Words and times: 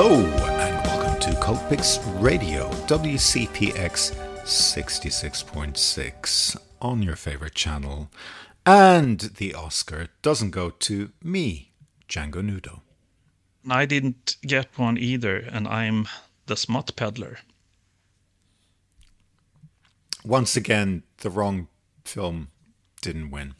Hello, 0.00 0.14
and 0.14 0.86
welcome 0.86 1.18
to 1.18 1.30
Cultpix 1.40 1.98
Radio, 2.22 2.68
WCPX 2.86 4.14
66.6 4.44 6.56
on 6.80 7.02
your 7.02 7.16
favorite 7.16 7.56
channel. 7.56 8.08
And 8.64 9.18
the 9.18 9.54
Oscar 9.54 10.06
doesn't 10.22 10.52
go 10.52 10.70
to 10.70 11.10
me, 11.20 11.72
Django 12.08 12.48
Nudo. 12.48 12.82
I 13.68 13.86
didn't 13.86 14.36
get 14.42 14.78
one 14.78 14.98
either, 14.98 15.36
and 15.36 15.66
I'm 15.66 16.06
the 16.46 16.56
smut 16.56 16.94
peddler. 16.94 17.38
Once 20.24 20.56
again, 20.56 21.02
the 21.22 21.30
wrong 21.30 21.66
film 22.04 22.50
didn't 23.00 23.32
win. 23.32 23.56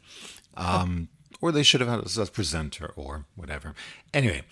Um, 0.55 1.09
or 1.41 1.51
they 1.51 1.63
should 1.63 1.81
have 1.81 1.89
had 1.89 1.99
us 1.99 2.17
as 2.17 2.29
presenter 2.29 2.91
or 2.95 3.25
whatever. 3.35 3.73
Anyway, 4.13 4.43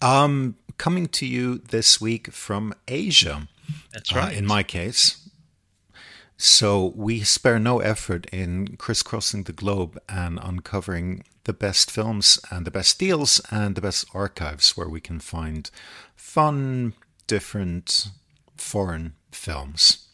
um, 0.00 0.56
coming 0.76 1.06
to 1.08 1.26
you 1.26 1.58
this 1.58 2.00
week 2.00 2.32
from 2.32 2.74
Asia. 2.86 3.48
That's 3.92 4.14
right. 4.14 4.34
Uh, 4.34 4.38
in 4.38 4.46
my 4.46 4.62
case. 4.62 5.28
So 6.36 6.92
we 6.94 7.22
spare 7.24 7.58
no 7.58 7.80
effort 7.80 8.26
in 8.26 8.76
crisscrossing 8.76 9.42
the 9.44 9.52
globe 9.52 9.98
and 10.08 10.38
uncovering 10.40 11.24
the 11.44 11.52
best 11.52 11.90
films 11.90 12.38
and 12.50 12.64
the 12.64 12.70
best 12.70 12.98
deals 12.98 13.40
and 13.50 13.74
the 13.74 13.80
best 13.80 14.04
archives 14.14 14.76
where 14.76 14.88
we 14.88 15.00
can 15.00 15.18
find 15.18 15.68
fun, 16.14 16.92
different 17.26 18.08
foreign 18.56 19.14
films 19.32 20.06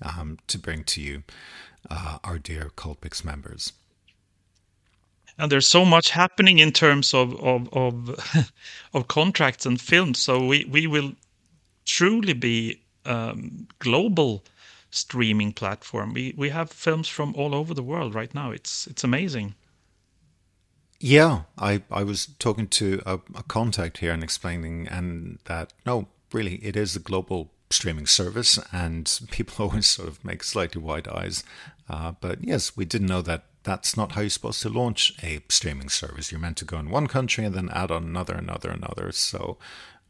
um, 0.00 0.38
to 0.46 0.58
bring 0.58 0.82
to 0.84 1.02
you, 1.02 1.24
uh, 1.90 2.18
our 2.24 2.38
dear 2.38 2.70
Cultpix 2.74 3.22
members 3.22 3.72
and 5.38 5.52
there's 5.52 5.66
so 5.66 5.84
much 5.84 6.10
happening 6.10 6.58
in 6.58 6.72
terms 6.72 7.14
of 7.14 7.34
of 7.42 7.68
of, 7.72 8.52
of 8.94 9.08
contracts 9.08 9.66
and 9.66 9.80
films. 9.80 10.18
So 10.18 10.44
we 10.44 10.64
we 10.64 10.86
will 10.86 11.12
truly 11.84 12.32
be 12.32 12.80
um, 13.04 13.68
global 13.78 14.44
streaming 14.90 15.52
platform. 15.52 16.12
We 16.14 16.34
we 16.36 16.50
have 16.50 16.70
films 16.70 17.08
from 17.08 17.34
all 17.36 17.54
over 17.54 17.74
the 17.74 17.82
world 17.82 18.14
right 18.14 18.34
now. 18.34 18.50
It's 18.50 18.86
it's 18.86 19.04
amazing. 19.04 19.54
Yeah, 20.98 21.42
I 21.58 21.82
I 21.90 22.02
was 22.04 22.28
talking 22.38 22.68
to 22.68 23.02
a, 23.04 23.14
a 23.34 23.42
contact 23.42 23.98
here 23.98 24.12
and 24.12 24.22
explaining 24.22 24.88
and 24.88 25.38
that 25.44 25.72
no, 25.84 26.08
really, 26.32 26.56
it 26.56 26.76
is 26.76 26.96
a 26.96 27.00
global 27.00 27.50
streaming 27.70 28.06
service, 28.06 28.58
and 28.72 29.20
people 29.30 29.66
always 29.66 29.86
sort 29.86 30.08
of 30.08 30.24
make 30.24 30.42
slightly 30.42 30.80
wide 30.80 31.08
eyes. 31.08 31.44
Uh, 31.88 32.12
but 32.20 32.42
yes, 32.42 32.76
we 32.76 32.84
didn't 32.84 33.08
know 33.08 33.22
that 33.22 33.44
that's 33.66 33.96
not 33.96 34.12
how 34.12 34.20
you're 34.20 34.30
supposed 34.30 34.62
to 34.62 34.68
launch 34.68 35.12
a 35.24 35.40
streaming 35.48 35.88
service. 35.88 36.30
You're 36.30 36.40
meant 36.40 36.56
to 36.58 36.64
go 36.64 36.78
in 36.78 36.88
one 36.88 37.08
country 37.08 37.44
and 37.44 37.52
then 37.52 37.68
add 37.70 37.90
on 37.90 38.04
another, 38.04 38.34
another, 38.34 38.70
another. 38.70 39.10
So, 39.10 39.58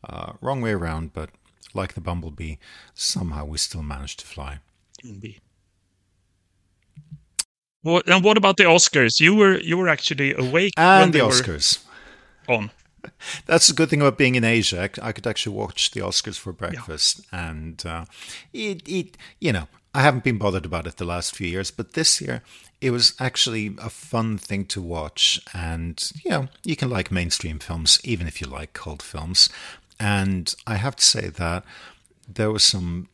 uh, 0.04 0.34
wrong 0.42 0.60
way 0.60 0.72
around, 0.72 1.14
but 1.14 1.30
like 1.72 1.94
the 1.94 2.02
bumblebee, 2.02 2.56
somehow 2.92 3.46
we 3.46 3.56
still 3.56 3.82
managed 3.82 4.20
to 4.20 4.26
fly. 4.26 4.58
Indeed. 5.02 5.40
What 7.80 8.06
and 8.08 8.22
what 8.22 8.36
about 8.36 8.58
the 8.58 8.64
Oscars? 8.64 9.20
You 9.20 9.34
were 9.34 9.58
you 9.60 9.78
were 9.78 9.88
actually 9.88 10.34
awake 10.34 10.74
and 10.76 11.12
the 11.14 11.20
Oscars 11.20 11.82
on. 12.48 12.70
That's 13.46 13.68
the 13.68 13.72
good 13.72 13.88
thing 13.88 14.02
about 14.02 14.18
being 14.18 14.34
in 14.34 14.44
Asia. 14.44 14.90
I 15.00 15.12
could 15.12 15.26
actually 15.26 15.56
watch 15.56 15.92
the 15.92 16.00
Oscars 16.00 16.38
for 16.38 16.52
breakfast, 16.52 17.20
yeah. 17.32 17.50
and 17.50 17.86
uh, 17.86 18.04
it, 18.52 18.86
it, 18.86 19.16
you 19.38 19.52
know, 19.52 19.68
I 19.94 20.02
haven't 20.02 20.24
been 20.24 20.36
bothered 20.36 20.66
about 20.66 20.86
it 20.86 20.96
the 20.96 21.04
last 21.04 21.34
few 21.34 21.46
years, 21.46 21.70
but 21.70 21.94
this 21.94 22.20
year 22.20 22.42
it 22.80 22.90
was 22.90 23.14
actually 23.18 23.74
a 23.78 23.88
fun 23.88 24.38
thing 24.38 24.64
to 24.66 24.82
watch. 24.82 25.40
And, 25.54 26.12
you 26.24 26.30
know, 26.30 26.48
you 26.64 26.76
can 26.76 26.90
like 26.90 27.10
mainstream 27.10 27.58
films, 27.58 27.98
even 28.04 28.26
if 28.26 28.40
you 28.40 28.46
like 28.46 28.72
cult 28.72 29.02
films. 29.02 29.48
And 29.98 30.54
I 30.66 30.76
have 30.76 30.96
to 30.96 31.04
say 31.04 31.28
that 31.28 31.64
there 32.28 32.50
were 32.50 32.58
some 32.58 33.08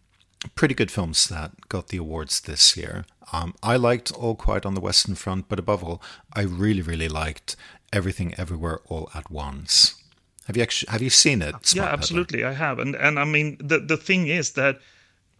pretty 0.54 0.74
good 0.74 0.90
films 0.90 1.28
that 1.28 1.68
got 1.68 1.88
the 1.88 1.98
awards 1.98 2.40
this 2.40 2.76
year. 2.76 3.04
Um, 3.32 3.54
I 3.62 3.76
liked 3.76 4.12
All 4.12 4.34
Quiet 4.34 4.66
on 4.66 4.74
the 4.74 4.80
Western 4.80 5.14
Front, 5.14 5.48
but 5.48 5.58
above 5.58 5.84
all, 5.84 6.02
I 6.32 6.42
really, 6.42 6.82
really 6.82 7.08
liked 7.08 7.56
Everything 7.92 8.34
Everywhere 8.36 8.80
All 8.88 9.10
at 9.14 9.30
Once. 9.30 9.94
Have 10.46 10.56
you 10.56 10.62
actually 10.62 10.90
have 10.90 11.02
you 11.02 11.10
seen 11.10 11.40
it? 11.40 11.54
yeah, 11.72 11.84
absolutely, 11.84 12.42
I 12.42 12.52
have. 12.52 12.80
And 12.80 12.96
and 12.96 13.18
I 13.18 13.24
mean 13.24 13.56
the 13.60 13.78
the 13.78 13.96
thing 13.96 14.26
is 14.26 14.52
that 14.52 14.80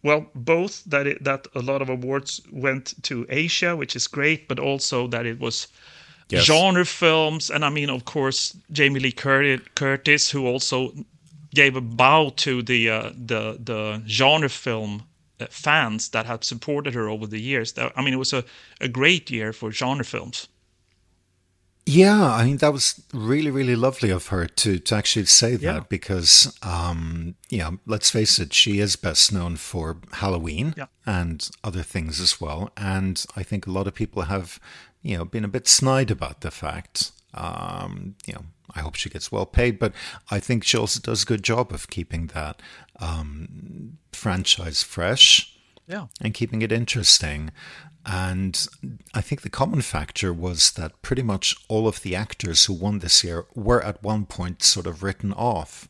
well, 0.02 0.26
both 0.34 0.84
that 0.84 1.06
it, 1.06 1.24
that 1.24 1.46
a 1.54 1.60
lot 1.60 1.82
of 1.82 1.88
awards 1.88 2.40
went 2.50 2.94
to 3.04 3.26
Asia, 3.28 3.76
which 3.76 3.94
is 3.94 4.08
great, 4.08 4.48
but 4.48 4.58
also 4.58 5.06
that 5.08 5.26
it 5.26 5.38
was 5.38 5.68
yes. 6.28 6.44
genre 6.44 6.84
films, 6.84 7.50
and 7.50 7.64
I 7.64 7.70
mean, 7.70 7.90
of 7.90 8.04
course, 8.04 8.56
Jamie 8.70 9.00
Lee 9.00 9.12
Curtis, 9.12 10.30
who 10.30 10.46
also 10.46 10.92
gave 11.54 11.76
a 11.76 11.80
bow 11.80 12.30
to 12.36 12.62
the 12.62 12.90
uh, 12.90 13.10
the 13.14 13.58
the 13.62 14.02
genre 14.06 14.48
film 14.48 15.04
uh, 15.40 15.46
fans 15.50 16.08
that 16.10 16.26
have 16.26 16.42
supported 16.42 16.94
her 16.94 17.08
over 17.08 17.26
the 17.26 17.40
years. 17.40 17.74
I 17.78 18.02
mean, 18.02 18.14
it 18.14 18.19
was 18.19 18.32
a, 18.32 18.44
a 18.80 18.88
great 18.88 19.30
year 19.30 19.52
for 19.52 19.70
genre 19.70 20.04
films. 20.04 20.48
Yeah, 21.84 22.32
I 22.32 22.44
mean 22.44 22.59
that 22.59 22.72
was 22.72 23.03
really, 23.12 23.50
really 23.50 23.75
lovely 23.75 24.10
of 24.10 24.28
her 24.28 24.47
to 24.47 24.78
to 24.78 24.94
actually 24.94 25.26
say 25.26 25.56
that 25.56 25.62
yeah. 25.62 25.81
because, 25.88 26.56
um, 26.62 27.34
you 27.50 27.59
know, 27.59 27.78
let's 27.87 28.10
face 28.10 28.38
it, 28.38 28.53
she 28.53 28.78
is 28.78 28.94
best 28.94 29.32
known 29.32 29.56
for 29.56 29.98
Halloween 30.12 30.75
yeah. 30.76 30.87
and 31.04 31.48
other 31.65 31.82
things 31.82 32.20
as 32.20 32.41
well. 32.41 32.70
And 32.76 33.25
I 33.34 33.43
think 33.43 33.66
a 33.66 33.72
lot 33.72 33.88
of 33.88 33.94
people 33.94 34.22
have, 34.22 34.60
you 35.03 35.19
know, 35.19 35.25
been 35.25 35.44
a 35.44 35.48
bit 35.48 35.66
snide 35.66 36.10
about 36.10 36.43
the 36.43 36.53
fact. 36.53 37.10
Um, 37.34 38.14
you 38.26 38.34
know, 38.34 38.44
I 38.75 38.81
hope 38.81 38.94
she 38.94 39.10
gets 39.10 39.32
well 39.32 39.47
paid, 39.47 39.78
but 39.78 39.93
I 40.31 40.38
think 40.38 40.64
she 40.64 40.76
also 40.76 41.00
does 41.00 41.25
a 41.25 41.26
good 41.26 41.43
job 41.43 41.72
of 41.72 41.88
keeping 41.88 42.28
that 42.28 42.62
um, 43.00 43.99
franchise 44.12 44.82
fresh. 44.82 45.51
Yeah. 45.87 46.06
And 46.20 46.34
keeping 46.34 46.62
it 46.62 46.72
interesting. 46.72 47.50
And 48.04 48.66
I 49.15 49.20
think 49.20 49.43
the 49.43 49.50
common 49.50 49.82
factor 49.82 50.32
was 50.32 50.72
that 50.72 51.00
pretty 51.03 51.22
much 51.22 51.56
all 51.69 51.87
of 51.87 52.03
the 52.03 52.16
actors 52.16 52.65
who 52.65 52.72
won 52.72 52.98
this 52.98 53.22
year 53.22 53.47
were 53.54 53.82
at 53.82 54.03
one 54.03 54.26
point 54.26 54.62
sort 54.62 54.87
of 54.87 55.03
written 55.03 55.32
off. 55.32 55.88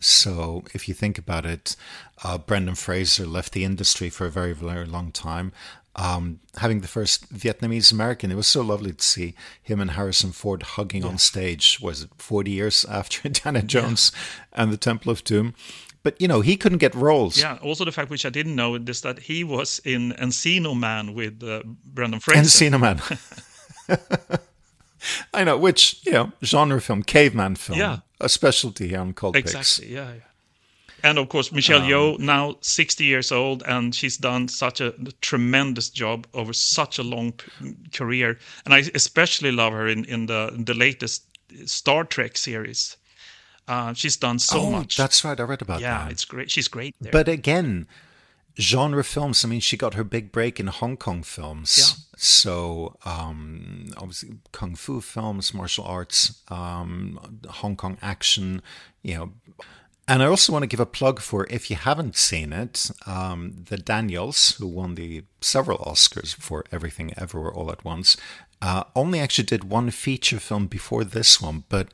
So 0.00 0.62
if 0.72 0.86
you 0.86 0.94
think 0.94 1.18
about 1.18 1.44
it, 1.44 1.74
uh, 2.22 2.38
Brendan 2.38 2.76
Fraser 2.76 3.26
left 3.26 3.52
the 3.52 3.64
industry 3.64 4.10
for 4.10 4.26
a 4.26 4.30
very, 4.30 4.52
very 4.52 4.86
long 4.86 5.10
time. 5.10 5.52
Um, 5.94 6.40
having 6.56 6.80
the 6.80 6.88
first 6.88 7.32
Vietnamese 7.34 7.92
American, 7.92 8.30
it 8.30 8.36
was 8.36 8.46
so 8.46 8.62
lovely 8.62 8.92
to 8.92 9.04
see 9.04 9.34
him 9.60 9.80
and 9.80 9.90
Harrison 9.90 10.32
Ford 10.32 10.62
hugging 10.62 11.02
yeah. 11.02 11.08
on 11.08 11.18
stage. 11.18 11.80
Was 11.82 12.02
it 12.02 12.10
40 12.16 12.50
years 12.50 12.84
after 12.88 13.26
Indiana 13.26 13.62
Jones 13.62 14.12
yeah. 14.14 14.62
and 14.62 14.72
the 14.72 14.78
Temple 14.78 15.10
of 15.10 15.24
Doom? 15.24 15.54
But 16.02 16.20
you 16.20 16.28
know, 16.28 16.40
he 16.40 16.56
couldn't 16.56 16.78
get 16.78 16.94
roles. 16.94 17.38
Yeah. 17.38 17.58
Also, 17.62 17.84
the 17.84 17.92
fact 17.92 18.10
which 18.10 18.26
I 18.26 18.30
didn't 18.30 18.56
know 18.56 18.74
is 18.74 19.00
that 19.02 19.18
he 19.20 19.44
was 19.44 19.80
in 19.84 20.12
Encino 20.12 20.78
Man 20.78 21.14
with 21.14 21.42
uh, 21.42 21.62
Brendan 21.84 22.20
Fraser. 22.20 22.40
Encino 22.40 22.80
Man. 22.80 23.00
I 25.34 25.44
know, 25.44 25.56
which 25.56 26.00
you 26.04 26.12
know, 26.12 26.32
genre 26.44 26.80
film, 26.80 27.02
caveman 27.02 27.56
film, 27.56 27.78
yeah, 27.78 27.98
a 28.20 28.28
specialty 28.28 28.94
on 28.94 29.12
Cold 29.12 29.36
Exactly. 29.36 29.92
Yeah, 29.92 30.14
yeah. 30.14 30.20
And 31.04 31.18
of 31.18 31.28
course, 31.28 31.50
Michelle 31.50 31.82
um, 31.82 31.88
Yeoh, 31.88 32.18
now 32.20 32.56
60 32.60 33.04
years 33.04 33.32
old, 33.32 33.64
and 33.66 33.92
she's 33.92 34.16
done 34.16 34.46
such 34.46 34.80
a 34.80 34.94
tremendous 35.20 35.90
job 35.90 36.28
over 36.32 36.52
such 36.52 36.98
a 36.98 37.02
long 37.02 37.32
p- 37.32 37.74
career. 37.92 38.38
And 38.64 38.72
I 38.72 38.84
especially 38.94 39.50
love 39.50 39.72
her 39.72 39.88
in, 39.88 40.04
in 40.04 40.26
the 40.26 40.52
the 40.64 40.74
latest 40.74 41.24
Star 41.66 42.04
Trek 42.04 42.36
series. 42.36 42.96
Uh, 43.68 43.92
she's 43.92 44.16
done 44.16 44.38
so 44.38 44.60
oh, 44.60 44.70
much. 44.70 44.96
That's 44.96 45.24
right. 45.24 45.38
I 45.38 45.42
read 45.44 45.62
about 45.62 45.80
yeah, 45.80 45.98
that. 45.98 46.04
Yeah, 46.06 46.10
it's 46.10 46.24
great. 46.24 46.50
She's 46.50 46.68
great 46.68 46.94
there. 47.00 47.12
But 47.12 47.28
again, 47.28 47.86
genre 48.58 49.04
films. 49.04 49.44
I 49.44 49.48
mean, 49.48 49.60
she 49.60 49.76
got 49.76 49.94
her 49.94 50.04
big 50.04 50.32
break 50.32 50.58
in 50.58 50.66
Hong 50.66 50.96
Kong 50.96 51.22
films. 51.22 51.76
Yeah. 51.78 52.14
So 52.16 52.96
um, 53.04 53.88
obviously, 53.96 54.36
kung 54.52 54.74
fu 54.74 55.00
films, 55.00 55.54
martial 55.54 55.84
arts, 55.84 56.42
um, 56.48 57.38
Hong 57.48 57.76
Kong 57.76 57.98
action. 58.02 58.62
You 59.02 59.14
know. 59.14 59.32
And 60.08 60.20
I 60.20 60.26
also 60.26 60.52
want 60.52 60.64
to 60.64 60.66
give 60.66 60.80
a 60.80 60.84
plug 60.84 61.20
for 61.20 61.46
if 61.48 61.70
you 61.70 61.76
haven't 61.76 62.16
seen 62.16 62.52
it, 62.52 62.90
um, 63.06 63.64
the 63.68 63.78
Daniels, 63.78 64.56
who 64.56 64.66
won 64.66 64.96
the 64.96 65.22
several 65.40 65.78
Oscars 65.78 66.34
for 66.34 66.64
Everything 66.72 67.14
Everywhere 67.16 67.52
All 67.52 67.70
at 67.70 67.84
Once, 67.84 68.16
uh, 68.60 68.82
only 68.96 69.20
actually 69.20 69.44
did 69.44 69.64
one 69.64 69.90
feature 69.90 70.40
film 70.40 70.66
before 70.66 71.04
this 71.04 71.40
one, 71.40 71.64
but 71.68 71.88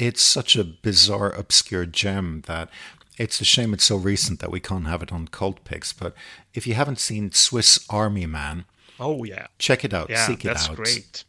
it's 0.00 0.22
such 0.22 0.56
a 0.56 0.64
bizarre, 0.64 1.30
obscure 1.30 1.86
gem 1.86 2.42
that 2.46 2.70
it's 3.18 3.40
a 3.40 3.44
shame 3.44 3.74
it's 3.74 3.84
so 3.84 3.96
recent 3.96 4.40
that 4.40 4.50
we 4.50 4.60
can't 4.60 4.86
have 4.86 5.02
it 5.02 5.12
on 5.12 5.28
Cultpix. 5.28 5.94
But 5.96 6.14
if 6.54 6.66
you 6.66 6.74
haven't 6.74 6.98
seen 6.98 7.32
Swiss 7.32 7.84
Army 7.90 8.26
Man, 8.26 8.64
oh 8.98 9.24
yeah, 9.24 9.48
check 9.58 9.84
it 9.84 9.92
out. 9.92 10.08
Yeah, 10.08 10.26
seek 10.26 10.44
it 10.44 10.48
that's 10.48 10.70
out. 10.70 10.76
great. 10.76 11.24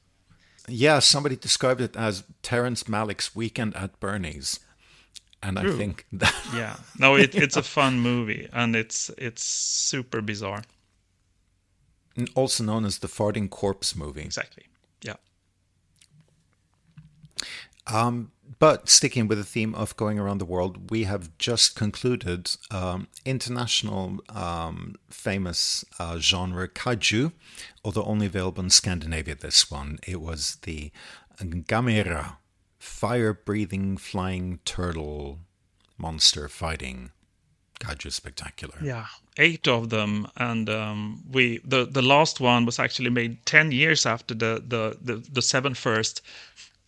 Yeah, 0.68 1.00
somebody 1.00 1.35
described 1.35 1.81
it 1.81 1.97
as 1.97 2.23
Terrence 2.44 2.83
Malick's 2.83 3.35
Weekend 3.35 3.75
at 3.75 4.00
Bernie's, 4.00 4.59
and 5.44 5.57
True. 5.57 5.73
I 5.73 5.77
think 5.77 6.06
that 6.13 6.35
yeah, 6.56 6.77
no, 6.97 7.15
it, 7.15 7.35
it's 7.35 7.57
a 7.57 7.63
fun 7.63 8.00
movie 8.00 8.47
and 8.53 8.75
it's 8.75 9.09
it's 9.18 9.44
super 9.44 10.21
bizarre. 10.21 10.63
Also 12.35 12.63
known 12.63 12.85
as 12.85 13.00
the 13.00 13.07
Farting 13.07 13.50
Corpse 13.50 13.95
movie. 13.95 14.21
Exactly. 14.21 14.65
Yeah. 15.01 15.15
Um, 17.88 18.31
but 18.61 18.87
sticking 18.87 19.27
with 19.27 19.39
the 19.39 19.43
theme 19.43 19.73
of 19.73 19.97
going 19.97 20.19
around 20.19 20.37
the 20.37 20.45
world, 20.45 20.91
we 20.91 21.05
have 21.05 21.35
just 21.39 21.75
concluded 21.75 22.55
um, 22.69 23.07
international 23.25 24.19
um, 24.29 24.97
famous 25.09 25.83
uh, 25.97 26.19
genre 26.19 26.67
kaiju, 26.67 27.31
although 27.83 28.03
only 28.03 28.27
available 28.27 28.63
in 28.63 28.69
Scandinavia. 28.69 29.33
This 29.33 29.71
one 29.71 29.97
it 30.07 30.21
was 30.21 30.59
the 30.61 30.91
Gamera, 31.39 32.37
fire-breathing 32.77 33.97
flying 33.97 34.59
turtle 34.63 35.39
monster 35.97 36.47
fighting 36.47 37.09
kaiju 37.79 38.11
spectacular. 38.11 38.77
Yeah, 38.83 39.07
eight 39.37 39.67
of 39.67 39.89
them, 39.89 40.27
and 40.37 40.69
um, 40.69 41.23
we 41.31 41.61
the 41.65 41.85
the 41.85 42.03
last 42.03 42.39
one 42.39 42.67
was 42.67 42.77
actually 42.77 43.09
made 43.09 43.43
ten 43.47 43.71
years 43.71 44.05
after 44.05 44.35
the 44.35 44.63
the 44.67 44.97
the, 45.01 45.15
the 45.31 45.41
seven 45.41 45.73
first, 45.73 46.21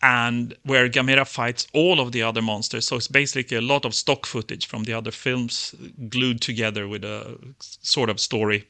and 0.04 0.54
where 0.64 0.86
Gamera 0.90 1.26
fights 1.26 1.66
all 1.72 1.98
of 1.98 2.12
the 2.12 2.22
other 2.22 2.42
monsters. 2.42 2.86
So 2.86 2.96
it's 2.96 3.08
basically 3.08 3.56
a 3.56 3.62
lot 3.62 3.86
of 3.86 3.94
stock 3.94 4.26
footage 4.26 4.66
from 4.66 4.84
the 4.84 4.92
other 4.92 5.10
films 5.10 5.74
glued 6.10 6.42
together 6.42 6.86
with 6.86 7.04
a 7.04 7.38
sort 7.58 8.10
of 8.10 8.20
story. 8.20 8.68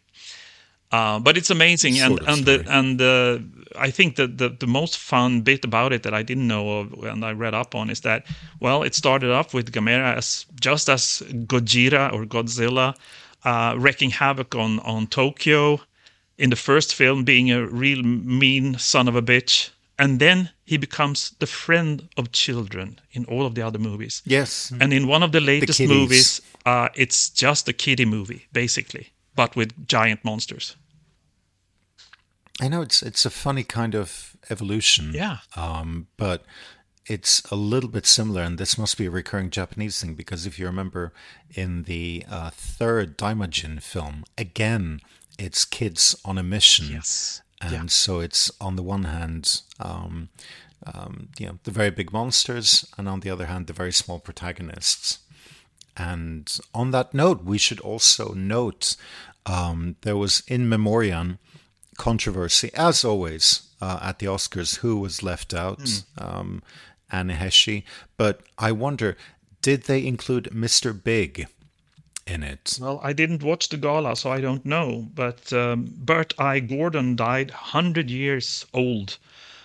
Uh, 0.93 1.19
but 1.19 1.37
it's 1.37 1.51
amazing, 1.51 1.99
and 1.99 2.21
and 2.29 2.45
the, 2.45 2.65
and 2.69 3.01
uh, 3.03 3.39
I 3.77 3.91
think 3.91 4.15
that 4.15 4.39
the 4.39 4.49
the 4.49 4.69
most 4.69 4.97
fun 4.97 5.41
bit 5.41 5.65
about 5.65 5.93
it 5.93 6.05
that 6.05 6.15
I 6.15 6.23
didn't 6.23 6.47
know 6.47 6.79
of 6.79 7.05
and 7.05 7.25
I 7.25 7.33
read 7.33 7.53
up 7.53 7.75
on 7.75 7.91
is 7.91 8.01
that 8.03 8.27
well, 8.61 8.85
it 8.85 8.95
started 8.95 9.33
off 9.33 9.53
with 9.53 9.73
Gamera 9.73 10.17
as 10.17 10.47
just 10.61 10.89
as 10.89 11.23
Gojira 11.47 12.13
or 12.13 12.25
Godzilla 12.27 12.95
uh, 13.45 13.75
wreaking 13.77 14.11
havoc 14.11 14.55
on 14.55 14.79
on 14.81 15.09
Tokyo 15.09 15.81
in 16.39 16.51
the 16.51 16.57
first 16.57 16.95
film, 16.95 17.25
being 17.25 17.51
a 17.51 17.67
real 17.67 18.03
mean 18.03 18.79
son 18.79 19.09
of 19.09 19.17
a 19.17 19.23
bitch, 19.23 19.71
and 19.99 20.19
then 20.19 20.51
he 20.65 20.77
becomes 20.77 21.31
the 21.39 21.47
friend 21.47 22.09
of 22.17 22.33
children 22.33 23.01
in 23.13 23.25
all 23.27 23.47
of 23.47 23.55
the 23.55 23.63
other 23.63 23.79
movies. 23.79 24.23
Yes, 24.25 24.73
and 24.81 24.93
in 24.93 25.07
one 25.07 25.23
of 25.23 25.33
the 25.33 25.41
latest 25.41 25.79
the 25.79 25.87
movies, 25.87 26.41
uh, 26.67 26.89
it's 26.95 27.31
just 27.31 27.69
a 27.69 27.73
kiddie 27.73 28.07
movie 28.07 28.47
basically, 28.53 29.13
but 29.35 29.57
with 29.57 29.87
giant 29.87 30.25
monsters. 30.25 30.77
I 32.61 32.69
know 32.69 32.83
it's 32.83 33.03
it's 33.03 33.27
a 33.27 33.31
funny 33.31 33.65
kind 33.65 33.95
of 33.95 34.37
evolution. 34.51 35.13
Yeah. 35.13 35.39
Um, 35.57 36.07
but 36.17 36.45
it's 37.07 37.43
a 37.51 37.57
little 37.57 37.91
bit 37.91 38.07
similar, 38.07 38.43
and 38.43 38.59
this 38.59 38.79
must 38.79 38.97
be 38.97 39.07
a 39.07 39.11
recurring 39.11 39.51
Japanese 39.51 40.01
thing 40.01 40.15
because 40.15 40.47
if 40.47 40.59
you 40.59 40.67
remember 40.67 41.13
in 41.55 41.83
the 41.83 42.25
uh, 42.31 42.51
third 42.51 43.19
Daimajin 43.19 43.83
film, 43.83 44.25
again, 44.39 45.01
it's 45.39 45.65
kids 45.65 46.17
on 46.25 46.39
a 46.39 46.43
mission. 46.43 46.87
Yes. 46.91 47.43
And 47.65 47.73
yeah. 47.73 47.87
so 47.87 48.21
it's 48.21 48.51
on 48.61 48.77
the 48.77 48.83
one 48.83 49.05
hand, 49.05 49.63
um, 49.81 50.29
um, 50.87 51.29
you 51.39 51.47
know, 51.47 51.59
the 51.65 51.71
very 51.71 51.91
big 51.91 52.13
monsters, 52.13 52.87
and 52.99 53.09
on 53.09 53.21
the 53.21 53.31
other 53.31 53.47
hand, 53.47 53.67
the 53.67 53.73
very 53.73 53.93
small 53.93 54.19
protagonists. 54.19 55.21
And 55.97 56.55
on 56.75 56.91
that 56.91 57.15
note, 57.15 57.43
we 57.45 57.57
should 57.57 57.81
also 57.81 58.35
note 58.35 58.97
um, 59.47 59.97
there 60.03 60.17
was 60.17 60.43
in 60.47 60.69
memoriam 60.69 61.39
controversy, 61.97 62.71
as 62.75 63.05
always, 63.05 63.69
uh, 63.81 63.99
at 64.03 64.19
the 64.19 64.27
Oscars, 64.27 64.79
who 64.79 64.99
was 64.99 65.23
left 65.23 65.55
out, 65.55 65.79
mm. 65.81 66.05
um, 66.19 66.63
Anne 67.11 67.31
Heche. 67.31 67.85
But 68.19 68.43
I 68.59 68.73
wonder, 68.73 69.17
did 69.63 69.85
they 69.85 70.07
include 70.07 70.51
Mr. 70.53 70.93
Big 70.93 71.47
in 72.27 72.43
it? 72.43 72.79
Well, 72.81 73.01
I 73.03 73.13
didn't 73.13 73.43
watch 73.43 73.69
the 73.69 73.77
gala, 73.77 74.17
so 74.17 74.31
I 74.31 74.41
don't 74.41 74.65
know. 74.65 75.09
But 75.15 75.53
um, 75.53 75.87
Bert 75.97 76.35
I. 76.39 76.61
Gordon 76.61 77.17
died 77.17 77.51
100 77.51 78.11
years 78.11 78.67
old. 78.73 79.19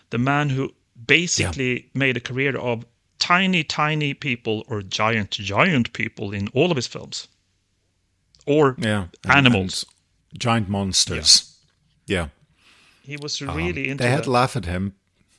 The 0.10 0.18
man 0.18 0.50
who 0.50 0.74
basically 1.08 1.74
yeah. 1.74 1.88
made 1.94 2.18
a 2.18 2.22
career 2.22 2.58
of 2.58 2.86
tiny, 3.20 3.64
tiny 3.64 4.14
people 4.14 4.64
or 4.68 4.82
giant, 4.82 5.32
giant 5.32 5.94
people 5.94 6.34
in 6.34 6.48
all 6.54 6.72
of 6.72 6.76
his 6.76 6.88
films. 6.88 7.28
Or 8.46 8.76
yeah, 8.80 9.08
animals. 9.30 9.84
And, 9.84 10.34
and 10.34 10.40
giant 10.40 10.70
monsters. 10.70 11.58
Yeah. 12.06 12.22
Yeah. 12.22 12.28
He 13.04 13.18
was 13.18 13.42
um, 13.42 13.56
really 13.56 13.86
um, 13.86 13.92
into 13.92 14.04
They 14.04 14.10
had 14.10 14.24
to 14.24 14.32
laugh 14.32 14.56
at 14.56 14.66
him, 14.66 14.96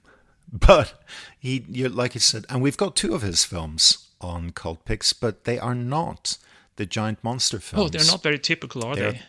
but 0.53 1.05
he, 1.39 1.65
you 1.69 1.89
like 1.89 2.15
you 2.15 2.21
said, 2.21 2.47
and 2.49 2.63
we've 2.63 2.77
got 2.77 2.97
two 2.97 3.15
of 3.15 3.23
his 3.23 3.45
films 3.45 4.09
on 4.21 4.51
Cultpix, 4.51 5.15
but 5.19 5.45
they 5.45 5.59
are 5.59 5.75
not 5.75 6.37
the 6.81 6.87
giant 6.87 7.23
monster 7.23 7.61
films. 7.61 7.85
Oh, 7.85 7.89
they're 7.91 8.11
not 8.11 8.23
very 8.23 8.39
typical, 8.39 8.87
are 8.87 8.97
they're, 8.97 9.13
they? 9.13 9.23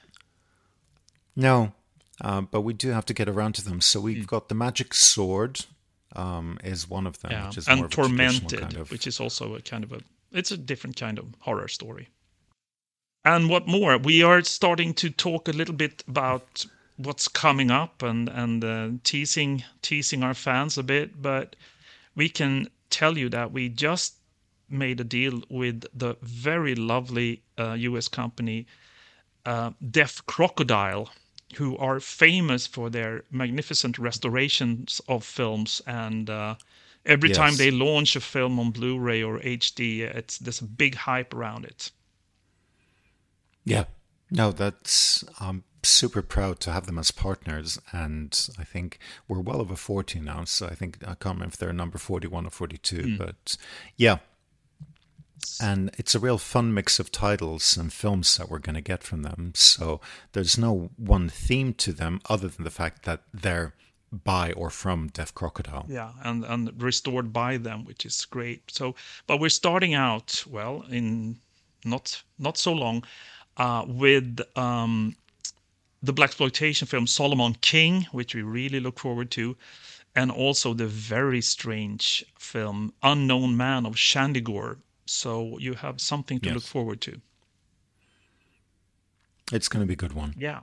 No, 1.35 1.73
uh, 2.21 2.39
but 2.39 2.61
we 2.61 2.71
do 2.71 2.91
have 2.91 3.05
to 3.07 3.13
get 3.13 3.27
around 3.27 3.55
to 3.55 3.63
them. 3.63 3.81
So 3.81 3.99
we've 3.99 4.23
mm. 4.23 4.27
got 4.27 4.47
the 4.47 4.55
Magic 4.55 4.93
Sword, 4.93 5.65
um, 6.15 6.57
is 6.63 6.89
one 6.89 7.05
of 7.05 7.19
them, 7.19 7.31
yeah. 7.31 7.47
which 7.47 7.57
is 7.57 7.67
and 7.67 7.91
Tormented, 7.91 8.61
kind 8.61 8.77
of... 8.77 8.89
which 8.89 9.05
is 9.05 9.19
also 9.19 9.55
a 9.55 9.61
kind 9.61 9.83
of 9.83 9.91
a 9.91 9.99
it's 10.31 10.51
a 10.51 10.57
different 10.57 10.95
kind 10.95 11.19
of 11.19 11.25
horror 11.39 11.67
story. 11.67 12.07
And 13.25 13.49
what 13.49 13.67
more? 13.67 13.97
We 13.97 14.23
are 14.23 14.41
starting 14.43 14.93
to 14.93 15.09
talk 15.09 15.49
a 15.49 15.51
little 15.51 15.75
bit 15.75 16.05
about 16.07 16.65
what's 16.95 17.27
coming 17.27 17.69
up 17.69 18.01
and 18.01 18.29
and 18.29 18.63
uh, 18.63 18.89
teasing 19.03 19.65
teasing 19.81 20.23
our 20.23 20.33
fans 20.33 20.77
a 20.77 20.83
bit, 20.83 21.21
but 21.21 21.57
we 22.15 22.29
can 22.29 22.69
tell 22.89 23.17
you 23.17 23.27
that 23.29 23.51
we 23.51 23.67
just 23.67 24.20
made 24.71 24.99
a 24.99 25.03
deal 25.03 25.41
with 25.49 25.85
the 25.93 26.15
very 26.21 26.75
lovely 26.75 27.41
uh, 27.57 27.73
U.S. 27.73 28.07
company 28.07 28.65
uh, 29.45 29.71
Deaf 29.89 30.23
Crocodile, 30.25 31.09
who 31.55 31.77
are 31.77 31.99
famous 31.99 32.67
for 32.67 32.89
their 32.89 33.23
magnificent 33.31 33.97
restorations 33.97 35.01
of 35.07 35.23
films 35.23 35.81
and. 35.87 36.29
Uh, 36.29 36.55
every 37.03 37.29
yes. 37.29 37.37
time 37.39 37.55
they 37.55 37.71
launch 37.71 38.15
a 38.15 38.21
film 38.21 38.59
on 38.59 38.69
Blu-ray 38.69 39.23
or 39.23 39.39
HD, 39.39 40.01
it's 40.01 40.37
there's 40.37 40.61
a 40.61 40.65
big 40.65 40.93
hype 40.93 41.33
around 41.33 41.65
it. 41.65 41.89
Yeah, 43.63 43.85
no, 44.29 44.51
that's 44.51 45.23
um, 45.39 45.63
super 45.83 46.21
proud 46.21 46.59
to 46.61 46.71
have 46.71 46.85
them 46.85 46.97
as 46.97 47.11
partners. 47.11 47.79
And 47.91 48.49
I 48.57 48.63
think 48.63 48.99
we're 49.27 49.41
well 49.41 49.61
over 49.61 49.75
40 49.75 50.19
now. 50.19 50.45
So 50.45 50.67
I 50.67 50.75
think, 50.75 50.97
I 51.03 51.15
can't 51.15 51.35
remember 51.35 51.53
if 51.53 51.57
they're 51.57 51.73
number 51.73 51.97
41 51.97 52.45
or 52.45 52.49
42. 52.49 52.97
Mm. 52.97 53.17
But 53.17 53.57
yeah. 53.97 54.17
And 55.61 55.91
it's 55.97 56.15
a 56.15 56.19
real 56.19 56.37
fun 56.37 56.73
mix 56.73 56.99
of 56.99 57.11
titles 57.11 57.77
and 57.77 57.93
films 57.93 58.37
that 58.37 58.49
we're 58.49 58.59
going 58.59 58.75
to 58.75 58.81
get 58.81 59.03
from 59.03 59.21
them. 59.23 59.51
So 59.55 60.01
there's 60.33 60.57
no 60.57 60.89
one 60.97 61.29
theme 61.29 61.73
to 61.75 61.93
them 61.93 62.21
other 62.29 62.47
than 62.47 62.63
the 62.63 62.71
fact 62.71 63.03
that 63.03 63.21
they're 63.33 63.73
by 64.11 64.51
or 64.53 64.69
from 64.69 65.07
Deaf 65.07 65.33
Crocodile. 65.33 65.85
Yeah, 65.87 66.11
and 66.23 66.43
and 66.43 66.81
restored 66.81 67.31
by 67.31 67.57
them, 67.57 67.85
which 67.85 68.05
is 68.05 68.25
great. 68.25 68.69
So, 68.69 68.95
but 69.25 69.39
we're 69.39 69.49
starting 69.49 69.93
out 69.93 70.43
well 70.49 70.83
in 70.89 71.37
not 71.85 72.21
not 72.37 72.57
so 72.57 72.73
long 72.73 73.03
uh, 73.57 73.85
with 73.87 74.41
um, 74.55 75.15
the 76.03 76.13
blaxploitation 76.13 76.87
film 76.87 77.07
Solomon 77.07 77.55
King, 77.61 78.07
which 78.11 78.35
we 78.35 78.41
really 78.41 78.79
look 78.79 78.99
forward 78.99 79.31
to, 79.31 79.55
and 80.15 80.31
also 80.31 80.73
the 80.73 80.87
very 80.87 81.41
strange 81.41 82.25
film 82.37 82.93
Unknown 83.03 83.55
Man 83.55 83.85
of 83.85 83.95
Shandigor. 83.95 84.77
So 85.11 85.57
you 85.59 85.73
have 85.73 85.99
something 85.99 86.39
to 86.39 86.47
yes. 86.47 86.55
look 86.55 86.63
forward 86.63 87.01
to. 87.01 87.21
It's 89.51 89.67
going 89.67 89.81
to 89.81 89.87
be 89.87 89.93
a 89.93 89.97
good 89.97 90.13
one. 90.13 90.33
Yeah. 90.37 90.61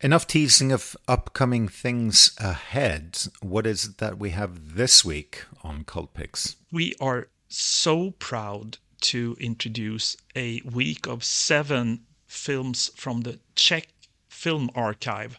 Enough 0.00 0.26
teasing 0.26 0.72
of 0.72 0.96
upcoming 1.06 1.68
things 1.68 2.34
ahead. 2.38 3.18
What 3.42 3.66
is 3.66 3.84
it 3.84 3.98
that 3.98 4.18
we 4.18 4.30
have 4.30 4.76
this 4.76 5.04
week 5.04 5.44
on 5.62 5.84
Cultpix? 5.84 6.56
We 6.72 6.94
are 7.00 7.28
so 7.48 8.12
proud 8.12 8.78
to 9.00 9.36
introduce 9.38 10.16
a 10.34 10.62
week 10.62 11.06
of 11.06 11.24
seven 11.24 12.00
films 12.26 12.90
from 12.96 13.22
the 13.22 13.40
Czech 13.56 13.88
film 14.28 14.70
archive. 14.74 15.38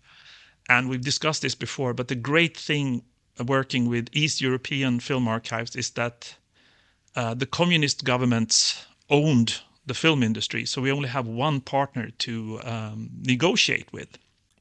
And 0.69 0.87
we've 0.87 1.01
discussed 1.01 1.41
this 1.41 1.55
before, 1.55 1.93
but 1.93 2.07
the 2.07 2.15
great 2.15 2.55
thing 2.55 3.03
working 3.43 3.89
with 3.89 4.09
East 4.11 4.41
European 4.41 4.99
film 4.99 5.27
archives 5.27 5.75
is 5.75 5.89
that 5.91 6.35
uh, 7.15 7.33
the 7.33 7.45
communist 7.45 8.03
governments 8.03 8.85
owned 9.09 9.61
the 9.85 9.93
film 9.93 10.23
industry. 10.23 10.65
So 10.65 10.81
we 10.81 10.91
only 10.91 11.09
have 11.09 11.27
one 11.27 11.61
partner 11.61 12.09
to 12.19 12.59
um, 12.63 13.09
negotiate 13.23 13.91
with. 13.91 14.17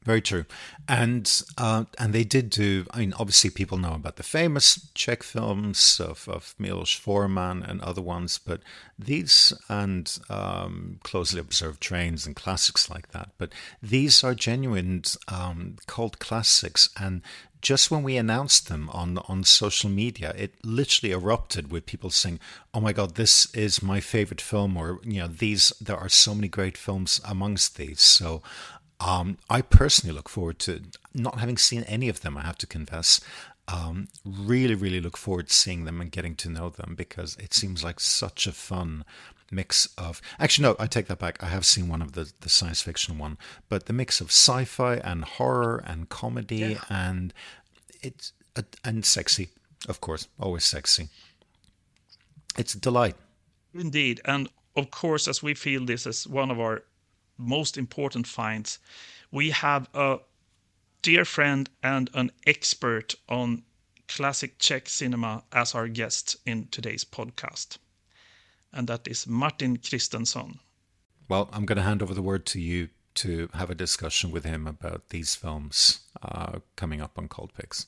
Very 0.08 0.22
true, 0.22 0.46
and 0.88 1.42
uh, 1.58 1.84
and 1.98 2.14
they 2.14 2.24
did 2.24 2.48
do. 2.48 2.86
I 2.92 3.00
mean, 3.00 3.12
obviously, 3.18 3.50
people 3.50 3.76
know 3.76 3.92
about 3.92 4.16
the 4.16 4.22
famous 4.22 4.88
Czech 4.94 5.22
films 5.22 6.00
of 6.00 6.26
of 6.30 6.54
Milos 6.58 6.94
Forman 6.94 7.62
and 7.62 7.82
other 7.82 8.00
ones, 8.00 8.38
but 8.38 8.62
these 8.98 9.52
and 9.68 10.18
um, 10.30 10.98
closely 11.02 11.40
observed 11.40 11.82
trains 11.82 12.26
and 12.26 12.34
classics 12.34 12.88
like 12.88 13.08
that. 13.10 13.32
But 13.36 13.52
these 13.82 14.24
are 14.24 14.34
genuine 14.34 15.02
um, 15.28 15.76
cult 15.86 16.18
classics, 16.20 16.88
and 16.98 17.20
just 17.60 17.90
when 17.90 18.02
we 18.02 18.16
announced 18.16 18.68
them 18.68 18.88
on 18.90 19.18
on 19.28 19.44
social 19.44 19.90
media, 19.90 20.32
it 20.38 20.54
literally 20.64 21.12
erupted 21.12 21.70
with 21.70 21.84
people 21.84 22.08
saying, 22.08 22.40
"Oh 22.72 22.80
my 22.80 22.94
God, 22.94 23.16
this 23.16 23.54
is 23.54 23.82
my 23.82 24.00
favorite 24.00 24.40
film," 24.40 24.74
or 24.78 25.00
you 25.04 25.20
know, 25.20 25.28
these 25.28 25.70
there 25.80 25.98
are 25.98 26.08
so 26.08 26.34
many 26.34 26.48
great 26.48 26.78
films 26.78 27.20
amongst 27.24 27.76
these. 27.76 28.00
So 28.00 28.42
um, 29.00 29.38
I 29.48 29.62
personally 29.62 30.14
look 30.14 30.28
forward 30.28 30.58
to 30.60 30.82
not 31.14 31.38
having 31.38 31.56
seen 31.56 31.84
any 31.84 32.08
of 32.08 32.20
them. 32.20 32.36
I 32.36 32.42
have 32.42 32.58
to 32.58 32.66
confess. 32.66 33.20
Um, 33.68 34.08
really, 34.24 34.74
really 34.74 35.00
look 35.00 35.16
forward 35.16 35.48
to 35.48 35.52
seeing 35.52 35.84
them 35.84 36.00
and 36.00 36.10
getting 36.10 36.34
to 36.36 36.48
know 36.48 36.70
them 36.70 36.94
because 36.96 37.36
it 37.36 37.52
seems 37.52 37.84
like 37.84 38.00
such 38.00 38.46
a 38.46 38.52
fun 38.52 39.04
mix 39.50 39.88
of. 39.98 40.20
Actually, 40.38 40.68
no, 40.68 40.76
I 40.78 40.86
take 40.86 41.06
that 41.08 41.18
back. 41.18 41.42
I 41.42 41.46
have 41.46 41.66
seen 41.66 41.88
one 41.88 42.02
of 42.02 42.12
the, 42.12 42.32
the 42.40 42.48
science 42.48 42.82
fiction 42.82 43.18
one, 43.18 43.38
but 43.68 43.86
the 43.86 43.92
mix 43.92 44.20
of 44.20 44.28
sci 44.28 44.64
fi 44.64 44.96
and 44.96 45.24
horror 45.24 45.82
and 45.86 46.08
comedy 46.08 46.56
yeah. 46.56 46.84
and 46.88 47.34
it's 48.00 48.32
uh, 48.56 48.62
and 48.84 49.04
sexy, 49.04 49.50
of 49.88 50.00
course, 50.00 50.28
always 50.40 50.64
sexy. 50.64 51.08
It's 52.56 52.74
a 52.74 52.78
delight. 52.80 53.16
Indeed. 53.74 54.20
And 54.24 54.48
of 54.76 54.90
course, 54.90 55.28
as 55.28 55.42
we 55.42 55.54
feel 55.54 55.84
this 55.84 56.06
as 56.06 56.26
one 56.26 56.50
of 56.50 56.58
our 56.58 56.82
most 57.38 57.78
important 57.78 58.26
finds, 58.26 58.78
we 59.30 59.50
have 59.50 59.88
a 59.95 60.18
dear 61.02 61.25
friend 61.25 61.71
and 61.83 62.11
an 62.14 62.30
expert 62.47 63.14
on 63.28 63.62
classic 64.09 64.59
Czech 64.59 64.88
cinema 64.88 65.45
as 65.52 65.75
our 65.75 65.88
guest 65.88 66.37
in 66.45 66.68
today's 66.71 67.04
podcast. 67.04 67.78
And 68.73 68.88
that 68.88 69.07
is 69.07 69.26
Martin 69.26 69.78
Kristenson. 69.78 70.59
Well, 71.28 71.49
I'm 71.52 71.66
going 71.66 71.76
to 71.76 71.83
hand 71.83 72.02
over 72.02 72.14
the 72.14 72.23
word 72.23 72.47
to 72.47 72.61
you 72.61 72.88
to 73.14 73.49
have 73.54 73.71
a 73.71 73.75
discussion 73.75 74.30
with 74.30 74.45
him 74.45 74.66
about 74.66 75.09
these 75.11 75.35
films 75.35 76.00
uh, 76.23 76.61
coming 76.76 77.00
up 77.00 77.18
on 77.18 77.28
Cultpix. 77.28 77.87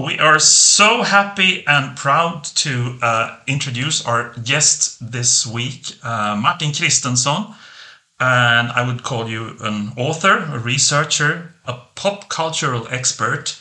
We 0.00 0.18
are 0.18 0.38
so 0.38 1.02
happy 1.02 1.66
and 1.66 1.94
proud 1.96 2.44
to 2.44 2.98
uh, 3.02 3.38
introduce 3.46 4.04
our 4.06 4.32
guest 4.42 4.96
this 5.12 5.46
week, 5.46 5.96
uh, 6.02 6.34
Martin 6.34 6.70
Kristenson. 6.70 7.54
And 8.18 8.72
I 8.72 8.86
would 8.86 9.02
call 9.02 9.28
you 9.28 9.54
an 9.60 9.92
author, 9.98 10.38
a 10.38 10.58
researcher, 10.58 11.54
a 11.66 11.74
pop 11.94 12.30
cultural 12.30 12.88
expert, 12.90 13.60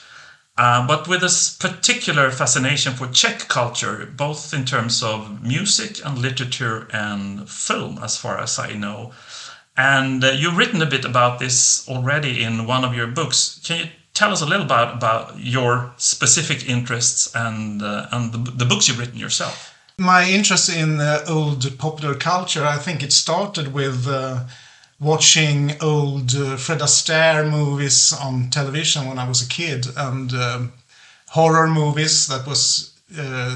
uh, 0.58 0.88
but 0.88 1.10
with 1.10 1.22
a 1.22 1.58
particular 1.60 2.32
fascination 2.32 2.94
for 2.94 3.08
Czech 3.08 3.50
culture, 3.50 4.06
both 4.16 4.54
in 4.54 4.64
terms 4.64 5.04
of 5.04 5.44
music 5.44 6.00
and 6.06 6.18
literature 6.18 6.88
and 6.94 7.50
film, 7.50 8.00
as 8.02 8.16
far 8.16 8.40
as 8.40 8.58
I 8.58 8.74
know. 8.74 9.12
And 9.76 10.24
uh, 10.24 10.30
you've 10.30 10.58
written 10.58 10.82
a 10.82 10.86
bit 10.86 11.04
about 11.04 11.40
this 11.40 11.88
already 11.90 12.42
in 12.42 12.68
one 12.68 12.86
of 12.86 12.96
your 12.96 13.08
books. 13.08 13.60
Can 13.66 13.78
you 13.80 13.86
tell 14.22 14.32
us 14.32 14.42
a 14.42 14.46
little 14.46 14.66
about 14.66 14.90
about 14.94 15.26
your 15.56 15.92
specific 15.98 16.70
interests 16.70 17.22
and 17.36 17.82
uh, 17.82 18.08
and 18.12 18.32
the, 18.34 18.52
the, 18.62 18.66
books 18.66 18.88
you've 18.88 19.00
written 19.00 19.18
yourself. 19.26 19.56
My 19.98 20.22
interest 20.38 20.70
in 20.70 21.00
uh, 21.00 21.26
old 21.28 21.62
popular 21.80 22.16
culture, 22.16 22.64
I 22.76 22.78
think 22.86 23.02
it 23.02 23.14
started 23.14 23.74
with 23.74 24.08
uh, 24.08 24.46
watching 25.00 25.60
old 25.82 26.36
uh, 26.36 26.58
Fred 26.58 26.82
Astaire 26.82 27.50
movies 27.50 28.14
on 28.14 28.50
television 28.50 29.08
when 29.08 29.18
I 29.18 29.28
was 29.28 29.42
a 29.42 29.50
kid 29.60 29.88
and 29.98 30.34
um, 30.34 30.74
horror 31.38 31.68
movies 31.68 32.28
that 32.28 32.46
was 32.46 32.64
uh, 33.18 33.56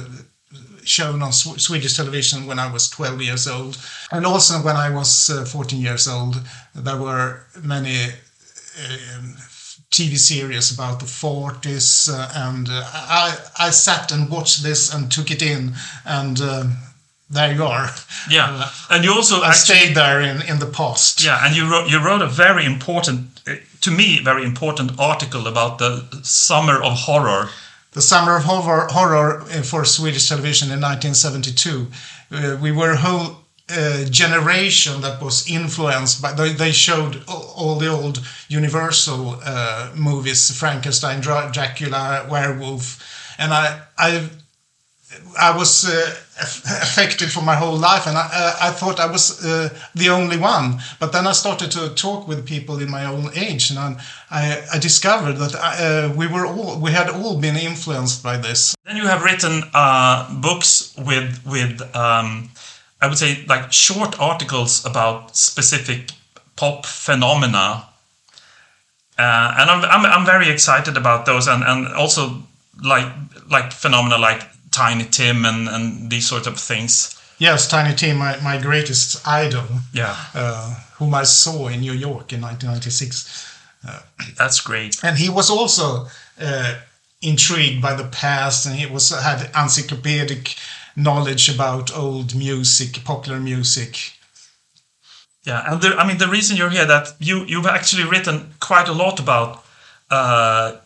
shown 0.83 1.21
on 1.21 1.31
Sw 1.31 1.59
Swedish 1.67 1.95
television 1.95 2.47
when 2.47 2.59
I 2.59 2.71
was 2.73 2.89
12 2.89 3.21
years 3.21 3.47
old. 3.47 3.77
And 4.11 4.25
also 4.25 4.53
when 4.67 4.77
I 4.87 4.89
was 4.89 5.29
uh, 5.29 5.45
14 5.45 5.79
years 5.79 6.07
old, 6.07 6.35
there 6.73 6.97
were 6.97 7.45
many 7.63 7.97
uh, 8.83 9.21
TV 9.95 10.17
series 10.17 10.73
about 10.73 10.99
the 10.99 11.05
40s, 11.05 12.09
uh, 12.09 12.47
and 12.47 12.67
uh, 12.69 12.83
I 12.93 13.37
I 13.57 13.69
sat 13.69 14.11
and 14.11 14.29
watched 14.29 14.61
this 14.61 14.93
and 14.93 15.09
took 15.09 15.31
it 15.31 15.41
in, 15.41 15.73
and 16.03 16.41
uh, 16.41 16.65
there 17.29 17.53
you 17.53 17.63
are. 17.63 17.89
Yeah, 18.29 18.47
uh, 18.51 18.69
and 18.89 19.05
you 19.05 19.13
also 19.13 19.41
I 19.41 19.49
actually, 19.49 19.77
stayed 19.77 19.95
there 19.95 20.19
in 20.19 20.41
in 20.41 20.59
the 20.59 20.65
past. 20.65 21.23
Yeah, 21.23 21.45
and 21.45 21.55
you 21.55 21.71
wrote 21.71 21.89
you 21.89 22.03
wrote 22.03 22.21
a 22.21 22.27
very 22.27 22.65
important, 22.65 23.41
uh, 23.47 23.55
to 23.81 23.91
me, 23.91 24.19
very 24.23 24.43
important 24.43 24.99
article 24.99 25.47
about 25.47 25.77
the 25.77 26.03
summer 26.23 26.83
of 26.83 26.93
horror. 27.05 27.49
The 27.91 28.01
summer 28.01 28.35
of 28.35 28.43
horror, 28.43 28.87
horror 28.91 29.45
for 29.63 29.85
Swedish 29.85 30.27
television 30.27 30.71
in 30.71 30.81
1972. 30.81 31.87
we 32.61 32.71
were 32.73 32.95
whole 32.95 33.44
generation 33.67 35.01
that 35.01 35.21
was 35.21 35.49
influenced 35.49 36.21
by 36.21 36.31
they, 36.33 36.53
they 36.53 36.71
showed 36.71 37.23
all 37.27 37.75
the 37.79 37.87
old 37.87 38.19
universal 38.47 39.39
uh, 39.43 39.91
movies 39.95 40.55
frankenstein 40.57 41.19
dracula 41.19 42.27
werewolf. 42.29 43.01
And 43.39 43.51
i 43.51 43.81
i 43.97 44.29
i 45.39 45.57
was 45.57 45.85
uh, 45.85 46.15
affected 46.37 47.31
for 47.31 47.41
my 47.41 47.55
whole 47.55 47.77
life 47.77 48.05
and 48.05 48.17
i, 48.17 48.29
uh, 48.31 48.67
I 48.67 48.71
thought 48.71 48.99
i 48.99 49.07
was 49.11 49.43
uh, 49.43 49.69
the 49.95 50.09
only 50.09 50.37
one. 50.37 50.79
But 50.99 51.11
then 51.11 51.25
i 51.25 51.31
started 51.31 51.71
to 51.71 51.89
talk 51.95 52.27
with 52.27 52.45
people 52.45 52.79
in 52.79 52.91
my 52.91 53.05
own 53.05 53.31
age 53.35 53.71
and 53.71 53.79
i, 54.29 54.63
I 54.71 54.77
discovered 54.77 55.37
that 55.37 55.55
uh, 55.55 56.13
we 56.15 56.27
were 56.27 56.45
all 56.45 56.79
we 56.79 56.91
had 56.91 57.09
all 57.09 57.39
been 57.39 57.55
influenced 57.55 58.21
by 58.21 58.37
this. 58.37 58.75
Then 58.85 58.97
you 58.97 59.07
have 59.07 59.23
written 59.23 59.63
books 60.39 60.93
with 60.97 61.41
with 61.47 61.81
um, 61.95 62.51
I 63.05 63.07
would 63.07 63.19
say 63.19 63.45
like 63.47 63.71
short 63.71 64.19
articles 64.19 64.83
about 64.83 65.37
specific 65.37 66.09
pop 66.55 66.87
phenomena. 66.87 67.85
Uh, 69.17 69.55
and 69.59 69.69
I'm, 69.69 69.85
I'm, 69.85 70.05
I'm 70.05 70.25
very 70.25 70.49
excited 70.49 70.97
about 70.97 71.27
those 71.27 71.47
and, 71.47 71.63
and 71.63 71.87
also 71.93 72.41
like 72.83 73.05
like 73.51 73.71
phenomena 73.71 74.17
like 74.17 74.41
Tiny 74.71 75.05
Tim 75.05 75.45
and, 75.45 75.69
and 75.69 76.09
these 76.09 76.27
sort 76.27 76.47
of 76.47 76.59
things. 76.59 77.15
Yes, 77.37 77.67
Tiny 77.67 77.95
Tim, 77.95 78.17
my, 78.17 78.37
my 78.41 78.59
greatest 78.59 79.25
idol. 79.27 79.65
Yeah. 79.93 80.15
Uh, 80.33 80.73
whom 80.95 81.13
I 81.13 81.23
saw 81.23 81.67
in 81.67 81.81
New 81.81 81.93
York 81.93 82.33
in 82.33 82.41
1996. 82.41 83.59
Uh, 83.87 83.99
That's 84.35 84.61
great. 84.61 85.03
And 85.03 85.15
he 85.15 85.29
was 85.29 85.51
also 85.51 86.07
uh, 86.41 86.79
intrigued 87.21 87.83
by 87.83 87.93
the 87.93 88.05
past 88.05 88.65
and 88.65 88.75
he 88.75 88.87
was 88.87 89.11
had 89.11 89.51
encyclopedic 89.55 90.55
knowledge 90.95 91.49
about 91.53 91.95
old 91.95 92.35
music, 92.35 93.03
popular 93.03 93.39
music. 93.39 94.13
Yeah, 95.43 95.71
and 95.71 95.81
the, 95.81 95.95
I 95.95 96.07
mean 96.07 96.17
the 96.17 96.27
reason 96.27 96.57
you're 96.57 96.71
here 96.71 96.87
that 96.87 97.13
you 97.19 97.45
you've 97.45 97.67
actually 97.67 98.05
written 98.09 98.55
quite 98.59 98.87
a 98.87 98.93
lot 98.93 99.19
about 99.19 99.63
uh, 100.09 100.77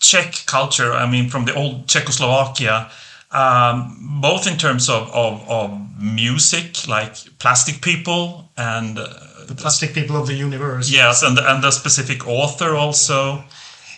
Czech 0.00 0.46
culture. 0.46 0.92
I 0.92 1.06
mean, 1.06 1.28
from 1.30 1.44
the 1.44 1.54
old 1.54 1.86
Czechoslovakia, 1.86 2.90
um, 3.30 4.18
both 4.20 4.46
in 4.46 4.56
terms 4.56 4.88
of, 4.88 5.08
of, 5.14 5.48
of 5.48 5.78
music, 6.00 6.88
like 6.88 7.14
Plastic 7.38 7.80
People 7.80 8.50
and 8.56 8.98
uh, 8.98 9.06
the 9.46 9.54
Plastic 9.54 9.92
People 9.94 10.16
of 10.16 10.26
the 10.26 10.34
Universe. 10.34 10.90
Yes, 10.90 11.22
and 11.22 11.38
and 11.38 11.62
the 11.62 11.70
specific 11.70 12.26
author 12.26 12.74
also. 12.74 13.44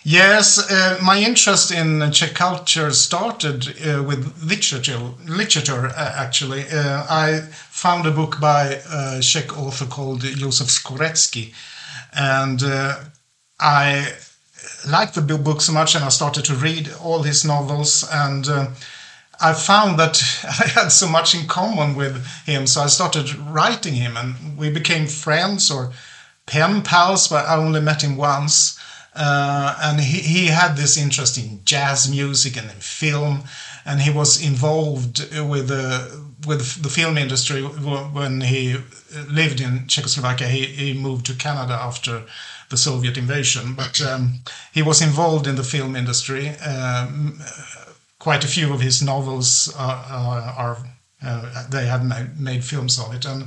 Yes, 0.05 0.59
uh, 0.69 0.97
my 1.01 1.17
interest 1.17 1.71
in 1.71 2.11
Czech 2.11 2.33
culture 2.33 2.91
started 2.91 3.69
uh, 3.87 4.03
with 4.03 4.43
literature. 4.43 4.99
Literature, 5.25 5.87
uh, 5.87 6.13
actually, 6.15 6.65
uh, 6.69 7.05
I 7.09 7.39
found 7.69 8.05
a 8.05 8.11
book 8.11 8.37
by 8.41 8.81
a 8.91 9.21
Czech 9.21 9.57
author 9.57 9.85
called 9.85 10.23
Josef 10.23 10.67
Škvorecký, 10.67 11.53
and 12.11 12.61
uh, 12.63 12.95
I 13.61 14.11
liked 14.85 15.15
the 15.15 15.37
book 15.37 15.61
so 15.61 15.71
much, 15.71 15.95
and 15.95 16.03
I 16.03 16.09
started 16.09 16.43
to 16.45 16.55
read 16.55 16.91
all 17.01 17.23
his 17.23 17.45
novels, 17.45 18.05
and 18.11 18.45
uh, 18.49 18.67
I 19.39 19.53
found 19.53 19.97
that 19.99 20.21
I 20.43 20.67
had 20.81 20.89
so 20.89 21.07
much 21.07 21.33
in 21.33 21.47
common 21.47 21.95
with 21.95 22.27
him, 22.45 22.67
so 22.67 22.81
I 22.81 22.87
started 22.87 23.33
writing 23.35 23.93
him, 23.93 24.17
and 24.17 24.57
we 24.57 24.69
became 24.69 25.07
friends 25.07 25.71
or 25.71 25.93
pen 26.45 26.81
pals. 26.81 27.29
But 27.29 27.45
I 27.45 27.55
only 27.55 27.79
met 27.79 28.01
him 28.01 28.17
once 28.17 28.77
uh, 29.15 29.75
and 29.81 29.99
he, 29.99 30.19
he 30.19 30.47
had 30.47 30.75
this 30.75 30.97
interest 30.97 31.37
in 31.37 31.63
jazz 31.65 32.09
music 32.09 32.57
and 32.57 32.69
in 32.69 32.77
film, 32.77 33.43
and 33.85 34.01
he 34.01 34.11
was 34.11 34.43
involved 34.43 35.19
with 35.33 35.67
the 35.67 36.23
with 36.45 36.81
the 36.81 36.89
film 36.89 37.17
industry 37.17 37.61
when 37.61 38.41
he 38.41 38.75
lived 39.29 39.61
in 39.61 39.87
Czechoslovakia. 39.87 40.47
He, 40.47 40.65
he 40.65 40.93
moved 40.93 41.25
to 41.27 41.35
Canada 41.35 41.73
after 41.73 42.23
the 42.69 42.77
Soviet 42.77 43.17
invasion, 43.17 43.75
but 43.75 44.01
um, 44.01 44.41
he 44.73 44.81
was 44.81 45.01
involved 45.01 45.47
in 45.47 45.55
the 45.55 45.63
film 45.63 45.95
industry. 45.95 46.49
Um, 46.59 47.39
quite 48.19 48.43
a 48.43 48.47
few 48.47 48.73
of 48.73 48.81
his 48.81 49.01
novels 49.01 49.73
are, 49.77 50.03
are, 50.09 50.41
are 50.57 50.77
uh, 51.25 51.67
they 51.69 51.85
made, 52.03 52.39
made, 52.39 52.63
films 52.63 52.99
of 52.99 53.13
it, 53.13 53.25
and 53.25 53.45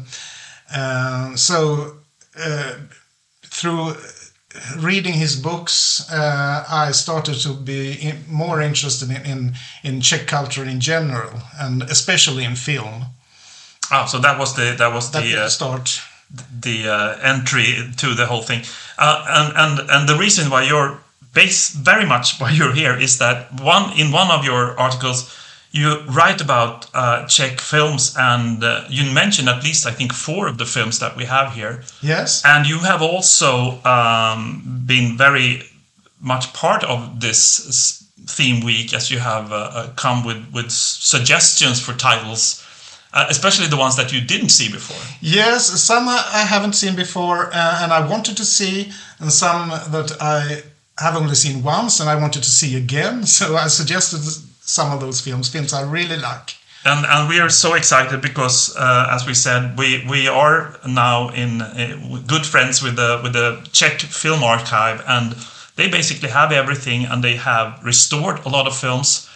uh, 0.74 1.36
so 1.36 1.96
uh, 2.38 2.74
through 3.42 3.94
reading 4.78 5.14
his 5.14 5.36
books, 5.36 6.06
uh, 6.10 6.64
I 6.68 6.92
started 6.92 7.40
to 7.42 7.52
be 7.52 7.92
in, 7.92 8.24
more 8.28 8.60
interested 8.60 9.10
in, 9.10 9.24
in, 9.24 9.54
in 9.82 10.00
Czech 10.00 10.26
culture 10.26 10.64
in 10.64 10.80
general, 10.80 11.40
and 11.58 11.82
especially 11.82 12.44
in 12.44 12.56
film. 12.56 13.06
Oh, 13.92 14.06
so 14.06 14.18
that 14.18 14.38
was 14.38 14.54
the 14.54 14.74
that 14.78 14.92
was 14.92 15.10
that 15.12 15.22
the 15.22 15.44
uh, 15.44 15.48
start, 15.48 16.00
the 16.60 16.88
uh, 16.88 17.18
entry 17.22 17.92
to 17.96 18.14
the 18.14 18.26
whole 18.26 18.42
thing, 18.42 18.62
uh, 18.98 19.24
and 19.28 19.56
and 19.56 19.90
and 19.90 20.08
the 20.08 20.16
reason 20.18 20.50
why 20.50 20.62
you're 20.62 20.98
base 21.32 21.70
very 21.70 22.06
much 22.06 22.40
why 22.40 22.50
you're 22.50 22.72
here 22.72 22.96
is 22.96 23.18
that 23.18 23.60
one 23.60 23.92
in 23.96 24.10
one 24.10 24.30
of 24.30 24.44
your 24.44 24.78
articles 24.78 25.30
you 25.76 26.00
write 26.08 26.40
about 26.40 26.88
uh, 26.94 27.26
Czech 27.26 27.60
films, 27.60 28.14
and 28.18 28.64
uh, 28.64 28.84
you 28.88 29.12
mentioned 29.12 29.48
at 29.48 29.62
least, 29.62 29.86
I 29.86 29.92
think, 29.92 30.12
four 30.12 30.48
of 30.48 30.58
the 30.58 30.64
films 30.64 30.98
that 30.98 31.16
we 31.16 31.24
have 31.24 31.52
here. 31.52 31.82
Yes. 32.00 32.42
And 32.44 32.66
you 32.66 32.78
have 32.78 33.02
also 33.02 33.82
um, 33.84 34.82
been 34.86 35.16
very 35.16 35.62
much 36.20 36.52
part 36.54 36.82
of 36.84 37.20
this 37.20 38.02
theme 38.26 38.64
week, 38.64 38.94
as 38.94 39.10
you 39.10 39.18
have 39.18 39.52
uh, 39.52 39.56
uh 39.56 39.88
come 39.96 40.24
with, 40.24 40.42
with 40.52 40.70
suggestions 40.70 41.80
for 41.80 41.92
titles. 41.92 42.62
Uh, 43.12 43.24
especially 43.30 43.66
the 43.66 43.76
ones 43.76 43.96
that 43.96 44.12
you 44.12 44.20
didn't 44.20 44.50
see 44.50 44.70
before. 44.70 45.00
Yes, 45.22 45.68
some 45.80 46.06
I 46.06 46.44
haven't 46.46 46.74
seen 46.74 46.94
before, 46.94 47.46
uh, 47.46 47.80
and 47.82 47.90
I 47.90 48.06
wanted 48.06 48.36
to 48.36 48.44
see, 48.44 48.92
and 49.20 49.32
some 49.32 49.70
that 49.70 50.16
I 50.20 50.62
have 50.98 51.16
only 51.16 51.34
seen 51.34 51.62
once, 51.62 51.98
and 51.98 52.10
I 52.10 52.16
wanted 52.16 52.42
to 52.42 52.50
see 52.50 52.76
again. 52.76 53.24
So 53.38 53.56
I 53.56 53.68
suggested 53.68 54.20
some 54.66 54.92
of 54.92 55.00
those 55.00 55.20
films, 55.20 55.48
films 55.48 55.72
I 55.72 55.82
really 55.82 56.16
like. 56.16 56.56
And, 56.84 57.04
and 57.06 57.28
we 57.28 57.40
are 57.40 57.48
so 57.48 57.74
excited 57.74 58.20
because, 58.20 58.76
uh, 58.76 59.08
as 59.10 59.26
we 59.26 59.34
said, 59.34 59.76
we, 59.76 60.06
we 60.08 60.28
are 60.28 60.78
now 60.86 61.30
in 61.30 61.62
uh, 61.62 62.20
good 62.26 62.46
friends 62.46 62.82
with 62.82 62.94
the 62.96 63.20
with 63.24 63.32
the 63.32 63.66
Czech 63.72 64.00
Film 64.00 64.44
Archive, 64.44 65.02
and 65.08 65.34
they 65.74 65.88
basically 65.88 66.28
have 66.28 66.52
everything, 66.52 67.04
and 67.04 67.24
they 67.24 67.36
have 67.36 67.80
restored 67.82 68.44
a 68.44 68.48
lot 68.48 68.68
of 68.68 68.76
films, 68.76 69.28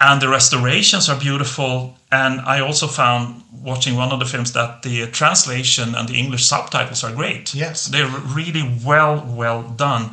and 0.00 0.20
the 0.20 0.28
restorations 0.28 1.08
are 1.08 1.18
beautiful. 1.18 1.96
And 2.10 2.40
I 2.42 2.60
also 2.60 2.86
found 2.88 3.42
watching 3.62 3.96
one 3.96 4.12
of 4.12 4.18
the 4.18 4.26
films 4.26 4.52
that 4.52 4.82
the 4.82 5.06
translation 5.06 5.94
and 5.94 6.06
the 6.06 6.18
English 6.18 6.44
subtitles 6.44 7.02
are 7.04 7.14
great. 7.14 7.54
Yes, 7.54 7.86
they're 7.86 8.10
really 8.34 8.78
well 8.84 9.24
well 9.26 9.62
done. 9.62 10.10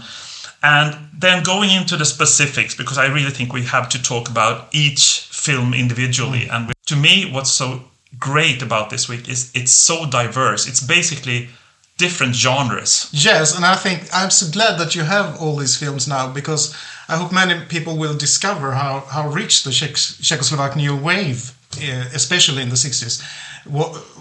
And 0.62 1.10
then 1.14 1.44
going 1.44 1.70
into 1.70 1.96
the 1.96 2.06
specifics, 2.06 2.76
because 2.76 2.98
I 2.98 3.08
really 3.08 3.32
think 3.32 3.54
we 3.54 3.64
have 3.64 3.90
to 3.90 4.02
talk 4.02 4.30
about 4.30 4.68
each 4.74 5.22
film 5.32 5.74
individually. 5.74 6.48
Mm. 6.48 6.54
And 6.54 6.74
to 6.88 6.96
me, 6.96 7.32
what's 7.32 7.52
so 7.52 7.84
great 8.18 8.62
about 8.62 8.90
this 8.90 9.08
week 9.08 9.30
is 9.30 9.52
it's 9.54 9.72
so 9.72 10.06
diverse. 10.06 10.68
It's 10.68 10.82
basically 10.82 11.50
different 11.98 12.36
genres. 12.36 13.10
Yes, 13.12 13.56
and 13.56 13.66
I 13.66 13.76
think 13.76 14.08
I'm 14.14 14.32
so 14.32 14.50
glad 14.52 14.80
that 14.80 14.96
you 14.96 15.04
have 15.04 15.40
all 15.42 15.58
these 15.58 15.78
films 15.78 16.08
now 16.08 16.32
because 16.32 16.74
I 17.08 17.18
hope 17.18 17.32
many 17.32 17.66
people 17.66 17.98
will 17.98 18.18
discover 18.18 18.72
how, 18.72 19.02
how 19.02 19.30
rich 19.30 19.64
the 19.64 19.72
Czech, 19.72 19.96
Czechoslovak 20.22 20.76
new 20.76 20.96
wave, 20.96 21.52
eh, 21.82 22.06
especially 22.14 22.62
in 22.64 22.70
the 22.70 22.76
60s, 22.76 23.22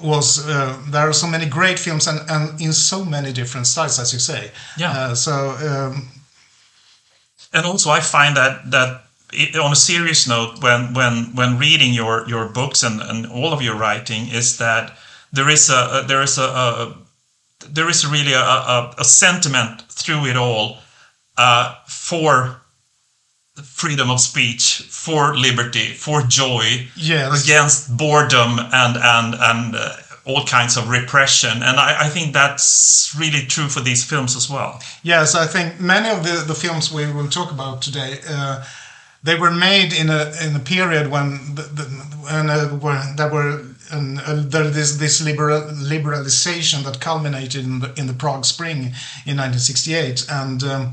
was. 0.02 0.46
Uh, 0.46 0.76
there 0.90 1.08
are 1.08 1.12
so 1.12 1.26
many 1.26 1.46
great 1.46 1.78
films 1.78 2.06
and, 2.06 2.20
and 2.28 2.60
in 2.60 2.72
so 2.72 3.04
many 3.04 3.32
different 3.32 3.66
styles, 3.66 3.98
as 3.98 4.12
you 4.12 4.18
say. 4.18 4.50
Yeah. 4.76 4.90
Uh, 4.92 5.14
so 5.14 5.32
um, 5.62 6.08
and 7.52 7.66
also 7.66 7.90
I 7.90 8.00
find 8.00 8.36
that 8.36 8.70
that 8.70 9.02
it, 9.32 9.56
on 9.56 9.72
a 9.72 9.76
serious 9.76 10.26
note, 10.28 10.62
when 10.62 10.94
when 10.94 11.34
when 11.34 11.58
reading 11.58 11.92
your 11.92 12.28
your 12.28 12.48
books 12.48 12.82
and, 12.82 13.00
and 13.00 13.26
all 13.26 13.52
of 13.52 13.62
your 13.62 13.76
writing, 13.76 14.28
is 14.28 14.58
that 14.58 14.96
there 15.32 15.48
is 15.48 15.70
a, 15.70 16.02
a 16.02 16.04
there 16.06 16.22
is 16.22 16.38
a, 16.38 16.42
a, 16.42 16.96
there 17.68 17.88
is 17.88 18.06
really 18.06 18.32
a, 18.32 18.40
a, 18.40 18.94
a 18.98 19.04
sentiment 19.04 19.82
through 19.90 20.26
it 20.26 20.36
all 20.36 20.78
uh, 21.36 21.74
for 21.86 22.60
freedom 23.62 24.10
of 24.10 24.20
speech, 24.20 24.86
for 24.88 25.36
liberty, 25.36 25.92
for 25.92 26.22
joy, 26.22 26.86
yes. 26.96 27.44
against 27.44 27.96
boredom 27.96 28.58
and 28.72 28.96
and 28.96 29.34
and 29.34 29.74
uh, 29.74 29.96
all 30.28 30.44
kinds 30.44 30.76
of 30.76 30.88
repression. 30.88 31.62
And 31.62 31.80
I, 31.80 32.04
I, 32.06 32.08
think 32.08 32.34
that's 32.34 33.14
really 33.18 33.46
true 33.46 33.68
for 33.68 33.80
these 33.80 34.04
films 34.04 34.36
as 34.36 34.48
well. 34.50 34.80
Yes, 35.02 35.34
I 35.34 35.46
think 35.46 35.80
many 35.80 36.10
of 36.10 36.22
the, 36.22 36.44
the 36.46 36.54
films 36.54 36.92
we 36.92 37.10
will 37.10 37.28
talk 37.28 37.50
about 37.50 37.80
today. 37.80 38.20
Uh, 38.28 38.64
they 39.22 39.34
were 39.34 39.50
made 39.50 39.92
in 39.92 40.10
a 40.10 40.32
in 40.46 40.54
a 40.54 40.60
period 40.60 41.10
when 41.10 41.54
the, 41.56 41.62
the, 41.62 41.84
when 42.22 42.48
uh, 42.48 42.78
there 43.16 43.28
were 43.28 43.64
and 43.90 44.20
uh, 44.20 44.34
this 44.70 45.22
liberal, 45.22 45.62
liberalization 45.62 46.84
that 46.84 47.00
culminated 47.00 47.64
in 47.64 47.80
the, 47.80 47.92
in 47.96 48.06
the 48.06 48.12
Prague 48.12 48.44
Spring 48.44 48.78
in 49.24 49.36
1968, 49.36 50.26
and 50.30 50.62
um, 50.62 50.92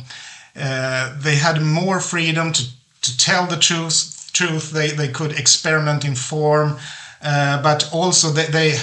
uh, 0.56 1.15
they 1.19 1.36
had 1.36 1.62
more 1.62 2.00
freedom 2.00 2.54
to, 2.54 2.63
to 3.02 3.17
tell 3.17 3.45
the 3.48 3.58
truth. 3.58 4.30
Truth, 4.34 4.71
they 4.71 4.89
they 4.89 5.08
could 5.08 5.32
experiment 5.32 6.04
in 6.04 6.15
form, 6.15 6.78
uh, 7.21 7.62
but 7.62 7.89
also 7.93 8.30
they, 8.30 8.48
they 8.48 8.78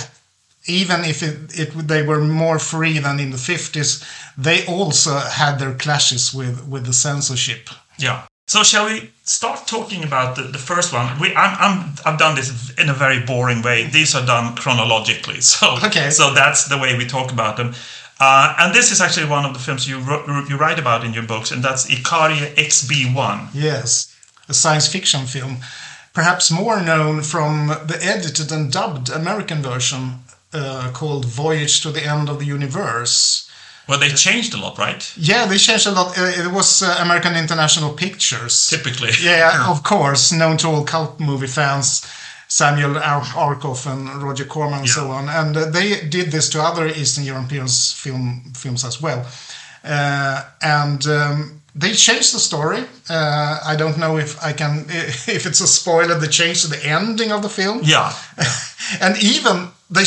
even 0.67 1.05
if 1.05 1.23
it, 1.23 1.59
it, 1.59 1.89
they 1.89 2.03
were 2.03 2.21
more 2.21 2.59
free 2.59 2.99
than 2.99 3.19
in 3.19 3.31
the 3.31 3.37
50s, 3.37 4.05
they 4.37 4.65
also 4.67 5.17
had 5.17 5.59
their 5.59 5.75
clashes 5.75 6.33
with, 6.33 6.67
with 6.69 6.87
the 6.87 6.93
censorship. 6.93 7.69
Yeah. 7.99 8.27
So 8.47 8.63
shall 8.63 8.87
we 8.87 9.11
start 9.25 9.67
talking 9.67 10.05
about 10.05 10.37
the, 10.37 10.43
the 10.43 10.59
first 10.59 10.93
one? 10.93 11.19
We, 11.21 11.35
I'm, 11.35 11.57
I'm, 11.59 11.95
I've 12.05 12.19
done 12.19 12.35
this 12.35 12.73
in 12.79 12.89
a 12.89 12.95
very 12.95 13.21
boring 13.21 13.63
way. 13.63 13.87
These 13.87 14.15
are 14.15 14.27
done 14.27 14.57
chronologically, 14.57 15.41
so 15.53 15.77
okay. 15.85 16.11
so 16.11 16.35
that's 16.35 16.69
the 16.69 16.79
way 16.79 16.97
we 16.97 17.07
talk 17.07 17.33
about 17.33 17.57
them. 17.57 17.75
Uh, 18.21 18.55
and 18.59 18.75
this 18.75 18.93
is 18.93 19.01
actually 19.01 19.27
one 19.27 19.45
of 19.45 19.53
the 19.53 19.59
films 19.59 19.89
you 19.89 19.99
you 20.49 20.57
write 20.57 20.79
about 20.79 21.05
in 21.05 21.13
your 21.13 21.25
books, 21.25 21.51
and 21.51 21.63
that's 21.63 21.91
Ikarie 21.91 22.55
XB1. 22.55 23.49
Yes, 23.55 24.15
a 24.49 24.55
science 24.55 24.87
fiction 24.87 25.27
film, 25.27 25.57
perhaps 26.13 26.51
more 26.51 26.81
known 26.81 27.23
from 27.23 27.69
the 27.69 27.99
edited 28.01 28.53
and 28.53 28.71
dubbed 28.71 29.09
American 29.09 29.63
version 29.63 30.22
uh, 30.53 30.91
called 30.93 31.25
Voyage 31.25 31.81
to 31.83 31.91
the 31.91 32.05
End 32.05 32.29
of 32.29 32.39
the 32.39 32.47
Universe. 32.47 33.49
Well, 33.89 33.99
they 33.99 34.11
changed 34.11 34.55
a 34.55 34.59
lot, 34.59 34.79
right? 34.79 35.13
Yeah, 35.17 35.47
they 35.47 35.59
changed 35.59 35.87
a 35.87 35.91
lot. 35.91 36.17
Uh, 36.17 36.23
it 36.23 36.53
was 36.53 36.83
uh, 36.83 36.97
American 37.01 37.35
International 37.35 37.93
Pictures. 37.93 38.69
Typically. 38.69 39.11
Yeah, 39.23 39.67
of 39.71 39.83
course, 39.83 40.33
known 40.33 40.57
to 40.59 40.69
all 40.69 40.85
cult 40.85 41.21
movie 41.21 41.47
fans. 41.49 42.07
Samuel 42.49 42.97
Arkoff 42.97 43.87
and 43.87 44.23
Roger 44.23 44.45
Corman 44.45 44.81
and 44.81 44.87
yeah. 44.87 44.95
so 44.95 45.11
on. 45.11 45.29
And 45.31 45.57
uh, 45.57 45.71
they 45.71 46.07
did 46.07 46.31
this 46.31 46.51
to 46.51 46.61
other 46.61 46.87
Eastern 46.87 47.25
European 47.25 47.67
film, 47.67 48.53
films 48.55 48.85
as 48.85 49.01
well. 49.01 49.27
Uh, 49.83 50.45
and 50.61 51.07
um, 51.07 51.63
they 51.75 51.93
changed 51.93 52.35
the 52.35 52.39
story. 52.39 52.85
Uh, 53.09 53.59
I 53.65 53.75
don't 53.75 53.99
know 53.99 54.19
if 54.19 54.43
I 54.45 54.53
can, 54.53 54.85
if 54.89 55.47
it's 55.47 55.61
a 55.61 55.67
spoiler, 55.67 56.19
they 56.19 56.29
changed 56.29 56.71
the 56.71 56.85
ending 56.87 57.33
of 57.33 57.41
the 57.41 57.49
film. 57.49 57.81
Yeah. 57.85 58.13
yeah. 58.37 58.45
and 59.01 59.17
even 59.23 59.69
they 59.93 60.05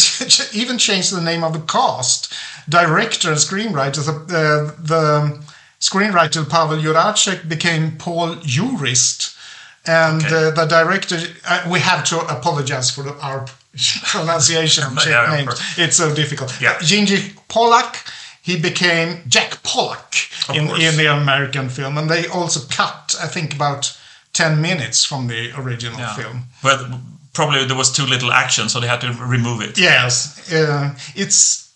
even 0.53 0.77
changed 0.77 1.15
the 1.15 1.21
name 1.21 1.43
of 1.43 1.53
the 1.53 1.59
cast, 1.59 2.33
director 2.67 3.29
and 3.29 3.37
screenwriter. 3.37 4.03
The, 4.05 4.15
uh, 4.35 4.71
the 4.79 5.45
screenwriter 5.79 6.49
Pavel 6.49 6.77
Juráček 6.77 7.47
became 7.47 7.97
Paul 7.97 8.35
Jurist, 8.43 9.37
and 9.85 10.25
okay. 10.25 10.47
uh, 10.47 10.51
the 10.51 10.65
director. 10.65 11.17
Uh, 11.47 11.67
we 11.71 11.79
have 11.79 12.03
to 12.05 12.19
apologize 12.19 12.89
for 12.89 13.07
our 13.21 13.45
pronunciation 14.11 14.83
of 14.97 15.05
yeah, 15.07 15.35
names. 15.35 15.61
It's 15.77 15.97
so 15.97 16.13
difficult. 16.13 16.59
Yeah. 16.59 16.75
Jinji 16.75 17.33
Polák. 17.47 18.11
He 18.41 18.59
became 18.59 19.23
Jack 19.27 19.63
Pollock 19.63 20.13
in, 20.53 20.69
in 20.79 20.97
the 20.97 21.07
American 21.07 21.67
film, 21.67 21.97
and 21.97 22.07
they 22.07 22.27
also 22.27 22.59
cut, 22.69 23.15
I 23.19 23.25
think, 23.25 23.55
about 23.55 23.97
10 24.33 24.61
minutes 24.61 25.03
from 25.03 25.25
the 25.25 25.51
original 25.59 25.97
yeah. 25.97 26.13
film. 26.13 26.43
But 26.61 26.91
probably 27.35 27.65
there 27.65 27.77
was 27.77 27.91
too 27.91 28.05
little 28.05 28.31
action, 28.31 28.69
so 28.69 28.79
they 28.79 28.87
had 28.87 29.01
to 29.01 29.11
remove 29.11 29.61
it. 29.61 29.77
Yes, 29.77 30.51
uh, 30.51 30.95
it's 31.15 31.73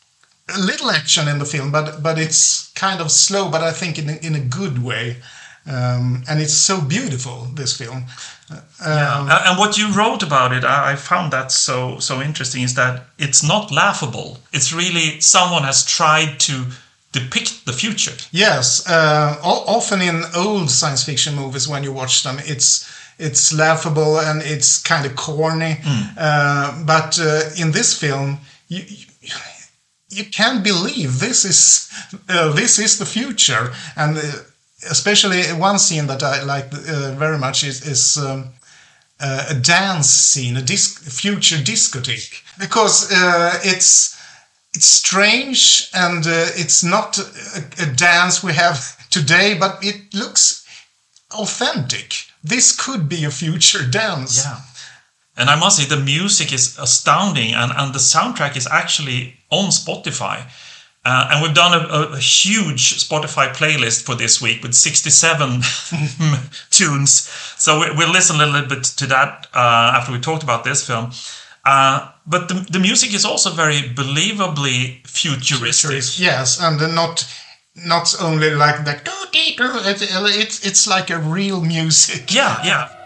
a 0.47 0.59
little 0.59 0.89
action 0.89 1.27
in 1.27 1.39
the 1.39 1.45
film, 1.45 1.71
but 1.71 2.01
but 2.01 2.17
it's 2.17 2.71
kind 2.73 3.01
of 3.01 3.11
slow, 3.11 3.49
but 3.51 3.61
I 3.61 3.71
think 3.71 3.99
in 3.99 4.09
a, 4.09 4.15
in 4.25 4.35
a 4.35 4.39
good 4.39 4.83
way. 4.83 5.17
Um, 5.65 6.23
and 6.27 6.41
it's 6.41 6.53
so 6.53 6.81
beautiful 6.81 7.45
this 7.53 7.77
film. 7.77 8.05
Um, 8.49 9.27
yeah. 9.27 9.49
And 9.49 9.59
what 9.59 9.77
you 9.77 9.93
wrote 9.93 10.23
about 10.23 10.51
it, 10.51 10.63
I 10.63 10.95
found 10.95 11.31
that 11.31 11.51
so 11.51 11.99
so 11.99 12.21
interesting. 12.21 12.63
Is 12.63 12.73
that 12.73 13.05
it's 13.17 13.43
not 13.43 13.71
laughable. 13.71 14.39
It's 14.51 14.73
really 14.73 15.19
someone 15.19 15.63
has 15.63 15.85
tried 15.85 16.39
to 16.39 16.65
depict 17.11 17.65
the 17.65 17.73
future. 17.73 18.15
Yes, 18.31 18.87
uh, 18.87 19.37
often 19.43 20.01
in 20.01 20.23
old 20.35 20.69
science 20.69 21.03
fiction 21.03 21.35
movies, 21.35 21.67
when 21.67 21.83
you 21.83 21.93
watch 21.93 22.23
them, 22.23 22.37
it's 22.39 22.87
it's 23.19 23.53
laughable 23.53 24.19
and 24.19 24.41
it's 24.41 24.82
kind 24.82 25.05
of 25.05 25.15
corny. 25.15 25.75
Mm. 25.75 26.13
Uh, 26.17 26.84
but 26.86 27.19
uh, 27.19 27.49
in 27.58 27.71
this 27.71 27.93
film, 27.93 28.39
you, 28.69 28.84
you 30.10 30.25
can't 30.25 30.63
believe 30.63 31.19
this 31.19 31.45
is 31.45 31.91
uh, 32.29 32.51
this 32.53 32.79
is 32.79 32.97
the 32.97 33.05
future, 33.05 33.71
and 33.95 34.17
uh, 34.17 34.21
especially 34.89 35.43
one 35.60 35.77
scene 35.77 36.08
that 36.08 36.23
I 36.23 36.41
like 36.43 36.73
uh, 36.73 37.13
very 37.15 37.38
much 37.38 37.63
is, 37.63 37.86
is 37.86 38.17
um, 38.17 38.49
uh, 39.19 39.45
a 39.49 39.53
dance 39.53 40.08
scene, 40.08 40.58
a 40.58 40.62
disc, 40.62 41.01
future 41.03 41.58
discotheque, 41.58 42.41
because 42.58 43.12
it's 43.63 44.17
it's 44.73 44.86
strange 44.86 45.89
and 45.93 46.23
it's 46.25 46.84
not 46.84 47.17
a, 47.17 47.84
a 47.84 47.86
dance 47.86 48.41
we 48.41 48.53
have 48.53 48.79
today, 49.10 49.55
but 49.60 49.84
it 49.84 50.13
looks 50.13 50.65
authentic 51.32 52.28
this 52.43 52.75
could 52.75 53.10
be 53.10 53.23
a 53.25 53.32
future 53.32 53.86
dance. 53.89 54.43
Yeah. 54.43 54.60
And 55.38 55.49
I 55.49 55.58
must 55.58 55.78
say, 55.78 55.86
the 55.86 56.02
music 56.02 56.52
is 56.52 56.78
astounding, 56.78 57.54
and, 57.54 57.71
and 57.75 57.93
the 57.93 57.99
soundtrack 57.99 58.58
is 58.58 58.67
actually 58.67 59.36
on 59.49 59.69
Spotify. 59.69 60.45
Uh, 61.06 61.30
and 61.32 61.41
we've 61.41 61.56
done 61.56 61.73
a, 61.73 62.13
a, 62.13 62.17
huge 62.17 62.99
Spotify 63.08 63.54
playlist 63.54 64.04
for 64.04 64.15
this 64.15 64.41
week 64.41 64.62
with 64.62 64.73
67 64.73 65.62
tunes. 66.71 67.30
So 67.58 67.80
we, 67.80 67.95
will 67.95 68.12
listen 68.12 68.41
a 68.41 68.45
little 68.45 68.67
bit 68.67 68.84
to 68.84 69.08
that 69.08 69.47
uh, 69.54 69.93
after 69.95 70.12
we 70.12 70.19
talked 70.19 70.43
about 70.43 70.65
this 70.65 70.86
film. 70.86 71.12
Uh, 71.63 72.12
but 72.28 72.49
the, 72.49 72.56
the 72.69 72.80
music 72.80 73.13
is 73.13 73.23
also 73.23 73.52
very 73.52 73.82
believably 73.82 75.08
futuristic. 75.08 76.19
Yes, 76.19 76.60
and 76.60 76.80
not 76.93 77.25
not 77.75 78.13
only 78.21 78.51
like 78.51 78.86
that. 78.86 79.08
It's 79.34 80.65
it's 80.65 80.88
like 80.88 81.10
a 81.10 81.19
real 81.19 81.62
music. 81.62 82.34
Yeah, 82.34 82.62
yeah. 82.63 82.98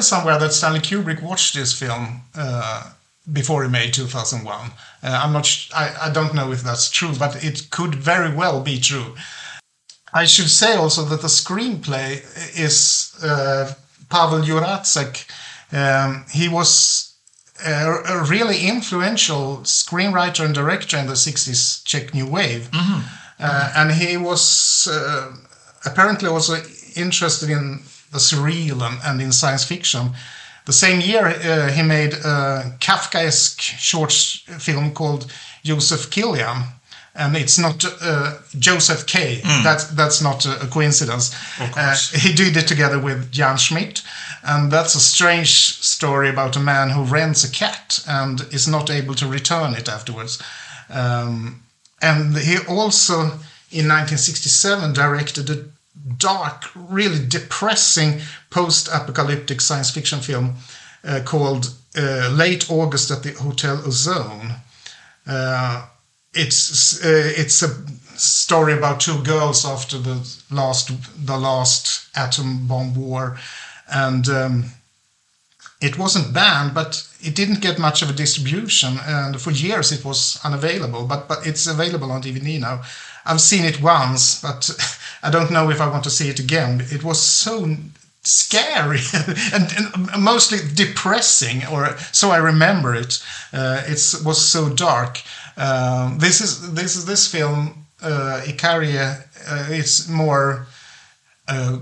Read 0.00 0.04
somewhere 0.04 0.38
that 0.38 0.52
Stanley 0.52 0.80
Kubrick 0.80 1.22
watched 1.22 1.54
this 1.54 1.72
film 1.78 2.22
uh, 2.34 2.90
before 3.32 3.64
he 3.64 3.68
made 3.68 3.92
2001. 3.92 4.70
Uh, 5.02 5.20
I'm 5.22 5.32
not. 5.32 5.46
I, 5.74 6.08
I 6.08 6.10
don't 6.10 6.34
know 6.34 6.52
if 6.52 6.62
that's 6.62 6.90
true, 6.90 7.12
but 7.18 7.44
it 7.44 7.68
could 7.70 7.94
very 7.94 8.34
well 8.34 8.62
be 8.62 8.80
true. 8.80 9.14
I 10.14 10.26
should 10.26 10.50
say 10.50 10.74
also 10.74 11.04
that 11.04 11.20
the 11.20 11.28
screenplay 11.28 12.22
is 12.58 13.12
uh, 13.22 13.74
Pavel 14.08 14.40
Juráček. 14.40 15.26
Um, 15.72 16.24
he 16.32 16.48
was 16.48 17.14
a, 17.64 18.02
a, 18.08 18.24
really 18.24 18.66
influential 18.66 19.58
screenwriter 19.64 20.44
and 20.44 20.54
director 20.54 20.98
in 20.98 21.06
the 21.06 21.14
60s 21.14 21.84
Czech 21.84 22.12
New 22.12 22.26
Wave. 22.26 22.68
Mm-hmm. 22.72 23.00
Uh, 23.38 23.72
and 23.76 23.92
he 23.92 24.16
was 24.16 24.88
uh, 24.90 25.30
apparently 25.84 26.28
also 26.28 26.56
interested 26.96 27.50
in 27.50 27.80
the 28.12 28.18
surreal 28.18 28.82
and, 28.82 28.98
and 29.04 29.20
in 29.20 29.32
science 29.32 29.64
fiction. 29.64 30.10
The 30.66 30.72
same 30.72 31.00
year, 31.00 31.26
uh, 31.26 31.70
he 31.72 31.82
made 31.82 32.12
a 32.12 32.76
Kafkaesque 32.80 33.60
short 33.60 34.12
film 34.12 34.92
called 34.92 35.26
Joseph 35.64 36.10
Kilian. 36.10 36.64
And 37.14 37.36
it's 37.36 37.58
not 37.58 37.84
uh, 38.00 38.38
Joseph 38.58 39.04
K. 39.06 39.40
Mm. 39.42 39.64
That's 39.64 39.84
that's 39.88 40.22
not 40.22 40.46
a 40.46 40.68
coincidence. 40.70 41.34
Uh, 41.58 41.96
he 42.14 42.32
did 42.32 42.56
it 42.56 42.68
together 42.68 43.00
with 43.00 43.32
Jan 43.32 43.56
Schmidt, 43.58 44.02
and 44.44 44.70
that's 44.70 44.94
a 44.94 45.00
strange 45.00 45.50
story 45.50 46.28
about 46.28 46.56
a 46.56 46.60
man 46.60 46.90
who 46.90 47.02
rents 47.02 47.42
a 47.42 47.50
cat 47.50 48.02
and 48.06 48.40
is 48.52 48.68
not 48.68 48.90
able 48.90 49.16
to 49.16 49.26
return 49.26 49.74
it 49.74 49.88
afterwards. 49.88 50.40
Um, 50.88 51.62
and 52.00 52.36
he 52.36 52.58
also, 52.58 53.20
in 53.72 53.88
1967, 53.88 54.92
directed 54.92 55.50
a 55.50 55.64
dark, 56.16 56.64
really 56.74 57.24
depressing 57.26 58.20
post-apocalyptic 58.50 59.60
science 59.60 59.90
fiction 59.90 60.20
film 60.20 60.54
uh, 61.04 61.20
called 61.24 61.74
uh, 61.96 62.30
Late 62.32 62.70
August 62.70 63.10
at 63.10 63.22
the 63.22 63.32
Hotel 63.32 63.80
Ozone. 63.84 64.54
Uh, 65.26 65.86
it's 66.32 67.04
uh, 67.04 67.32
it's 67.36 67.62
a 67.62 67.68
story 68.16 68.72
about 68.72 69.00
two 69.00 69.22
girls 69.22 69.64
after 69.64 69.98
the 69.98 70.16
last 70.50 70.90
the 71.26 71.36
last 71.36 72.08
atom 72.16 72.66
bomb 72.66 72.94
war, 72.94 73.36
and 73.92 74.28
um, 74.28 74.64
it 75.80 75.98
wasn't 75.98 76.32
banned, 76.32 76.74
but 76.74 77.06
it 77.20 77.34
didn't 77.34 77.60
get 77.60 77.78
much 77.78 78.02
of 78.02 78.10
a 78.10 78.12
distribution, 78.12 78.98
and 79.04 79.40
for 79.40 79.50
years 79.50 79.90
it 79.90 80.04
was 80.04 80.38
unavailable. 80.44 81.06
But 81.06 81.26
but 81.26 81.46
it's 81.46 81.66
available 81.66 82.12
on 82.12 82.22
DVD 82.22 82.60
now. 82.60 82.82
I've 83.24 83.40
seen 83.40 83.64
it 83.64 83.80
once, 83.80 84.40
but 84.40 84.70
I 85.22 85.30
don't 85.30 85.50
know 85.50 85.70
if 85.70 85.80
I 85.80 85.88
want 85.88 86.04
to 86.04 86.10
see 86.10 86.28
it 86.28 86.38
again. 86.38 86.82
It 86.90 87.04
was 87.04 87.20
so 87.20 87.76
scary 88.22 89.00
and, 89.54 89.72
and, 89.76 90.22
mostly 90.22 90.58
depressing, 90.74 91.66
or 91.66 91.96
so 92.12 92.30
I 92.30 92.36
remember 92.38 92.94
it. 92.94 93.22
Uh, 93.52 93.82
it 93.86 94.14
was 94.24 94.46
so 94.46 94.68
dark. 94.68 95.22
Uh, 95.56 96.16
this 96.18 96.40
is 96.40 96.72
this 96.74 96.96
is 96.96 97.06
this 97.06 97.26
film 97.26 97.86
uh, 98.02 98.42
Ikarie. 98.44 99.24
Uh, 99.48 99.66
it's 99.70 100.08
more 100.08 100.66
uh, 101.48 101.78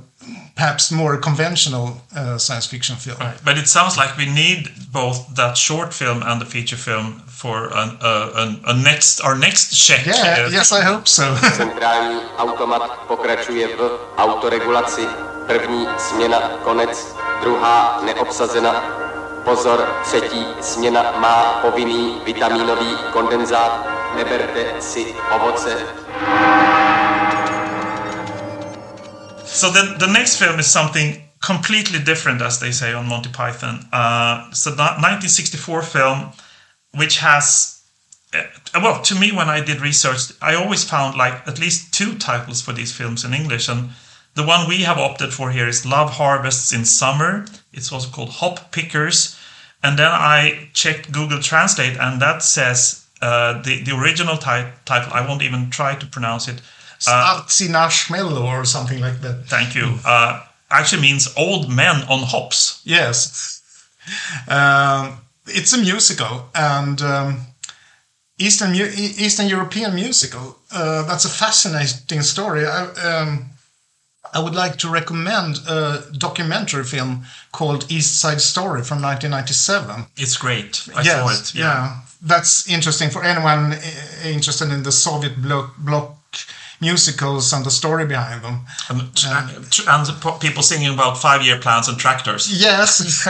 perhaps 0.55 0.91
more 0.91 1.17
conventional 1.17 2.03
uh, 2.15 2.39
science 2.39 2.67
fiction 2.67 2.97
film. 2.97 3.19
Right. 3.19 3.39
But 3.45 3.59
it 3.59 3.69
sounds 3.69 3.97
like 3.97 4.17
we 4.17 4.27
need 4.27 4.69
both 4.93 5.35
that 5.37 5.57
short 5.57 5.95
film 5.95 6.23
and 6.23 6.41
the 6.41 6.47
feature 6.47 6.77
film 6.77 7.23
for 7.39 7.71
an, 7.71 7.97
uh, 8.03 8.31
an, 8.35 8.61
a 8.67 8.75
next, 8.75 9.21
our 9.21 9.39
next 9.39 9.71
check. 9.71 10.05
Yeah, 10.07 10.51
yes, 10.51 10.73
I 10.73 10.83
hope 10.83 11.07
so. 11.07 11.23
Centrální 11.57 12.21
automat 12.37 12.83
pokračuje 13.09 13.69
v 13.77 13.99
autoregulaci. 14.19 15.07
První 15.47 15.87
směna 15.99 16.39
konec, 16.65 17.17
druhá 17.41 18.01
neobsazena. 18.05 18.73
Pozor, 19.45 20.01
třetí 20.05 20.47
směna 20.61 21.03
má 21.19 21.59
povinný 21.63 22.21
vitaminový 22.25 22.97
kondenzát. 23.13 23.87
Neberte 24.17 24.81
si 24.81 25.15
ovoce. 25.31 25.77
So 29.45 29.81
the, 29.81 30.07
the 30.07 30.13
next 30.13 30.37
film 30.39 30.59
is 30.59 30.73
something 30.73 31.23
completely 31.47 31.99
different, 31.99 32.43
as 32.43 32.59
they 32.59 32.73
say 32.73 32.95
on 32.95 33.07
Monty 33.07 33.29
Python. 33.29 33.79
Uh, 33.93 34.49
it's 34.51 34.67
a 34.67 34.71
1964 34.71 35.83
film 35.83 36.33
which 36.95 37.19
has 37.19 37.83
uh, 38.35 38.43
well 38.75 39.03
to 39.03 39.15
me 39.15 39.33
when 39.33 39.49
i 39.49 39.61
did 39.61 39.81
research 39.81 40.33
i 40.43 40.55
always 40.55 40.85
found 40.85 41.17
like 41.17 41.47
at 41.47 41.59
least 41.59 41.93
two 41.95 42.17
titles 42.19 42.61
for 42.61 42.73
these 42.73 42.93
films 42.93 43.25
in 43.25 43.35
english. 43.35 43.69
And 43.69 43.91
the 44.35 44.45
one 44.45 44.69
we 44.69 44.83
have 44.83 44.99
opted 44.99 45.33
for 45.33 45.51
here 45.51 45.67
is 45.67 45.85
love 45.85 46.11
harvests 46.11 46.73
in 46.73 46.85
summer. 46.85 47.47
It's 47.73 47.91
also 47.93 48.09
called 48.11 48.29
hop 48.29 48.71
pickers. 48.71 49.37
And 49.83 49.99
then 49.99 50.11
i 50.11 50.69
checked 50.75 51.13
google 51.13 51.41
translate 51.41 51.97
and 51.99 52.21
that 52.21 52.43
says 52.43 53.07
uh, 53.21 53.61
the, 53.63 53.83
the 53.83 53.97
original 53.97 54.37
ti- 54.37 54.71
title 54.85 55.13
i 55.13 55.27
won't 55.27 55.43
even 55.43 55.71
try 55.71 55.95
to 55.95 56.07
pronounce 56.07 56.47
it 56.49 56.61
uh, 57.07 57.39
or 58.45 58.65
something 58.65 59.01
like 59.01 59.21
that. 59.21 59.47
Thank 59.47 59.75
you. 59.75 59.99
Uh, 60.05 60.45
actually 60.71 61.03
means 61.03 61.33
old 61.37 61.71
men 61.71 62.03
on 62.09 62.21
hops. 62.25 62.83
Yes. 62.85 63.63
Um, 64.49 65.19
it's 65.49 65.73
a 65.73 65.79
musical 65.79 66.49
and 66.55 67.01
um, 67.03 67.41
Eastern 68.39 68.75
Eastern 68.75 69.49
European 69.49 69.95
musical. 69.95 70.59
Uh, 70.71 71.03
that's 71.03 71.25
a 71.25 71.29
fascinating 71.29 72.23
story. 72.23 72.67
I, 72.67 72.85
um, 72.85 73.51
I 74.35 74.41
would 74.41 74.55
like 74.55 74.77
to 74.79 74.91
recommend 74.91 75.59
a 75.69 76.05
documentary 76.17 76.85
film 76.85 77.25
called 77.53 77.91
East 77.91 78.21
Side 78.21 78.41
Story 78.41 78.83
from 78.83 79.01
1997. 79.03 80.07
It's 80.17 80.37
great. 80.37 80.89
I 80.95 81.03
yes, 81.03 81.17
saw 81.17 81.29
it. 81.31 81.55
Yeah. 81.55 81.65
yeah. 81.65 82.01
that's 82.23 82.69
interesting 82.69 83.11
for 83.11 83.25
anyone 83.25 83.73
uh, 83.73 83.81
interested 84.25 84.71
in 84.71 84.83
the 84.83 84.93
Soviet 84.93 85.41
bloc, 85.41 85.77
bloc 85.79 86.17
musicals 86.81 87.53
and 87.53 87.65
the 87.65 87.71
story 87.71 88.07
behind 88.07 88.43
them. 88.43 88.61
And, 88.89 89.01
and, 89.27 89.81
and 89.89 90.41
people 90.41 90.63
singing 90.63 90.93
about 90.93 91.19
five-year 91.19 91.59
plans 91.59 91.89
and 91.89 91.99
tractors. 91.99 92.63
Yes, 92.63 93.27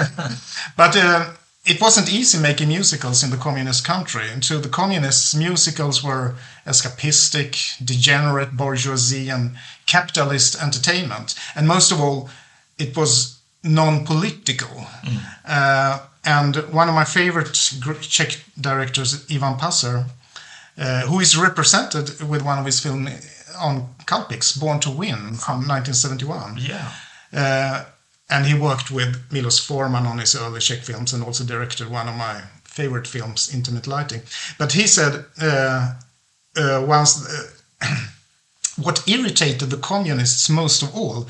but 0.76 0.96
uh, 0.96 1.30
it 1.68 1.80
wasn't 1.82 2.10
easy 2.10 2.38
making 2.38 2.68
musicals 2.68 3.22
in 3.22 3.30
the 3.30 3.36
communist 3.36 3.84
country. 3.84 4.30
And 4.30 4.42
to 4.44 4.58
the 4.58 4.70
communists, 4.70 5.34
musicals 5.34 6.02
were 6.02 6.34
escapistic, 6.66 7.84
degenerate 7.84 8.56
bourgeoisie, 8.56 9.28
and 9.28 9.56
capitalist 9.86 10.60
entertainment. 10.62 11.34
And 11.54 11.68
most 11.68 11.92
of 11.92 12.00
all, 12.00 12.30
it 12.78 12.96
was 12.96 13.38
non 13.62 14.06
political. 14.06 14.86
Mm. 15.04 15.20
Uh, 15.46 15.98
and 16.24 16.56
one 16.72 16.88
of 16.88 16.94
my 16.94 17.04
favorite 17.04 17.52
Czech 17.52 18.40
directors, 18.58 19.26
Ivan 19.30 19.58
Passer, 19.58 20.06
uh, 20.78 21.02
who 21.02 21.20
is 21.20 21.36
represented 21.36 22.22
with 22.22 22.42
one 22.42 22.58
of 22.58 22.64
his 22.64 22.80
films 22.80 23.10
on 23.58 23.94
Cultpix, 24.06 24.58
Born 24.58 24.80
to 24.80 24.90
Win 24.90 25.34
from 25.34 25.68
1971. 25.68 26.58
Yeah. 26.58 26.92
Uh, 27.32 27.84
and 28.30 28.46
he 28.46 28.54
worked 28.54 28.90
with 28.90 29.16
Milos 29.32 29.58
Forman 29.58 30.06
on 30.06 30.18
his 30.18 30.34
early 30.34 30.60
Czech 30.60 30.82
films 30.82 31.12
and 31.12 31.24
also 31.24 31.44
directed 31.44 31.88
one 31.88 32.08
of 32.08 32.14
my 32.14 32.42
favorite 32.64 33.06
films, 33.06 33.52
Intimate 33.54 33.86
Lighting. 33.86 34.22
But 34.58 34.72
he 34.72 34.86
said 34.86 35.24
uh, 35.40 35.94
uh, 36.56 36.84
once 36.86 37.26
uh, 37.26 37.86
what 38.76 39.08
irritated 39.08 39.70
the 39.70 39.76
communists 39.78 40.48
most 40.48 40.82
of 40.82 40.94
all 40.94 41.26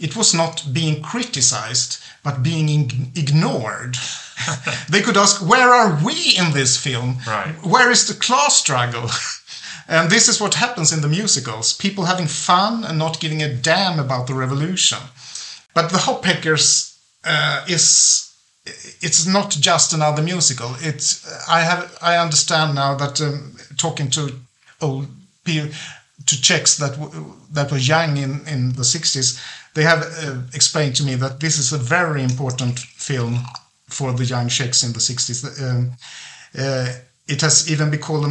it 0.00 0.16
was 0.16 0.34
not 0.34 0.64
being 0.72 1.02
criticized, 1.02 1.98
but 2.24 2.42
being 2.42 3.12
ignored. 3.14 3.96
they 4.88 5.02
could 5.02 5.16
ask, 5.16 5.46
where 5.46 5.68
are 5.68 6.02
we 6.02 6.36
in 6.38 6.52
this 6.52 6.76
film? 6.76 7.18
Right. 7.26 7.54
Where 7.62 7.90
is 7.90 8.08
the 8.08 8.14
class 8.14 8.56
struggle? 8.56 9.10
and 9.88 10.10
this 10.10 10.26
is 10.26 10.40
what 10.40 10.54
happens 10.54 10.92
in 10.92 11.02
the 11.02 11.08
musicals 11.08 11.74
people 11.74 12.04
having 12.04 12.26
fun 12.26 12.84
and 12.84 12.98
not 12.98 13.20
giving 13.20 13.42
a 13.42 13.54
damn 13.54 13.98
about 13.98 14.26
the 14.26 14.34
revolution. 14.34 14.98
But 15.80 15.92
the 15.92 15.98
Hoppickers 15.98 16.98
uh, 17.24 17.64
is 17.66 18.34
it's 19.00 19.26
not 19.26 19.50
just 19.58 19.94
another 19.94 20.22
musical. 20.22 20.74
It's 20.80 21.26
I 21.48 21.60
have 21.60 21.96
I 22.02 22.18
understand 22.18 22.74
now 22.74 22.96
that 22.96 23.18
um, 23.22 23.56
talking 23.78 24.10
to 24.10 24.32
old 24.82 25.06
people 25.44 25.70
to 26.26 26.42
Czechs 26.42 26.76
that 26.76 26.98
that 27.52 27.70
were 27.70 27.78
young 27.78 28.18
in 28.18 28.46
in 28.46 28.72
the 28.74 28.82
60s, 28.82 29.40
they 29.72 29.82
have 29.82 30.02
uh, 30.02 30.42
explained 30.52 30.96
to 30.96 31.02
me 31.02 31.14
that 31.14 31.40
this 31.40 31.58
is 31.58 31.72
a 31.72 31.78
very 31.78 32.22
important 32.22 32.78
film 32.78 33.38
for 33.88 34.12
the 34.12 34.26
young 34.26 34.48
Czechs 34.48 34.82
in 34.82 34.92
the 34.92 35.00
60s. 35.00 35.62
Um, 35.62 35.92
uh, 36.58 36.92
it 37.30 37.40
has 37.42 37.70
even 37.70 37.90
been 37.90 38.00
called, 38.00 38.26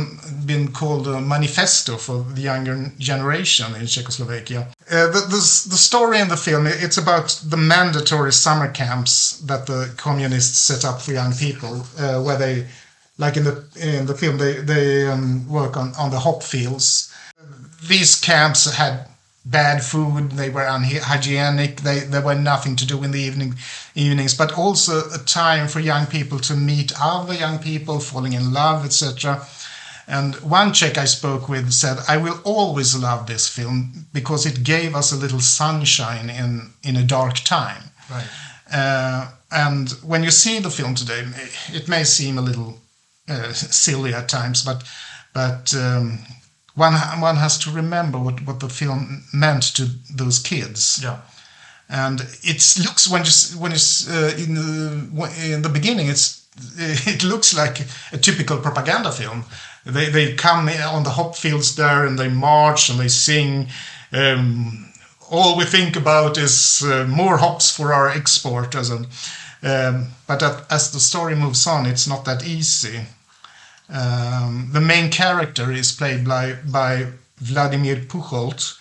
been 0.45 0.71
called 0.71 1.07
a 1.07 1.21
manifesto 1.21 1.95
for 1.97 2.25
the 2.35 2.41
younger 2.41 2.91
generation 2.97 3.73
in 3.75 3.87
Czechoslovakia. 3.87 4.67
Uh, 4.91 5.07
the, 5.07 5.21
the, 5.29 5.41
the, 5.69 5.77
story 5.77 6.19
in 6.19 6.27
the 6.27 6.37
film, 6.37 6.67
it's 6.67 6.97
about 6.97 7.41
the 7.47 7.57
mandatory 7.57 8.33
summer 8.33 8.69
camps 8.69 9.39
that 9.47 9.65
the 9.65 9.91
communists 9.95 10.59
set 10.59 10.83
up 10.83 11.01
for 11.01 11.13
young 11.13 11.33
people, 11.33 11.85
uh, 11.97 12.21
where 12.21 12.37
they, 12.37 12.67
like 13.17 13.37
in 13.37 13.45
the, 13.45 13.63
in 13.79 14.05
the 14.05 14.15
film, 14.15 14.37
they, 14.37 14.53
they 14.53 15.07
um, 15.07 15.47
work 15.47 15.77
on, 15.77 15.93
on 15.97 16.11
the 16.11 16.19
hop 16.19 16.43
fields. 16.43 17.13
These 17.87 18.19
camps 18.19 18.69
had 18.69 19.08
bad 19.45 19.83
food, 19.83 20.31
they 20.31 20.49
were 20.49 20.65
unhygienic, 20.65 21.81
they, 21.81 21.99
there 21.99 22.21
were 22.21 22.35
nothing 22.35 22.75
to 22.75 22.85
do 22.85 23.03
in 23.03 23.11
the 23.11 23.19
evening 23.19 23.55
evenings, 23.95 24.35
but 24.35 24.57
also 24.57 25.09
a 25.11 25.17
time 25.17 25.67
for 25.67 25.79
young 25.79 26.05
people 26.05 26.39
to 26.39 26.55
meet 26.55 26.93
other 27.01 27.33
young 27.33 27.59
people, 27.59 27.99
falling 27.99 28.33
in 28.33 28.53
love, 28.53 28.85
etc. 28.85 29.45
And 30.07 30.35
one 30.35 30.73
Czech 30.73 30.97
I 30.97 31.05
spoke 31.05 31.47
with 31.47 31.71
said, 31.71 31.99
I 32.07 32.17
will 32.17 32.39
always 32.43 32.95
love 32.95 33.27
this 33.27 33.47
film 33.47 34.07
because 34.13 34.45
it 34.45 34.63
gave 34.63 34.95
us 34.95 35.11
a 35.11 35.15
little 35.15 35.39
sunshine 35.39 36.29
in, 36.29 36.71
in 36.83 36.95
a 36.95 37.03
dark 37.03 37.35
time. 37.35 37.83
Right. 38.09 38.27
Uh, 38.71 39.27
and 39.51 39.89
when 40.03 40.23
you 40.23 40.31
see 40.31 40.59
the 40.59 40.69
film 40.69 40.95
today, 40.95 41.25
it 41.71 41.87
may 41.87 42.03
seem 42.03 42.37
a 42.37 42.41
little 42.41 42.79
uh, 43.27 43.53
silly 43.53 44.13
at 44.13 44.29
times, 44.29 44.63
but 44.63 44.83
but 45.33 45.73
um, 45.75 46.19
one 46.79 46.93
one 47.21 47.35
has 47.35 47.57
to 47.59 47.71
remember 47.71 48.17
what, 48.17 48.41
what 48.45 48.59
the 48.59 48.69
film 48.69 49.23
meant 49.33 49.63
to 49.75 49.85
those 50.15 50.39
kids. 50.39 50.99
Yeah. 51.03 51.17
And 51.89 52.21
it 52.43 52.77
looks 52.85 53.07
when 53.09 53.25
you 53.25 53.59
when 53.59 53.71
it's 53.71 54.07
uh, 54.09 54.33
in 54.37 54.55
the 54.55 55.53
in 55.53 55.61
the 55.61 55.69
beginning, 55.69 56.07
it's 56.07 56.47
it 56.77 57.23
looks 57.23 57.55
like 57.55 57.81
a 58.11 58.17
typical 58.17 58.57
propaganda 58.57 59.11
film. 59.11 59.45
They 59.85 60.09
they 60.09 60.35
come 60.35 60.69
on 60.69 61.03
the 61.03 61.09
hop 61.09 61.35
fields 61.35 61.75
there 61.75 62.05
and 62.05 62.17
they 62.17 62.29
march 62.29 62.89
and 62.89 62.99
they 62.99 63.09
sing. 63.09 63.67
Um, 64.11 64.85
all 65.31 65.57
we 65.57 65.65
think 65.65 65.95
about 65.95 66.37
is 66.37 66.81
uh, 66.83 67.05
more 67.07 67.37
hops 67.37 67.75
for 67.75 67.93
our 67.93 68.09
exporters, 68.09 68.89
and 68.89 69.07
um, 69.63 70.07
but 70.27 70.41
as 70.71 70.91
the 70.91 70.99
story 70.99 71.35
moves 71.35 71.67
on, 71.67 71.85
it's 71.85 72.07
not 72.07 72.25
that 72.25 72.43
easy. 72.43 73.01
Um, 73.89 74.69
the 74.71 74.81
main 74.81 75.09
character 75.09 75.71
is 75.71 75.91
played 75.91 76.27
by, 76.27 76.57
by 76.71 77.07
Vladimir 77.37 77.97
Pucholt, 77.97 78.77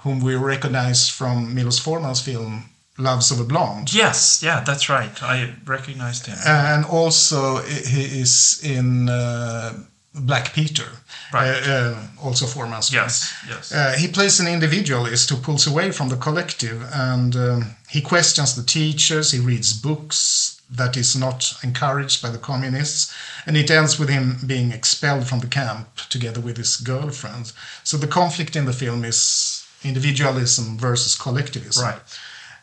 whom 0.00 0.20
we 0.20 0.34
recognize 0.34 1.08
from 1.08 1.54
Milos 1.54 1.78
Forman's 1.78 2.20
film 2.20 2.64
Loves 2.96 3.32
of 3.32 3.40
a 3.40 3.44
Blonde. 3.44 3.92
Yes, 3.92 4.40
yeah, 4.42 4.60
that's 4.60 4.88
right. 4.88 5.20
I 5.22 5.52
recognized 5.66 6.26
him. 6.26 6.38
And 6.46 6.84
also 6.84 7.58
he 7.58 8.20
is 8.20 8.60
in 8.62 9.08
uh, 9.08 9.72
Black 10.14 10.52
Peter, 10.52 10.86
right. 11.32 11.48
uh, 11.48 11.70
uh, 11.70 12.02
also 12.22 12.46
Forman's 12.46 12.90
film. 12.90 13.02
Yes, 13.02 13.34
yes. 13.48 13.72
Uh, 13.72 13.94
he 13.98 14.06
plays 14.06 14.38
an 14.38 14.46
individualist 14.46 15.28
who 15.30 15.36
pulls 15.36 15.66
away 15.66 15.90
from 15.90 16.08
the 16.08 16.16
collective 16.16 16.88
and 16.92 17.34
um, 17.34 17.76
he 17.88 18.00
questions 18.00 18.54
the 18.54 18.62
teachers, 18.62 19.32
he 19.32 19.40
reads 19.40 19.72
books, 19.72 20.53
that 20.70 20.96
is 20.96 21.16
not 21.16 21.52
encouraged 21.62 22.22
by 22.22 22.30
the 22.30 22.38
communists. 22.38 23.14
And 23.46 23.56
it 23.56 23.70
ends 23.70 23.98
with 23.98 24.08
him 24.08 24.38
being 24.46 24.72
expelled 24.72 25.26
from 25.26 25.40
the 25.40 25.46
camp 25.46 25.96
together 26.08 26.40
with 26.40 26.56
his 26.56 26.76
girlfriend. 26.76 27.52
So 27.82 27.96
the 27.96 28.06
conflict 28.06 28.56
in 28.56 28.64
the 28.64 28.72
film 28.72 29.04
is 29.04 29.66
individualism 29.82 30.78
versus 30.78 31.14
collectivism. 31.14 31.84
Right. 31.84 32.00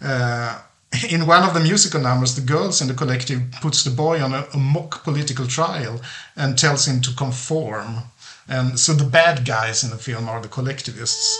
Uh, 0.01 0.61
in 1.09 1.25
one 1.25 1.43
of 1.43 1.53
the 1.53 1.59
musical 1.59 2.01
numbers, 2.01 2.35
the 2.35 2.41
girls 2.41 2.81
in 2.81 2.87
the 2.87 2.93
collective 2.93 3.41
puts 3.61 3.83
the 3.83 3.91
boy 3.91 4.21
on 4.21 4.33
a, 4.33 4.45
a 4.53 4.57
mock 4.57 5.03
political 5.03 5.47
trial 5.47 6.01
and 6.35 6.57
tells 6.57 6.87
him 6.87 7.01
to 7.01 7.15
conform. 7.15 8.03
And 8.49 8.77
so 8.77 8.93
the 8.93 9.05
bad 9.05 9.45
guys 9.45 9.83
in 9.83 9.91
the 9.91 9.97
film 9.97 10.27
are 10.27 10.41
the 10.41 10.49
collectivists. 10.49 11.39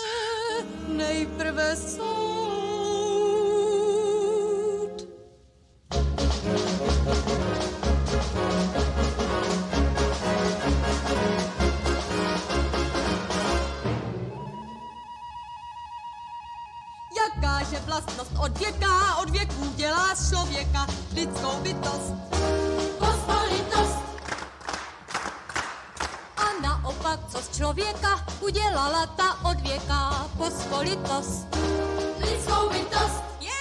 Od 18.42 18.58
věka, 18.58 19.16
od 19.16 19.30
věků 19.30 19.72
dělá 19.76 20.14
z 20.14 20.30
člověka 20.30 20.86
lidskou 21.14 21.56
bytost. 21.62 22.14
Pospolitost. 22.98 23.98
A 26.36 26.44
naopak, 26.62 27.20
co 27.28 27.38
z 27.38 27.56
člověka 27.56 28.26
udělala 28.40 29.06
ta 29.06 29.44
od 29.50 29.60
věka 29.60 30.26
pospolitost. 30.36 31.46
Lidskou 32.18 32.68
bytost. 32.68 33.22
Yeah! 33.40 33.52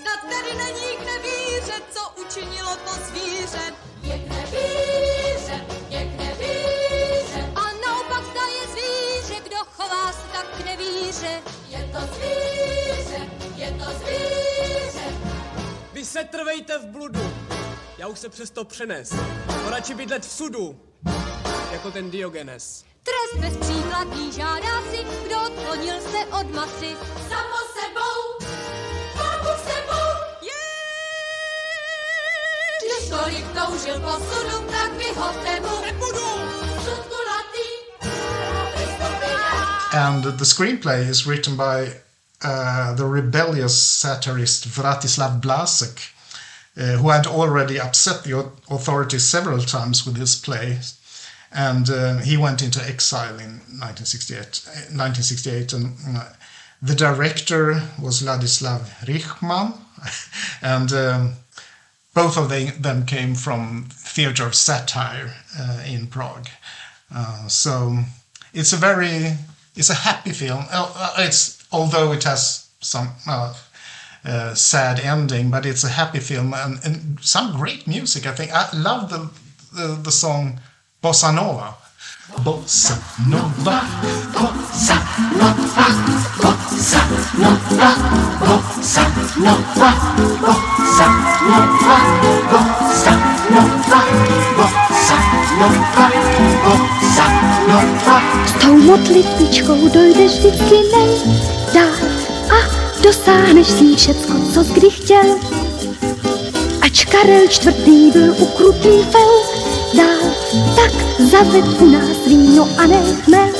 Snad 0.00 0.20
tedy 0.28 0.54
není 0.56 0.96
k 0.96 1.04
nevíře, 1.06 1.82
co 1.90 2.22
učinilo 2.26 2.76
to 2.76 2.92
zvíře. 3.08 3.72
Je 4.02 4.18
k 4.18 4.28
nevíře, 4.28 5.64
je 5.88 6.04
k 6.04 6.18
nevíře. 6.18 7.52
A 7.54 7.64
naopak 7.86 8.24
zda 8.30 8.42
je 8.56 8.66
zvíře, 8.72 9.40
kdo 9.46 9.56
chová 9.76 10.12
se 10.12 10.26
tak 10.32 10.46
k 10.46 10.64
nevíře. 10.64 11.53
Je 11.94 12.00
to 12.00 12.06
zvíře, 12.14 13.30
je 13.56 13.70
to 13.70 13.84
zvíře. 13.84 15.04
Vy 15.92 16.04
se 16.04 16.24
trvejte 16.24 16.78
v 16.78 16.86
bludu, 16.86 17.34
já 17.98 18.06
už 18.06 18.18
se 18.18 18.28
přesto 18.28 18.64
přenes. 18.64 19.14
Poradši 19.64 19.94
bydlet 19.94 20.26
v 20.26 20.32
sudu, 20.32 20.80
jako 21.72 21.90
ten 21.90 22.10
Diogenes. 22.10 22.84
Trest 23.02 23.40
bez 23.40 23.56
příkladný 23.56 24.32
žádá 24.32 24.82
si, 24.90 25.04
kdo 25.26 25.42
odklonil 25.42 25.94
se 26.00 26.18
od 26.40 26.50
masy. 26.54 26.96
Samo 27.28 27.58
sebou, 27.74 28.46
tvorbu 29.12 29.62
sebou, 29.64 30.08
yeah! 30.42 30.54
Když 32.80 33.08
tolik 33.08 33.46
toužil 33.52 34.00
po 34.00 34.12
sudu, 34.12 34.66
tak 34.70 34.92
vyhoďte 34.92 35.60
mu. 35.60 35.80
Nebudu! 35.80 36.53
And 39.94 40.24
the 40.24 40.44
screenplay 40.44 41.06
is 41.08 41.24
written 41.24 41.56
by 41.56 42.00
uh, 42.42 42.94
the 42.94 43.06
rebellious 43.06 43.80
satirist 43.80 44.66
Vratislav 44.66 45.40
Blažek, 45.40 46.10
uh, 46.76 46.98
who 46.98 47.10
had 47.10 47.28
already 47.28 47.78
upset 47.78 48.24
the 48.24 48.50
authorities 48.68 49.22
several 49.22 49.60
times 49.60 50.04
with 50.04 50.16
his 50.16 50.34
play. 50.34 50.80
And 51.52 51.88
uh, 51.88 52.16
he 52.16 52.36
went 52.36 52.60
into 52.60 52.84
exile 52.84 53.38
in 53.38 53.60
1968. 53.70 54.66
1968 54.90 55.72
and 55.72 55.96
uh, 56.08 56.32
the 56.82 56.96
director 56.96 57.80
was 58.02 58.20
Ladislav 58.20 58.80
Rychman, 59.06 59.78
and 60.60 60.92
um, 60.92 61.34
both 62.14 62.36
of 62.36 62.48
them 62.82 63.06
came 63.06 63.36
from 63.36 63.86
theater 63.92 64.44
of 64.44 64.56
satire 64.56 65.36
uh, 65.56 65.84
in 65.86 66.08
Prague. 66.08 66.48
Uh, 67.14 67.46
so 67.46 68.00
it's 68.52 68.72
a 68.72 68.76
very 68.76 69.36
it's 69.76 69.90
a 69.90 69.94
happy 69.94 70.32
film. 70.32 70.64
Uh, 70.70 71.14
it's 71.18 71.66
although 71.72 72.12
it 72.12 72.24
has 72.24 72.68
some 72.80 73.08
uh, 73.26 73.54
uh, 74.24 74.54
sad 74.54 75.00
ending, 75.00 75.50
but 75.50 75.66
it's 75.66 75.84
a 75.84 75.88
happy 75.88 76.20
film 76.20 76.54
and, 76.54 76.78
and, 76.84 77.20
some 77.20 77.56
great 77.56 77.86
music. 77.86 78.26
I 78.26 78.32
think 78.32 78.52
I 78.52 78.68
love 78.76 79.10
the 79.10 79.30
the, 79.74 79.94
the 80.02 80.12
song 80.12 80.60
Bossa 81.02 81.34
Nova. 81.34 81.74
Bossa 82.42 82.96
Nova, 83.28 83.82
Bossa 84.32 84.96
Nova, 85.36 85.84
Bossa 86.40 87.00
Nova, 87.36 87.90
Bossa 88.40 89.02
Nova, 89.36 89.90
Bossa 90.40 91.06
Nova, 91.44 91.98
Bossa 92.50 93.14
Nova, 93.50 94.00
Bossa 94.56 95.16
Nova, 95.58 96.10
Bossa 96.64 97.26
Nova. 97.68 98.43
Tou 98.64 98.76
modlitbičkou 98.76 99.88
dojdeš 99.88 100.32
vždycky 100.32 100.74
nejdál 100.96 102.08
a 102.50 102.58
dosáhneš 103.02 103.66
si 103.66 103.96
všecko, 103.96 104.32
co 104.54 104.64
kdy 104.64 104.90
chtěl. 104.90 105.38
Ač 106.80 107.04
Karel 107.04 107.48
čtvrtý 107.48 108.10
byl 108.10 108.34
ukrutný 108.38 109.02
fel, 109.02 109.32
dál 109.96 110.30
tak 110.76 110.92
zaved 111.18 111.80
u 111.80 111.90
nás 111.90 112.26
víno 112.26 112.68
a 112.78 112.86
ne 112.86 113.02
chmel. 113.24 113.52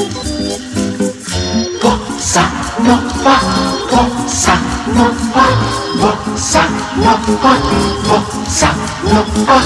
Bossa 1.82 2.52
nova, 2.78 3.40
bossa 3.90 4.58
nova, 4.86 5.46
bossa 6.00 6.64
nova, 6.96 7.56
bossa 8.08 8.76
nova, 9.12 9.60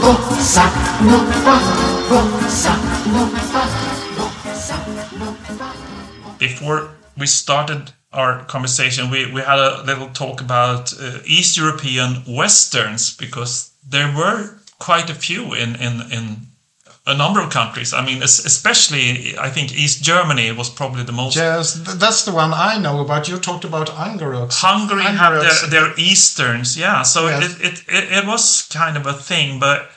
bossa 0.00 0.72
nova, 1.00 1.60
bossa 2.08 2.73
Before 6.64 6.90
we 7.18 7.26
started 7.26 7.92
our 8.10 8.44
conversation, 8.44 9.10
we, 9.10 9.30
we 9.30 9.42
had 9.42 9.58
a 9.58 9.82
little 9.82 10.08
talk 10.08 10.40
about 10.40 10.94
uh, 10.98 11.18
East 11.26 11.58
European 11.58 12.22
westerns 12.26 13.14
because 13.14 13.70
there 13.86 14.10
were 14.16 14.58
quite 14.78 15.10
a 15.10 15.14
few 15.14 15.52
in, 15.52 15.76
in, 15.76 16.00
in 16.10 16.36
a 17.06 17.14
number 17.14 17.42
of 17.42 17.50
countries. 17.50 17.92
I 17.92 18.02
mean, 18.02 18.22
especially 18.22 19.36
I 19.38 19.50
think 19.50 19.76
East 19.76 20.02
Germany 20.02 20.52
was 20.52 20.70
probably 20.70 21.02
the 21.02 21.12
most. 21.12 21.36
Yes, 21.36 21.74
that's 21.98 22.24
the 22.24 22.32
one 22.32 22.54
I 22.54 22.78
know 22.78 23.00
about. 23.00 23.28
You 23.28 23.36
talked 23.36 23.64
about 23.64 23.90
Hungary. 23.90 24.38
Hungary 24.50 25.02
had 25.02 25.40
their, 25.40 25.68
their 25.68 25.94
Easterns, 25.98 26.78
yeah. 26.78 27.02
So 27.02 27.26
yes. 27.26 27.60
it, 27.60 27.84
it, 27.88 28.12
it 28.18 28.26
was 28.26 28.66
kind 28.68 28.96
of 28.96 29.06
a 29.06 29.12
thing, 29.12 29.60
but 29.60 29.90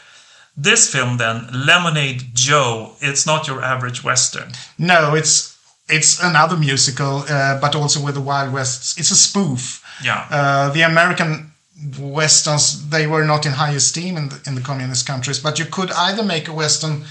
this 0.58 0.92
film 0.92 1.18
then, 1.18 1.48
Lemonade 1.54 2.34
Joe, 2.34 2.96
it's 3.00 3.26
not 3.26 3.48
your 3.48 3.64
average 3.64 4.04
Western. 4.04 4.52
No, 4.78 5.16
it's 5.16 5.57
it's 5.90 6.22
another 6.22 6.58
musical, 6.58 7.24
uh, 7.30 7.60
but 7.60 7.76
also 7.76 8.04
with 8.04 8.16
the 8.16 8.22
Wild 8.22 8.54
West. 8.54 9.00
It's 9.00 9.12
a 9.12 9.16
spoof. 9.16 9.84
Yeah. 10.04 10.28
Uh, 10.30 10.70
the 10.70 10.82
American 10.82 11.52
westerns 12.00 12.90
they 12.90 13.06
were 13.06 13.24
not 13.24 13.46
in 13.46 13.52
high 13.52 13.74
esteem 13.74 14.18
in 14.18 14.30
the, 14.30 14.42
in 14.48 14.56
the 14.56 14.62
communist 14.62 15.06
countries, 15.06 15.40
but 15.40 15.60
you 15.60 15.66
could 15.66 15.92
either 15.92 16.24
make 16.24 16.48
a 16.48 16.54
western 16.54 17.04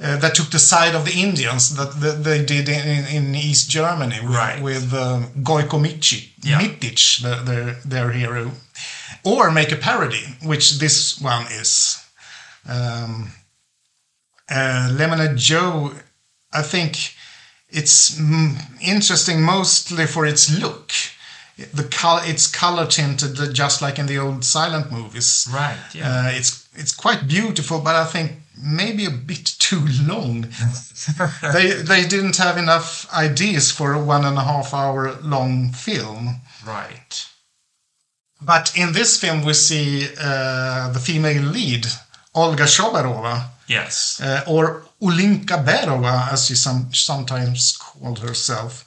uh, 0.00 0.16
that 0.16 0.34
took 0.34 0.50
the 0.50 0.58
side 0.58 0.94
of 0.94 1.04
the 1.04 1.12
Indians 1.12 1.76
that, 1.76 2.00
that 2.00 2.24
they 2.24 2.44
did 2.44 2.68
in, 2.68 3.06
in, 3.06 3.34
East 3.34 3.70
Germany 3.70 4.18
with, 4.20 4.34
right. 4.34 4.60
with 4.60 4.92
uh, 4.92 5.20
Gojko 5.38 5.80
Mici, 5.80 6.30
yeah. 6.42 6.60
Mitic, 6.60 7.22
the, 7.22 7.42
their, 7.44 7.74
their 7.84 8.10
hero, 8.10 8.50
or 9.24 9.52
make 9.52 9.70
a 9.70 9.76
parody, 9.76 10.24
which 10.42 10.78
this 10.78 11.20
one 11.20 11.46
is. 11.46 12.04
Um, 12.68 13.30
uh, 14.50 14.90
Lemonade 14.92 15.36
Joe, 15.36 15.92
I 16.52 16.62
think 16.62 17.14
it's 17.72 18.20
interesting 18.80 19.42
mostly 19.42 20.06
for 20.06 20.26
its 20.26 20.58
look. 20.58 20.92
The 21.74 21.84
color 21.84 22.22
it's 22.24 22.46
color 22.46 22.86
tinted 22.86 23.54
just 23.54 23.82
like 23.82 23.98
in 23.98 24.06
the 24.06 24.18
old 24.18 24.44
silent 24.44 24.90
movies. 24.90 25.48
Right 25.52 25.78
yeah. 25.94 26.08
Uh, 26.08 26.30
it's 26.32 26.68
it's 26.74 26.94
quite 26.94 27.28
beautiful 27.28 27.80
but 27.80 27.94
i 27.94 28.06
think 28.06 28.32
maybe 28.62 29.04
a 29.04 29.10
bit 29.10 29.44
too 29.58 29.84
long. 30.06 30.46
They 31.52 31.72
they 31.82 32.06
didn't 32.06 32.36
have 32.36 32.56
enough 32.58 33.12
ideas 33.12 33.72
for 33.72 33.92
a 33.92 33.98
one 33.98 34.24
and 34.24 34.38
a 34.38 34.44
half 34.44 34.72
hour 34.72 35.12
long 35.22 35.72
film. 35.72 36.40
Right. 36.64 37.26
But 38.40 38.72
in 38.76 38.92
this 38.92 39.20
film 39.20 39.44
we 39.44 39.54
see 39.54 40.08
uh, 40.18 40.92
the 40.92 41.00
female 41.00 41.42
lead 41.42 41.86
Olga 42.34 42.64
Schoberová. 42.64 43.48
Yes. 43.66 44.20
Uh, 44.20 44.42
or 44.46 44.84
Olinka 45.02 45.64
Berova 45.64 46.32
as 46.32 46.46
she 46.46 46.54
some, 46.54 46.88
sometimes 46.92 47.76
called 47.76 48.20
herself 48.20 48.84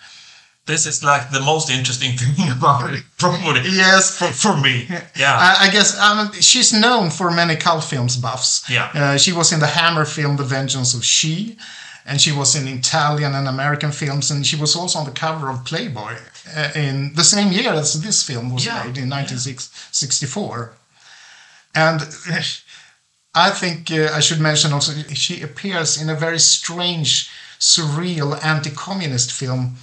this 0.65 0.87
is 0.87 1.03
like 1.03 1.29
the 1.31 1.41
most 1.41 1.69
interesting 1.69 2.11
thing 2.17 2.51
about 2.51 2.93
it, 2.93 3.03
probably. 3.17 3.61
Yes, 3.69 4.17
for, 4.17 4.27
for 4.27 4.57
me. 4.59 4.87
Yeah, 5.15 5.37
I, 5.37 5.67
I 5.67 5.69
guess 5.71 5.99
um, 5.99 6.31
she's 6.33 6.73
known 6.73 7.09
for 7.09 7.31
many 7.31 7.55
cult 7.55 7.83
films 7.83 8.17
buffs. 8.17 8.67
Yeah, 8.69 8.91
uh, 8.93 9.17
she 9.17 9.31
was 9.31 9.51
in 9.51 9.59
the 9.59 9.67
Hammer 9.67 10.05
film 10.05 10.37
The 10.37 10.43
Vengeance 10.43 10.93
of 10.93 11.05
She, 11.05 11.57
and 12.05 12.19
she 12.19 12.31
was 12.31 12.55
in 12.55 12.67
Italian 12.67 13.35
and 13.35 13.47
American 13.47 13.91
films, 13.91 14.31
and 14.31 14.45
she 14.45 14.55
was 14.55 14.75
also 14.75 14.99
on 14.99 15.05
the 15.05 15.11
cover 15.11 15.49
of 15.49 15.65
Playboy 15.65 16.15
uh, 16.55 16.71
in 16.75 17.13
the 17.13 17.23
same 17.23 17.51
year 17.51 17.71
as 17.71 18.01
this 18.01 18.23
film 18.23 18.51
was 18.53 18.65
yeah. 18.65 18.83
made 18.83 18.97
in 18.97 19.09
1964. 19.09 20.73
And 21.77 22.01
I 23.35 23.49
think 23.51 23.91
uh, 23.91 24.09
I 24.13 24.21
should 24.21 24.39
mention 24.39 24.71
also 24.71 24.93
she 25.13 25.41
appears 25.41 26.01
in 26.01 26.09
a 26.09 26.15
very 26.15 26.39
strange, 26.39 27.29
surreal 27.59 28.43
anti-communist 28.43 29.31
film 29.31 29.75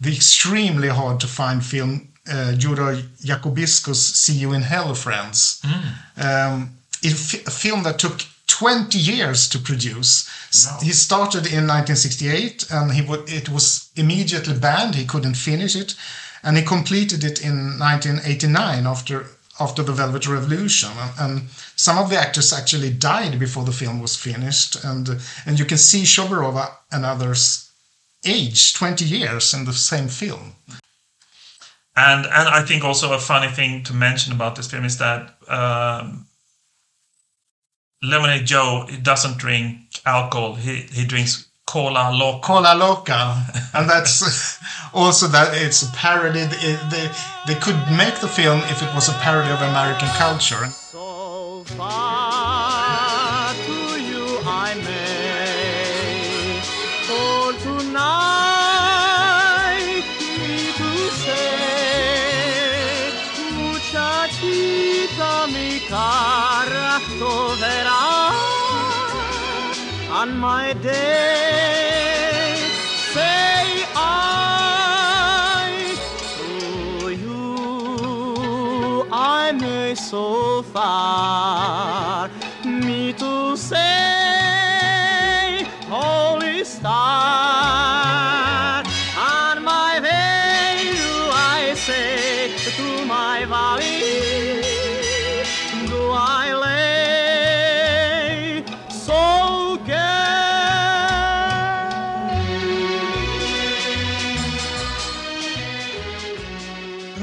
the 0.00 0.14
extremely 0.14 0.88
hard 0.88 1.20
to 1.20 1.26
find 1.26 1.64
film 1.64 2.08
uh, 2.28 2.54
Juro 2.56 3.02
Jakubisko's 3.22 4.04
See 4.14 4.34
You 4.34 4.52
in 4.52 4.62
Hell, 4.62 4.94
Friends. 4.94 5.60
Mm. 5.62 6.54
Um, 6.54 6.70
a 7.04 7.50
film 7.50 7.82
that 7.82 7.98
took 7.98 8.22
20 8.46 8.98
years 8.98 9.48
to 9.48 9.58
produce. 9.58 10.28
No. 10.66 10.86
He 10.86 10.92
started 10.92 11.46
in 11.46 11.66
1968 11.66 12.66
and 12.70 12.92
he 12.92 13.02
it 13.34 13.48
was 13.48 13.90
immediately 13.96 14.58
banned. 14.58 14.94
He 14.94 15.06
couldn't 15.06 15.34
finish 15.34 15.76
it. 15.76 15.94
And 16.42 16.56
he 16.56 16.62
completed 16.62 17.22
it 17.24 17.42
in 17.42 17.78
1989 17.78 18.86
after 18.86 19.26
after 19.60 19.82
the 19.82 19.92
Velvet 19.92 20.26
Revolution. 20.26 20.90
And, 21.18 21.48
some 21.76 21.96
of 21.96 22.10
the 22.10 22.18
actors 22.18 22.52
actually 22.52 22.90
died 22.90 23.38
before 23.38 23.64
the 23.64 23.72
film 23.72 24.00
was 24.00 24.14
finished. 24.14 24.84
And 24.84 25.18
and 25.46 25.58
you 25.58 25.64
can 25.64 25.78
see 25.78 26.02
Schoberová 26.02 26.70
and 26.92 27.06
others 27.06 27.70
age 28.22 28.74
20 28.74 29.04
years 29.04 29.54
in 29.54 29.64
the 29.64 29.72
same 29.72 30.08
film. 30.08 30.56
And 31.96 32.26
and 32.26 32.48
I 32.48 32.62
think 32.62 32.84
also 32.84 33.12
a 33.14 33.18
funny 33.18 33.48
thing 33.48 33.82
to 33.84 33.94
mention 33.94 34.32
about 34.32 34.56
this 34.56 34.70
film 34.70 34.84
is 34.84 34.98
that 34.98 35.34
um, 35.48 36.26
Lemonade 38.02 38.46
Joe 38.46 38.86
he 38.88 38.98
doesn't 38.98 39.38
drink 39.38 40.00
alcohol. 40.04 40.54
He 40.54 40.82
he 40.82 41.04
drinks 41.06 41.49
cola 41.70 42.10
loca. 42.10 42.40
Cola 42.46 42.74
loca, 42.74 43.36
and 43.74 43.88
that's 43.88 44.58
also 44.92 45.28
that 45.28 45.54
it's 45.54 45.82
a 45.82 45.90
parody. 45.92 46.40
They, 46.40 46.74
they 46.90 47.06
they 47.46 47.54
could 47.54 47.78
make 47.96 48.18
the 48.20 48.28
film 48.28 48.58
if 48.72 48.82
it 48.82 48.92
was 48.94 49.08
a 49.08 49.14
parody 49.22 49.50
of 49.50 49.62
American 49.62 50.08
culture. 50.18 50.66
So 50.66 51.62
so 80.10 80.62
far. 80.74 82.28
Me 82.64 83.12
to 83.12 83.56
say 83.56 83.78
holy 85.86 86.64
star. 86.64 86.90
On 89.16 89.62
my 89.62 90.00
way 90.02 90.90
do 90.98 91.30
I 91.32 91.74
say 91.76 92.50
to 92.76 93.04
my 93.06 93.44
valley 93.44 94.62
do 95.86 96.00
I 96.10 96.44
lay 96.66 98.64
so 98.90 99.78
gay? 99.86 100.00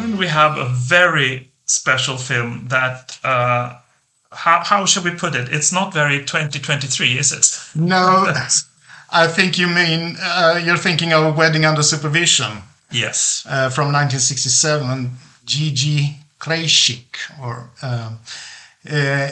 And 0.02 0.18
we 0.18 0.28
have 0.28 0.58
a 0.58 0.70
very 0.70 1.47
special 1.68 2.18
film 2.18 2.68
that 2.70 3.20
uh, 3.24 3.76
how, 4.32 4.64
how 4.64 4.86
should 4.86 5.04
we 5.04 5.12
put 5.12 5.36
it? 5.36 5.50
It's 5.52 5.72
not 5.72 5.94
very 5.94 6.20
2023, 6.20 7.18
is 7.18 7.32
it? 7.32 7.80
No, 7.80 8.34
I 9.12 9.28
think 9.28 9.58
you 9.58 9.68
mean 9.68 10.18
uh, 10.20 10.62
you're 10.64 10.78
thinking 10.78 11.14
of 11.14 11.38
Wedding 11.38 11.66
Under 11.66 11.84
Supervision. 11.84 12.64
Yes, 12.92 13.46
uh, 13.50 13.70
from 13.70 13.92
1967, 13.92 15.12
Jiří 15.46 16.16
Krejčík. 16.40 17.18
Or 17.42 17.70
uh, 17.82 18.12
uh, 18.90 19.32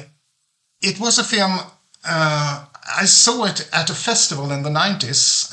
it 0.81 0.99
was 0.99 1.17
a 1.17 1.23
film. 1.23 1.59
Uh, 2.07 2.65
I 3.01 3.05
saw 3.05 3.45
it 3.45 3.67
at 3.73 3.89
a 3.89 3.95
festival 3.95 4.51
in 4.51 4.63
the 4.63 4.69
90s 4.69 5.51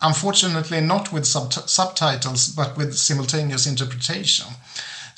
unfortunately 0.00 0.80
not 0.80 1.12
with 1.12 1.26
sub- 1.26 1.52
subtitles 1.52 2.48
but 2.48 2.76
with 2.76 2.96
simultaneous 2.96 3.66
interpretation. 3.66 4.46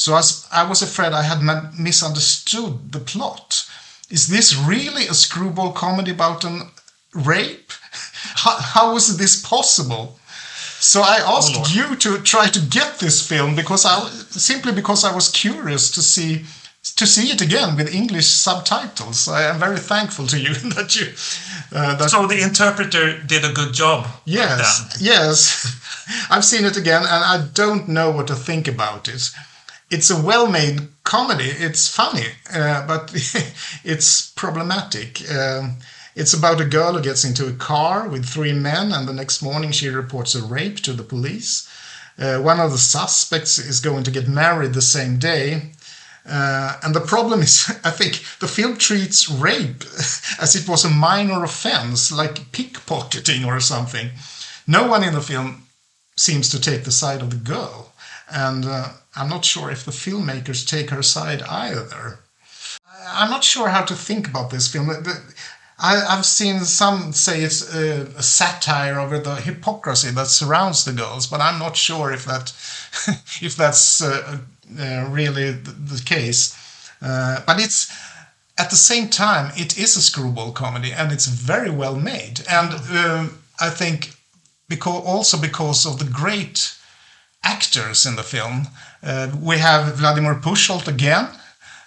So 0.01 0.16
as 0.16 0.46
I 0.51 0.62
was 0.62 0.80
afraid 0.80 1.12
I 1.12 1.24
had 1.24 1.42
misunderstood 1.78 2.90
the 2.90 3.01
plot. 3.01 3.68
Is 4.09 4.28
this 4.28 4.57
really 4.57 5.07
a 5.07 5.12
screwball 5.12 5.72
comedy 5.72 6.12
about 6.12 6.42
an 6.42 6.70
rape? 7.12 7.70
How, 8.42 8.57
how 8.57 8.96
is 8.96 9.18
this 9.18 9.42
possible? 9.42 10.18
So 10.78 11.03
I 11.03 11.16
asked 11.16 11.57
oh, 11.57 11.66
you 11.68 11.96
to 11.96 12.22
try 12.22 12.46
to 12.48 12.61
get 12.61 12.98
this 12.98 13.26
film 13.26 13.55
because 13.55 13.84
I 13.84 14.09
simply 14.30 14.72
because 14.72 15.05
I 15.05 15.14
was 15.14 15.28
curious 15.28 15.90
to 15.90 16.01
see 16.01 16.46
to 16.96 17.07
see 17.07 17.30
it 17.30 17.42
again 17.42 17.76
with 17.76 17.94
English 17.94 18.28
subtitles. 18.28 19.28
I 19.28 19.42
am 19.51 19.59
very 19.59 19.78
thankful 19.78 20.26
to 20.28 20.38
you 20.38 20.55
that 20.76 20.96
you. 20.96 21.09
Uh, 21.76 21.96
that 21.96 22.11
so 22.11 22.26
the 22.26 22.40
interpreter 22.40 23.18
did 23.18 23.44
a 23.44 23.53
good 23.53 23.74
job. 23.74 24.07
Yes, 24.24 24.96
yes. 24.98 25.76
I've 26.30 26.44
seen 26.44 26.64
it 26.64 26.78
again, 26.78 27.03
and 27.03 27.22
I 27.34 27.46
don't 27.53 27.88
know 27.88 28.11
what 28.11 28.28
to 28.28 28.34
think 28.34 28.66
about 28.66 29.07
it. 29.07 29.30
It's 29.91 30.11
a 30.11 30.22
well-made 30.22 30.88
comedy. 31.05 31.49
It's 31.49 31.88
funny, 31.88 32.26
uh, 32.55 32.86
but 32.86 33.11
it's 33.84 34.30
problematic. 34.30 35.28
Um, 35.30 35.78
it's 36.14 36.34
about 36.34 36.61
a 36.61 36.64
girl 36.64 36.93
who 36.93 37.03
gets 37.03 37.24
into 37.24 37.49
a 37.49 37.53
car 37.53 38.09
with 38.09 38.24
three 38.24 38.53
men, 38.53 38.93
and 38.93 39.09
the 39.09 39.12
next 39.12 39.43
morning 39.43 39.72
she 39.72 39.88
reports 39.88 40.34
a 40.34 40.45
rape 40.45 40.80
to 40.80 40.93
the 40.93 41.03
police. 41.03 41.68
Uh, 42.18 42.38
one 42.38 42.61
of 42.61 42.70
the 42.70 42.78
suspects 42.78 43.59
is 43.59 43.80
going 43.80 44.05
to 44.05 44.11
get 44.11 44.28
married 44.28 44.74
the 44.74 44.82
same 44.82 45.18
day. 45.18 45.72
Uh, 46.26 46.76
and 46.82 46.95
the 46.95 47.01
problem 47.01 47.41
is, 47.41 47.68
I 47.84 47.91
think 47.91 48.22
the 48.41 48.49
film 48.49 48.76
treats 48.76 49.30
rape 49.30 49.82
as 50.41 50.55
it 50.55 50.68
was 50.68 50.84
a 50.84 50.91
minor 50.91 51.43
offense, 51.43 52.12
like 52.12 52.53
pickpocketing 52.53 53.47
or 53.47 53.59
something. 53.61 54.11
No 54.66 54.86
one 54.86 55.03
in 55.03 55.14
the 55.14 55.22
film 55.22 55.64
seems 56.16 56.51
to 56.51 56.61
take 56.61 56.84
the 56.84 56.93
side 56.93 57.22
of 57.22 57.30
the 57.30 57.36
girl. 57.36 57.93
And 58.30 58.64
uh, 58.66 58.91
I'm 59.16 59.28
not 59.28 59.44
sure 59.44 59.70
if 59.70 59.84
the 59.84 59.90
filmmakers 59.90 60.66
take 60.66 60.90
her 60.90 61.02
side 61.02 61.42
either. 61.42 62.20
I'm 63.08 63.30
not 63.30 63.44
sure 63.44 63.68
how 63.68 63.84
to 63.84 63.94
think 63.94 64.28
about 64.28 64.50
this 64.50 64.68
film. 64.68 64.90
I, 65.78 66.14
have 66.14 66.26
seen 66.26 66.61
some 66.61 67.12
say 67.12 67.42
it's 67.42 67.74
a, 67.74 68.22
satire 68.22 69.00
over 69.00 69.18
the 69.18 69.36
hypocrisy 69.36 70.11
that 70.11 70.26
surrounds 70.26 70.84
the 70.84 70.92
girls, 70.92 71.26
but 71.26 71.40
I'm 71.40 71.58
not 71.58 71.76
sure 71.76 72.12
if 72.12 72.24
that 72.26 72.52
if 73.40 73.56
that's 73.56 74.02
uh, 74.02 74.38
uh, 74.78 75.08
really 75.11 75.52
the, 75.52 75.70
the 75.70 76.02
case. 76.04 76.54
Uh, 77.00 77.40
but 77.46 77.58
it's 77.58 77.90
at 78.58 78.70
the 78.70 78.76
same 78.76 79.08
time 79.08 79.52
it 79.56 79.78
is 79.78 79.96
a 79.96 80.02
screwball 80.02 80.52
comedy 80.52 80.92
and 80.92 81.11
it's 81.11 81.26
very 81.26 81.70
well 81.70 81.96
made, 81.96 82.42
and 82.48 82.74
um, 82.96 83.38
I 83.58 83.70
think 83.70 84.14
because 84.68 85.02
also 85.04 85.40
because 85.40 85.86
of 85.86 85.98
the 85.98 86.04
great 86.04 86.76
actors 87.42 88.04
in 88.04 88.16
the 88.16 88.22
film. 88.22 88.68
Uh, 89.03 89.30
we 89.40 89.59
have 89.59 89.96
Vladimir 89.96 90.34
Pucholt 90.34 90.88
again, 90.88 91.28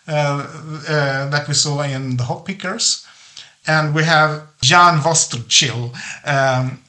uh, 0.08 0.48
uh, 0.90 1.30
that 1.30 1.48
we 1.48 1.54
saw 1.54 1.82
in 1.82 2.18
The 2.18 2.24
Hop 2.24 2.46
Pickers. 2.46 3.06
And 3.66 3.96
we 3.96 4.04
have 4.04 4.48
Jan 4.62 5.00
Vostrčil. 5.00 5.94
Um, 6.26 6.80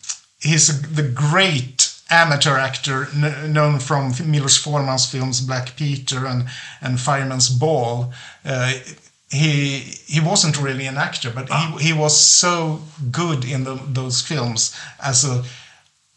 he's 0.40 0.66
the 0.92 1.08
great 1.08 1.94
amateur 2.10 2.56
actor 2.58 3.08
known 3.46 3.78
from 3.78 4.12
Milos 4.26 4.56
Forman's 4.56 5.06
films 5.06 5.40
Black 5.40 5.76
Peter 5.76 6.26
and, 6.26 6.46
and 6.80 7.00
Fireman's 7.00 7.48
Ball. 7.48 8.12
Uh, 8.44 8.72
he 9.30 9.78
he 10.06 10.20
wasn't 10.20 10.60
really 10.60 10.86
an 10.86 10.96
actor, 10.96 11.30
but 11.34 11.48
he, 11.48 11.88
he 11.88 11.92
was 11.92 12.18
so 12.18 12.80
good 13.10 13.44
in 13.44 13.64
the, 13.64 13.74
those 13.88 14.20
films 14.20 14.76
as 15.02 15.24
a 15.24 15.42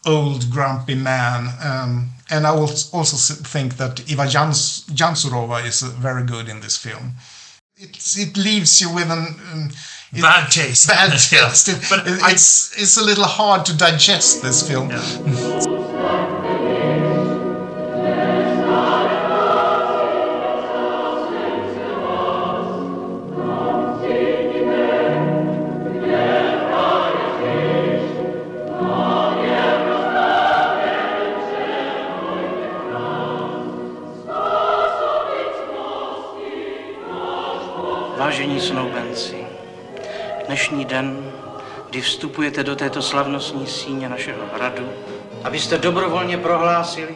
old 0.06 0.50
grumpy 0.52 0.96
man. 0.96 1.50
Um, 1.64 2.10
and 2.30 2.46
I 2.46 2.50
also 2.50 3.18
think 3.44 3.78
that 3.78 4.10
Eva 4.10 4.28
Jans- 4.28 4.86
Janžurová 4.88 5.66
is 5.66 5.82
very 5.82 6.24
good 6.24 6.50
in 6.50 6.60
this 6.60 6.78
film. 6.78 7.14
It, 7.78 7.98
it 8.18 8.38
leaves 8.38 8.82
you 8.82 8.94
with 8.94 9.10
an 9.12 9.40
um, 9.52 9.70
it, 10.14 10.22
bad 10.22 10.52
taste. 10.52 10.88
Bad 10.88 11.12
taste. 11.30 11.68
but 11.90 12.08
it, 12.08 12.20
it's 12.24 12.74
it's 12.82 12.98
a 12.98 13.04
little 13.04 13.26
hard 13.26 13.66
to 13.68 13.78
digest 13.78 14.42
this 14.42 14.68
film. 14.68 14.90
Yeah. 14.90 15.84
den, 40.88 41.32
kdy 41.90 42.02
vstupujete 42.02 42.64
do 42.64 42.76
této 42.76 43.02
slavnostní 43.02 43.68
síně 43.68 44.10
našeho 44.10 44.48
hradu, 44.54 44.90
abyste 45.44 45.78
dobrovolně 45.78 46.38
prohlásili, 46.38 47.16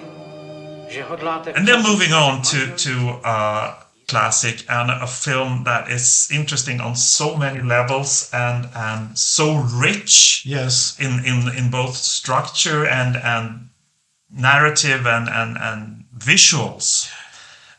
že 0.89 1.03
hodláte... 1.03 1.51
And 1.51 1.65
then 1.65 1.81
moving 1.81 2.13
on 2.13 2.41
to, 2.41 2.57
to 2.83 2.89
uh, 2.89 3.81
classic 4.11 4.65
and 4.69 4.91
a 4.91 5.07
film 5.07 5.63
that 5.63 5.89
is 5.89 6.29
interesting 6.31 6.81
on 6.81 6.95
so 6.95 7.37
many 7.37 7.61
levels 7.61 8.29
and 8.33 8.67
and 8.75 9.17
so 9.17 9.63
rich 9.81 10.45
yes. 10.45 10.99
in 10.99 11.25
in 11.25 11.47
in 11.57 11.69
both 11.69 11.95
structure 11.95 12.85
and 12.85 13.15
and 13.15 13.69
narrative 14.29 15.07
and 15.07 15.29
and 15.29 15.57
and 15.57 16.03
visuals. 16.17 17.09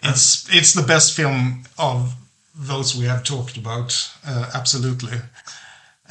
It's 0.03 0.49
it's 0.51 0.72
the 0.72 0.86
best 0.86 1.14
film 1.14 1.64
of 1.76 2.14
those 2.55 2.99
we 2.99 3.07
have 3.07 3.22
talked 3.22 3.57
about 3.57 4.11
uh, 4.26 4.51
absolutely 4.55 5.20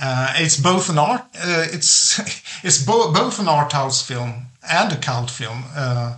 uh, 0.02 0.34
it's 0.38 0.58
both 0.60 0.89
an 0.89 0.97
art. 0.97 1.22
Uh, 1.36 1.68
it's 1.72 2.20
it's 2.64 2.84
bo- 2.84 3.12
both 3.14 3.39
an 3.39 3.47
art 3.47 3.72
house 3.72 4.06
film 4.06 4.47
and 4.70 4.91
a 4.91 4.97
cult 4.97 5.30
film. 5.30 5.64
Uh, 5.76 6.18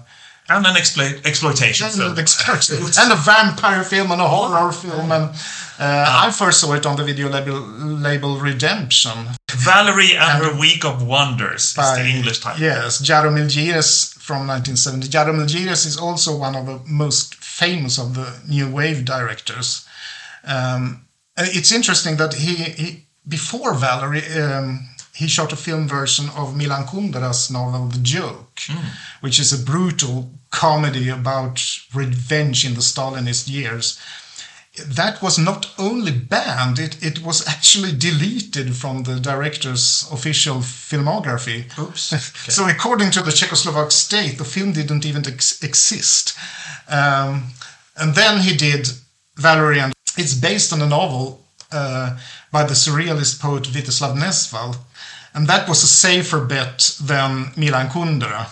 and 0.49 0.65
an 0.65 0.75
explo- 0.75 1.25
exploitation 1.25 1.87
and 1.87 1.95
film. 1.95 2.11
and 2.99 3.11
a 3.11 3.15
vampire 3.15 3.83
film 3.83 4.11
and 4.11 4.21
a 4.21 4.27
horror 4.27 4.71
film. 4.71 5.11
And 5.11 5.29
uh, 5.79 6.05
I 6.25 6.31
first 6.31 6.59
saw 6.61 6.73
it 6.73 6.85
on 6.85 6.97
the 6.97 7.03
video 7.03 7.29
label, 7.29 7.59
label 7.59 8.37
Redemption. 8.37 9.29
Valerie 9.51 10.15
and, 10.15 10.43
and 10.43 10.45
Her 10.45 10.59
Week 10.59 10.83
of 10.83 11.05
Wonders 11.05 11.73
by, 11.73 11.99
is 11.99 12.05
the 12.05 12.17
English 12.17 12.39
title. 12.39 12.61
Yes, 12.61 13.01
Jaromil 13.01 13.47
Jireš 13.47 14.17
from 14.17 14.47
1970. 14.47 15.07
Jaromil 15.07 15.47
Jireš 15.47 15.85
is 15.85 15.97
also 15.97 16.37
one 16.37 16.55
of 16.55 16.65
the 16.65 16.79
most 16.87 17.35
famous 17.35 17.97
of 17.97 18.15
the 18.15 18.41
new 18.47 18.69
wave 18.69 19.05
directors. 19.05 19.87
Um, 20.45 21.05
it's 21.37 21.71
interesting 21.71 22.17
that 22.17 22.33
he, 22.33 22.55
he 22.55 23.05
before 23.27 23.73
Valerie, 23.73 24.25
um, 24.33 24.87
he 25.15 25.27
shot 25.27 25.53
a 25.53 25.55
film 25.55 25.87
version 25.87 26.29
of 26.35 26.57
Milan 26.57 26.85
Kundera's 26.85 27.51
novel 27.51 27.87
The 27.87 27.99
Joke, 27.99 28.55
mm. 28.55 28.83
which 29.21 29.39
is 29.39 29.53
a 29.53 29.63
brutal 29.63 30.31
comedy 30.49 31.09
about 31.09 31.63
revenge 31.93 32.65
in 32.65 32.73
the 32.73 32.81
Stalinist 32.81 33.47
years. 33.49 33.99
That 34.87 35.21
was 35.21 35.37
not 35.37 35.71
only 35.77 36.11
banned, 36.11 36.79
it, 36.79 37.03
it 37.03 37.21
was 37.21 37.47
actually 37.47 37.91
deleted 37.91 38.75
from 38.75 39.03
the 39.03 39.19
director's 39.19 40.07
official 40.11 40.57
filmography. 40.57 41.77
Oops. 41.77 42.13
Okay. 42.13 42.51
so, 42.51 42.67
according 42.67 43.11
to 43.11 43.21
the 43.21 43.31
Czechoslovak 43.31 43.91
state, 43.91 44.39
the 44.39 44.45
film 44.45 44.73
didn't 44.73 45.05
even 45.05 45.27
ex- 45.27 45.61
exist. 45.63 46.35
Um, 46.89 47.49
and 47.95 48.15
then 48.15 48.41
he 48.41 48.57
did 48.57 48.89
Valerie, 49.35 49.79
and 49.79 49.93
it's 50.17 50.33
based 50.33 50.73
on 50.73 50.81
a 50.81 50.87
novel 50.87 51.42
uh, 51.73 52.17
by 52.51 52.63
the 52.63 52.75
surrealist 52.75 53.39
poet 53.39 53.63
Vítězslav 53.63 54.15
Nezval. 54.15 54.75
And 55.33 55.47
that 55.47 55.67
was 55.67 55.83
a 55.83 55.87
safer 55.87 56.39
bet 56.39 56.97
than 57.01 57.51
Milan 57.55 57.89
Kundera, 57.89 58.45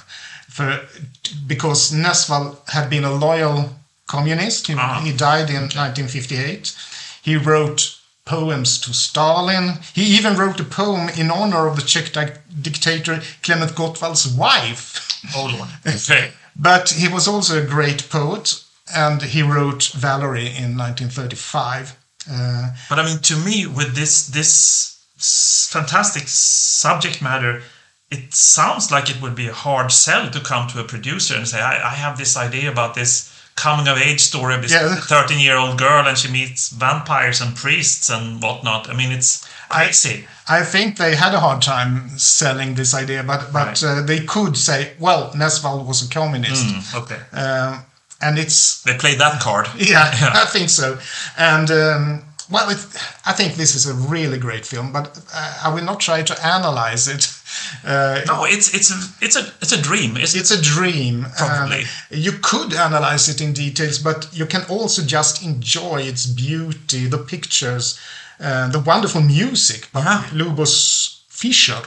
for, 0.49 0.79
because 1.47 1.91
Nezval 1.91 2.55
had 2.69 2.89
been 2.89 3.03
a 3.03 3.13
loyal 3.13 3.69
communist. 4.07 4.67
He, 4.67 4.75
ah. 4.77 5.01
he 5.03 5.11
died 5.11 5.49
in 5.49 5.69
1958. 5.69 6.75
He 7.21 7.37
wrote 7.37 7.97
poems 8.25 8.79
to 8.81 8.93
Stalin. 8.93 9.79
He 9.93 10.03
even 10.17 10.35
wrote 10.35 10.59
a 10.59 10.63
poem 10.63 11.09
in 11.09 11.31
honor 11.31 11.67
of 11.67 11.75
the 11.75 11.81
Czech 11.81 12.13
di- 12.13 12.33
dictator 12.61 13.21
Klement 13.43 13.71
Gottwald's 13.75 14.27
wife. 14.27 15.07
Old 15.35 15.59
one. 15.59 15.69
Okay. 15.85 16.31
but 16.55 16.89
he 16.89 17.07
was 17.07 17.27
also 17.27 17.61
a 17.61 17.65
great 17.65 18.09
poet, 18.09 18.63
and 18.95 19.21
he 19.21 19.41
wrote 19.41 19.91
Valerie 19.93 20.47
in 20.47 20.77
1935. 20.77 21.95
Uh, 22.29 22.71
but 22.89 22.99
I 22.99 23.05
mean, 23.05 23.19
to 23.19 23.35
me, 23.35 23.65
with 23.65 23.95
this 23.95 24.27
this 24.27 25.05
fantastic 25.17 26.27
subject 26.27 27.21
matter, 27.21 27.61
it 28.09 28.33
sounds 28.33 28.91
like 28.91 29.09
it 29.09 29.21
would 29.21 29.35
be 29.35 29.47
a 29.47 29.53
hard 29.53 29.91
sell 29.91 30.29
to 30.29 30.39
come 30.39 30.67
to 30.69 30.79
a 30.79 30.83
producer 30.83 31.35
and 31.35 31.47
say, 31.47 31.59
"I, 31.59 31.91
I 31.91 31.93
have 31.95 32.17
this 32.17 32.37
idea 32.37 32.71
about 32.71 32.93
this 32.93 33.31
coming 33.55 33.87
of 33.87 33.97
age 33.97 34.21
story 34.21 34.55
of 34.55 34.61
this 34.61 34.73
thirteen 35.07 35.39
year 35.39 35.57
old 35.57 35.77
girl, 35.77 36.07
and 36.07 36.17
she 36.17 36.31
meets 36.31 36.69
vampires 36.69 37.41
and 37.41 37.55
priests 37.55 38.09
and 38.09 38.41
whatnot." 38.41 38.89
I 38.89 38.93
mean, 38.93 39.11
it's 39.11 39.47
crazy. 39.69 40.27
I, 40.47 40.59
I 40.59 40.63
think 40.63 40.97
they 40.97 41.15
had 41.15 41.33
a 41.33 41.39
hard 41.39 41.61
time 41.61 42.17
selling 42.19 42.75
this 42.75 42.93
idea, 42.93 43.23
but 43.23 43.51
but 43.51 43.81
right. 43.81 43.83
uh, 43.83 44.01
they 44.03 44.19
could 44.19 44.57
say, 44.57 44.93
"Well, 44.99 45.31
Nezval 45.31 45.85
was 45.85 46.05
a 46.05 46.09
communist." 46.09 46.65
Mm, 46.65 47.01
okay. 47.01 47.19
Uh, 47.33 47.81
and 48.21 48.37
it's 48.39 48.81
they 48.83 48.95
played 48.97 49.19
that 49.19 49.41
card. 49.41 49.67
Yeah, 49.77 50.11
yeah. 50.21 50.31
I 50.33 50.45
think 50.45 50.69
so. 50.69 50.97
And 51.37 51.69
um, 51.71 52.23
well, 52.49 52.69
it, 52.69 52.79
I 53.25 53.33
think 53.33 53.55
this 53.55 53.75
is 53.75 53.87
a 53.87 53.93
really 53.93 54.37
great 54.37 54.65
film, 54.65 54.91
but 54.91 55.19
uh, 55.33 55.59
I 55.65 55.73
will 55.73 55.83
not 55.85 55.99
try 55.99 56.23
to 56.23 56.45
analyze 56.45 57.07
it 57.07 57.27
Uh, 57.85 58.21
no, 58.27 58.45
it's 58.45 58.73
it's 58.73 58.91
a 58.91 59.25
it's 59.25 59.35
a 59.35 59.43
it's 59.61 59.73
a 59.73 59.81
dream. 59.81 60.17
It's, 60.17 60.35
it's 60.35 60.51
a 60.51 60.61
dream. 60.61 61.25
Probably. 61.37 61.83
Uh, 61.83 61.85
you 62.09 62.31
could 62.41 62.73
analyze 62.73 63.27
it 63.31 63.41
in 63.41 63.53
details, 63.53 63.99
but 63.99 64.27
you 64.31 64.45
can 64.47 64.63
also 64.69 65.01
just 65.01 65.43
enjoy 65.43 66.01
its 66.01 66.25
beauty, 66.25 67.07
the 67.09 67.17
pictures, 67.17 67.99
uh, 68.39 68.69
the 68.71 68.79
wonderful 68.79 69.21
music 69.21 69.89
by 69.91 70.01
Yeah. 70.01 70.23
Luboš 70.33 71.17
Fišer. 71.29 71.83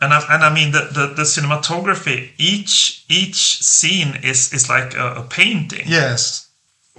And 0.00 0.14
I, 0.14 0.34
and 0.34 0.42
I 0.42 0.54
mean 0.54 0.72
the, 0.72 0.88
the, 0.92 1.14
the 1.14 1.22
cinematography. 1.22 2.30
Each 2.38 3.04
each 3.08 3.62
scene 3.62 4.18
is 4.22 4.52
is 4.52 4.68
like 4.68 4.94
a, 4.94 5.14
a 5.16 5.22
painting. 5.22 5.86
Yes. 5.86 6.48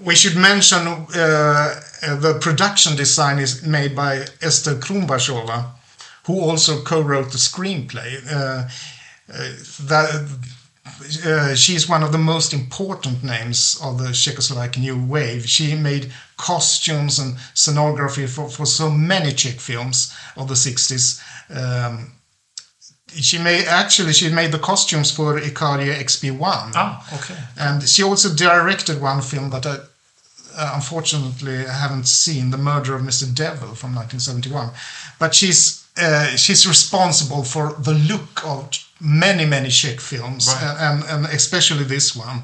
We 0.04 0.16
should 0.16 0.36
mention 0.36 0.88
uh, 0.88 1.82
uh, 2.04 2.16
the 2.16 2.38
production 2.40 2.96
design 2.96 3.40
is 3.40 3.64
made 3.64 3.96
by 3.96 4.26
Ester 4.42 4.76
Krumbachová, 4.76 5.72
who 6.26 6.40
also 6.40 6.82
co-wrote 6.82 7.32
the 7.32 7.38
screenplay. 7.38 8.10
Uh, 8.32 8.68
uh, 9.32 9.50
that, 9.88 10.28
uh, 11.26 11.56
she's 11.56 11.88
one 11.88 12.04
of 12.04 12.12
the 12.12 12.18
most 12.18 12.54
important 12.54 13.24
names 13.24 13.80
of 13.84 13.98
the 13.98 14.10
Czechoslovak 14.10 14.78
New 14.78 15.06
Wave. 15.06 15.48
She 15.48 15.76
made 15.76 16.12
costumes 16.38 17.20
and 17.20 17.36
scenography 17.54 18.28
for, 18.28 18.50
for 18.50 18.66
so 18.66 18.90
many 18.90 19.32
Czech 19.32 19.60
films 19.60 20.14
of 20.36 20.48
the 20.48 20.56
60s. 20.56 21.22
Um, 21.50 22.12
she 23.16 23.38
made 23.38 23.66
actually 23.68 24.14
she 24.14 24.30
made 24.30 24.52
the 24.52 24.60
costumes 24.60 25.12
for 25.12 25.40
Icaria 25.40 25.94
XP1 26.04 26.72
Oh, 26.76 27.04
okay. 27.16 27.38
and 27.58 27.84
she 27.88 28.04
also 28.04 28.34
directed 28.34 29.02
one 29.02 29.22
film 29.22 29.50
that 29.50 29.66
I 29.66 29.78
uh, 30.58 30.72
unfortunately 30.76 31.64
haven't 31.64 32.08
seen, 32.08 32.52
The 32.52 32.58
Murder 32.58 32.94
of 32.96 33.02
Mr. 33.02 33.26
Devil 33.34 33.74
from 33.74 33.96
1971. 33.96 34.70
But 35.18 35.34
she's 35.34 35.86
uh, 35.98 36.36
she's 36.36 36.68
responsible 36.68 37.44
for 37.44 37.74
the 37.84 37.94
look 37.94 38.44
of 38.46 38.70
many 39.00 39.46
many 39.46 39.70
Czech 39.70 40.00
films, 40.02 40.48
Right. 40.48 40.76
and, 40.80 41.04
and 41.06 41.26
especially 41.34 41.86
this 41.86 42.16
one. 42.16 42.44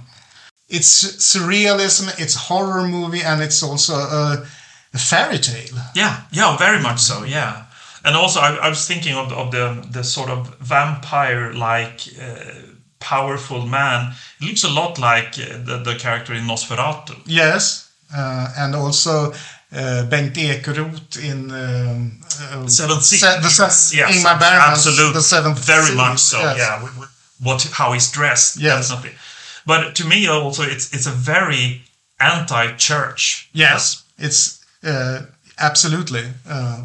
It's 0.70 1.04
surrealism, 1.18 2.08
it's 2.20 2.36
horror 2.36 2.88
movie, 2.88 3.22
and 3.24 3.42
it's 3.42 3.62
also 3.64 3.94
a, 3.96 4.46
a 4.94 4.98
fairy 4.98 5.40
tale. 5.40 5.78
Yeah, 5.96 6.22
yeah, 6.32 6.58
very 6.58 6.80
much 6.82 7.00
so. 7.00 7.24
Yeah, 7.26 7.64
and 8.04 8.16
also 8.16 8.40
I, 8.40 8.56
I 8.56 8.70
was 8.70 8.86
thinking 8.88 9.16
of, 9.16 9.32
of 9.34 9.52
the 9.52 9.86
the 9.92 10.04
sort 10.04 10.30
of 10.30 10.56
vampire-like, 10.60 12.02
uh, 12.22 12.54
powerful 13.00 13.66
man. 13.66 14.14
It 14.42 14.46
looks 14.48 14.64
a 14.64 14.70
lot 14.70 15.00
like 15.00 15.38
uh, 15.40 15.58
the 15.66 15.82
the 15.84 15.96
character 15.96 16.34
in 16.34 16.46
Nosferatu. 16.48 17.16
Yes, 17.26 17.90
uh, 18.16 18.48
and 18.58 18.76
also 18.76 19.32
uh, 19.72 20.06
Bengt 20.10 20.36
Ekerot 20.36 21.18
in 21.18 21.52
um, 21.52 22.20
uh, 22.42 22.68
Seventh 22.68 23.04
Seal. 23.04 23.20
Se- 23.20 23.42
the 23.42 23.50
se- 23.50 23.98
yes, 23.98 24.16
Ingmar 24.16 24.40
Bergman's 24.40 24.86
absolutely, 24.88 25.14
The 25.14 25.22
Seventh 25.22 25.60
very 25.66 25.86
Sea, 25.92 25.96
much 25.96 26.20
so. 26.20 26.40
yes. 26.40 26.58
Yeah, 26.58 26.84
with, 26.84 26.98
with 27.00 27.10
what 27.42 27.64
how 27.74 27.94
he's 27.94 28.12
dressed. 28.12 28.58
Yes. 28.58 28.90
definitely. 28.90 29.18
But 29.66 29.96
to 29.96 30.06
me, 30.06 30.28
also, 30.28 30.64
it's 30.64 30.94
it's 30.94 31.08
a 31.08 31.12
very 31.12 31.82
anti-church. 32.20 33.50
Yes, 33.54 34.04
it's 34.18 34.66
uh, 34.84 35.22
absolutely. 35.60 36.24
Uh, 36.50 36.84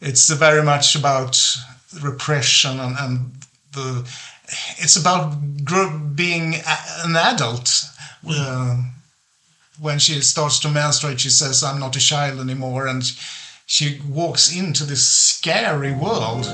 it's 0.00 0.28
very 0.30 0.62
much 0.62 0.94
about 0.94 1.40
repression 2.02 2.78
and, 2.80 2.96
and 2.98 3.32
the. 3.72 4.08
It's 4.78 4.96
about 4.96 5.64
gr- 5.64 5.96
being 6.14 6.54
a- 6.54 7.04
an 7.04 7.16
adult. 7.16 7.84
Uh, 8.28 8.82
when 9.78 9.98
she 9.98 10.20
starts 10.20 10.58
to 10.60 10.68
menstruate, 10.68 11.20
she 11.20 11.30
says, 11.30 11.62
"I'm 11.62 11.80
not 11.80 11.96
a 11.96 12.00
child 12.00 12.40
anymore," 12.40 12.86
and 12.86 13.02
she 13.66 14.00
walks 14.08 14.52
into 14.52 14.84
this 14.84 15.06
scary 15.08 15.92
world. 15.92 16.46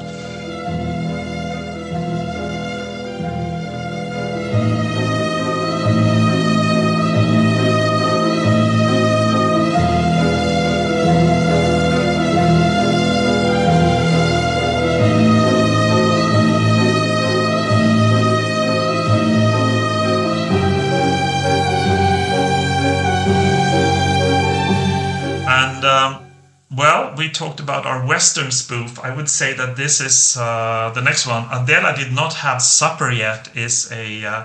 We 27.22 27.28
talked 27.30 27.60
about 27.60 27.86
our 27.86 28.04
Western 28.04 28.50
spoof. 28.50 28.98
I 28.98 29.14
would 29.14 29.28
say 29.28 29.54
that 29.54 29.76
this 29.76 30.00
is 30.00 30.36
uh, 30.36 30.90
the 30.92 31.00
next 31.02 31.24
one. 31.24 31.44
Adela 31.52 31.94
did 31.94 32.12
not 32.12 32.34
have 32.34 32.60
supper 32.60 33.12
yet. 33.12 33.48
Is 33.54 33.92
a 33.92 34.24
uh, 34.26 34.44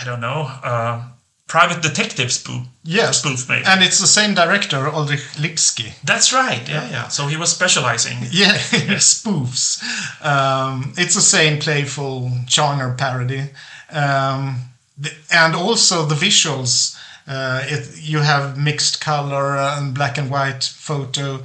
I 0.00 0.04
don't 0.04 0.20
know 0.20 0.48
uh, 0.64 1.02
private 1.48 1.82
detective 1.82 2.32
spoof. 2.32 2.62
Yes, 2.84 3.18
spoof 3.18 3.46
maybe. 3.48 3.64
and 3.66 3.82
it's 3.82 3.98
the 4.00 4.06
same 4.06 4.32
director, 4.34 4.78
Oldřich 4.90 5.36
Lipský. 5.38 5.92
That's 6.04 6.32
right. 6.32 6.66
Yeah, 6.68 6.88
yeah. 6.90 7.08
So 7.08 7.26
he 7.26 7.36
was 7.36 7.50
specializing. 7.50 8.18
Yeah, 8.32 8.56
spoofs. 8.98 9.82
Um, 10.24 10.94
it's 10.96 11.14
the 11.14 11.20
same 11.36 11.58
playful 11.58 12.30
genre 12.48 12.94
parody, 12.96 13.50
um, 13.90 14.56
the- 15.02 15.12
and 15.30 15.54
also 15.54 16.06
the 16.06 16.14
visuals. 16.26 16.96
Uh, 17.26 17.60
it, 17.64 18.00
you 18.00 18.18
have 18.18 18.56
mixed 18.58 19.00
color 19.00 19.56
and 19.56 19.94
black 19.94 20.18
and 20.18 20.30
white 20.30 20.64
photo. 20.64 21.42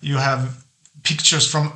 You 0.00 0.16
have 0.18 0.64
pictures 1.02 1.50
from 1.50 1.72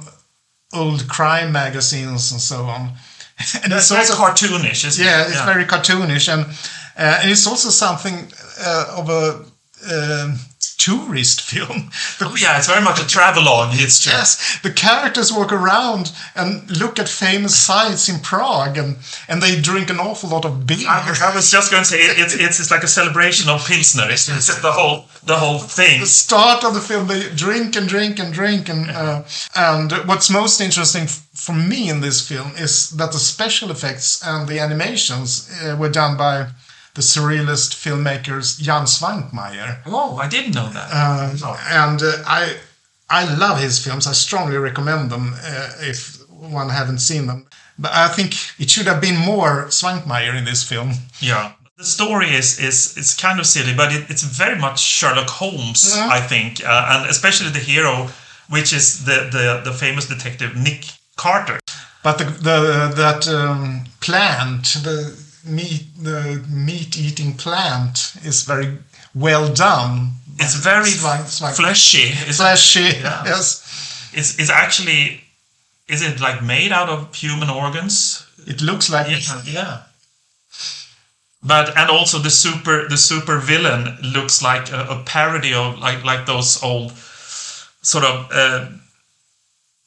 old 0.75 1.09
crime 1.09 1.51
magazines 1.53 2.33
and 2.33 2.41
so 2.41 2.65
on. 2.65 2.93
And 3.63 3.73
It's 3.73 3.91
very 3.91 4.05
cartoonish, 4.05 4.85
isn't 4.85 5.05
yeah, 5.05 5.23
it? 5.25 5.29
it's 5.31 5.45
very 5.45 5.65
cartoonish, 5.65 6.29
and 6.33 6.45
uh, 6.99 7.21
and 7.23 7.31
it's 7.31 7.47
also 7.47 7.71
something 7.71 8.33
uh, 8.61 8.97
of 8.99 9.09
a 9.09 9.45
um 9.95 10.39
tourist 10.79 11.43
film. 11.43 11.91
Oh, 12.21 12.35
yeah, 12.37 12.59
it's 12.59 12.67
very 12.67 12.83
much 12.83 13.01
a 13.01 13.07
travelogue. 13.07 13.71
It's 13.73 14.03
true. 14.03 14.13
Yes, 14.13 14.59
the 14.63 14.73
characters 14.73 15.33
walk 15.33 15.53
around 15.53 16.13
and 16.35 16.69
look 16.79 16.99
at 16.99 17.09
famous 17.09 17.57
sites 17.57 18.09
in 18.09 18.21
Prague, 18.21 18.77
and, 18.77 18.97
and 19.29 19.41
they 19.41 19.61
drink 19.61 19.89
an 19.89 20.01
awful 20.01 20.31
lot 20.31 20.45
of 20.45 20.67
beer. 20.67 20.89
I, 20.89 21.17
I 21.23 21.35
was 21.35 21.51
just 21.51 21.71
going 21.71 21.85
to 21.85 21.89
say 21.89 21.99
it, 22.01 22.19
it's, 22.19 22.35
it's 22.35 22.61
it's 22.61 22.71
like 22.71 22.83
a 22.83 22.89
celebration 22.89 23.49
of 23.49 23.67
Pilsner. 23.67 24.11
It's, 24.11 24.29
it's 24.29 24.61
the 24.61 24.73
whole 24.73 25.05
the 25.25 25.37
whole 25.37 25.59
thing. 25.59 26.01
the 26.01 26.07
start 26.07 26.65
of 26.65 26.75
the 26.75 26.81
film, 26.81 27.07
they 27.07 27.29
drink 27.35 27.77
and 27.77 27.89
drink 27.89 28.19
and 28.19 28.33
drink, 28.33 28.69
and 28.69 28.91
uh, 28.91 29.23
and 29.55 29.93
what's 30.07 30.29
most 30.29 30.61
interesting 30.61 31.07
for 31.07 31.55
me 31.55 31.89
in 31.89 32.01
this 32.01 32.27
film 32.27 32.53
is 32.57 32.91
that 32.91 33.13
the 33.13 33.19
special 33.19 33.71
effects 33.71 34.21
and 34.27 34.49
the 34.49 34.59
animations 34.59 35.49
uh, 35.63 35.77
were 35.79 35.91
done 35.91 36.17
by 36.17 36.49
the 36.99 37.03
surrealist 37.03 37.71
filmmakers 37.85 38.59
Jan 38.67 38.87
Svankmajer. 38.87 39.71
Oh, 39.87 40.17
I 40.25 40.29
didn't 40.29 40.55
know 40.55 40.69
that. 40.77 40.89
Uh, 40.93 41.31
Oh. 41.45 41.57
and 41.83 42.03
uh, 42.03 42.13
I 42.41 42.57
I 43.21 43.23
love 43.45 43.61
his 43.63 43.79
films. 43.85 44.07
I 44.07 44.13
strongly 44.15 44.57
recommend 44.59 45.11
them 45.11 45.35
uh, 45.35 45.71
if 45.91 46.19
one 46.29 46.69
haven't 46.71 46.99
seen 47.01 47.27
them. 47.27 47.47
But 47.79 47.93
I 47.93 48.09
think 48.17 48.31
it 48.59 48.69
should 48.71 48.89
have 48.89 49.01
been 49.01 49.17
more 49.33 49.67
Svankmajer 49.71 50.35
in 50.37 50.45
this 50.45 50.63
film. 50.69 50.93
Yeah. 51.21 51.53
The 51.79 51.85
story 51.85 52.31
is 52.41 52.59
is 52.59 52.97
is 52.97 53.15
kind 53.15 53.39
of 53.41 53.47
silly, 53.47 53.75
but 53.75 53.93
it, 53.93 54.11
it's 54.11 54.25
very 54.39 54.59
much 54.59 54.79
Sherlock 54.81 55.29
Holmes, 55.31 55.95
Yeah. 55.97 56.09
I 56.19 56.21
think, 56.29 56.61
uh, 56.65 56.85
and 56.93 57.11
especially 57.11 57.51
the 57.53 57.65
hero, 57.73 58.09
which 58.51 58.73
is 58.73 59.05
the, 59.05 59.29
the 59.31 59.71
the 59.71 59.73
famous 59.79 60.07
detective 60.09 60.57
Nick 60.57 60.85
Carter. 61.17 61.59
But 62.03 62.19
the, 62.19 62.25
the 62.25 62.93
that 62.97 63.29
um, 63.29 63.85
plant, 64.01 64.65
the 64.85 65.15
meat, 65.49 65.87
the 66.03 66.45
meat-eating 66.49 67.35
plant, 67.35 68.13
is 68.25 68.43
very 68.45 68.79
well 69.15 69.53
done. 69.53 70.13
It's 70.39 70.55
very 70.55 70.91
Svank- 70.91 71.57
fleshy. 71.57 72.13
It's, 72.29 72.37
Fleshy, 72.39 72.81
Yeah. 73.01 73.25
yes. 73.25 74.11
It's, 74.13 74.39
it's 74.39 74.51
actually 74.51 75.21
is 75.89 76.03
it 76.03 76.21
like 76.21 76.43
made 76.43 76.71
out 76.73 76.89
of 76.89 77.15
human 77.15 77.49
organs? 77.51 78.25
It 78.47 78.61
looks 78.61 78.91
like 78.91 79.09
Yeah, 79.11 79.43
yeah. 79.45 79.83
But 81.43 81.77
and 81.77 81.89
also 81.91 82.19
the 82.19 82.31
super 82.31 82.89
the 82.89 82.97
super 82.97 83.39
villain 83.39 83.97
looks 84.03 84.43
like 84.43 84.71
a, 84.73 84.87
a 84.91 85.03
parody 85.05 85.55
of 85.55 85.79
like 85.79 86.05
like 86.05 86.27
those 86.27 86.63
old 86.63 86.93
sort 87.83 88.05
of 88.05 88.29
uh, 88.33 88.67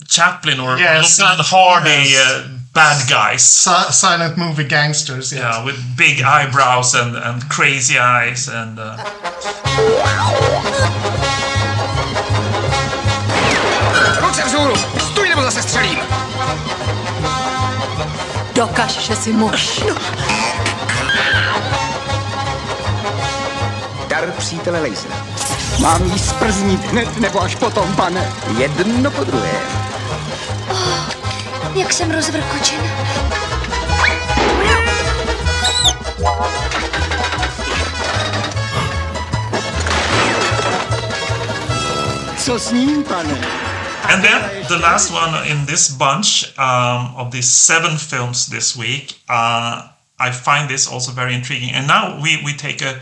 Chaplin 0.08 0.60
or 0.60 0.78
Yes, 0.78 1.20
Hardy 1.22 1.90
yes. 2.10 2.18
uh, 2.18 2.48
bad 2.74 3.08
guys. 3.10 3.44
si- 3.44 3.92
silent 3.92 4.38
movie 4.38 4.64
gangsters. 4.64 5.32
Yes. 5.32 5.42
Yeah, 5.42 5.66
with 5.66 5.78
big 5.98 6.22
eyebrows 6.22 6.94
and, 6.96 7.16
and 7.16 7.48
crazy 7.50 7.98
eyes 8.00 8.48
and 8.48 8.80
uh, 8.80 8.98
Ruce 14.22 14.44
vzhůru! 14.46 14.74
Stůj 15.00 15.30
nebo 15.30 15.42
zase 15.42 15.62
střelím! 15.62 16.00
Dokaž, 18.56 18.92
že 18.92 19.16
si 19.16 19.34
muž. 19.34 19.82
Dar 24.08 24.32
přítele 24.38 24.82
Lejsera. 24.82 25.16
Mám 25.80 26.12
jí 26.12 26.20
sprznít 26.20 26.86
hned 26.86 27.18
nebo 27.20 27.42
až 27.42 27.56
potom, 27.56 27.96
pane? 27.96 28.32
Jedno 28.58 29.12
po 29.12 29.24
druhé. 29.24 29.52
Jak 31.76 31.94
jsem 31.94 32.12
rozvrkočen. 32.12 32.80
Co 42.38 42.60
s 42.60 42.72
ním, 42.72 43.04
pane? 43.04 43.62
And 44.04 44.24
then 44.24 44.66
the 44.68 44.78
last 44.78 45.12
one 45.12 45.48
in 45.48 45.66
this 45.66 45.92
bunch 45.92 46.44
um, 46.58 47.16
of 47.16 47.32
these 47.32 47.50
seven 47.52 47.98
films 47.98 48.48
this 48.48 48.76
week, 48.76 49.14
uh, 49.30 49.88
I 50.20 50.32
find 50.32 50.68
this 50.68 50.88
also 50.88 51.12
very 51.12 51.34
intriguing. 51.34 51.76
And 51.76 51.88
now 51.88 52.20
we, 52.22 52.42
we 52.44 52.54
take 52.54 52.82
a 52.82 53.00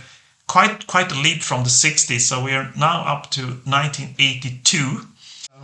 quite 0.47 0.87
quite 0.87 1.11
a 1.11 1.19
leap 1.21 1.41
from 1.41 1.63
the 1.63 1.69
60s, 1.69 2.21
so 2.21 2.43
we 2.43 2.51
are 2.51 2.71
now 2.75 3.05
up 3.07 3.31
to 3.31 3.41
1982. 3.41 5.07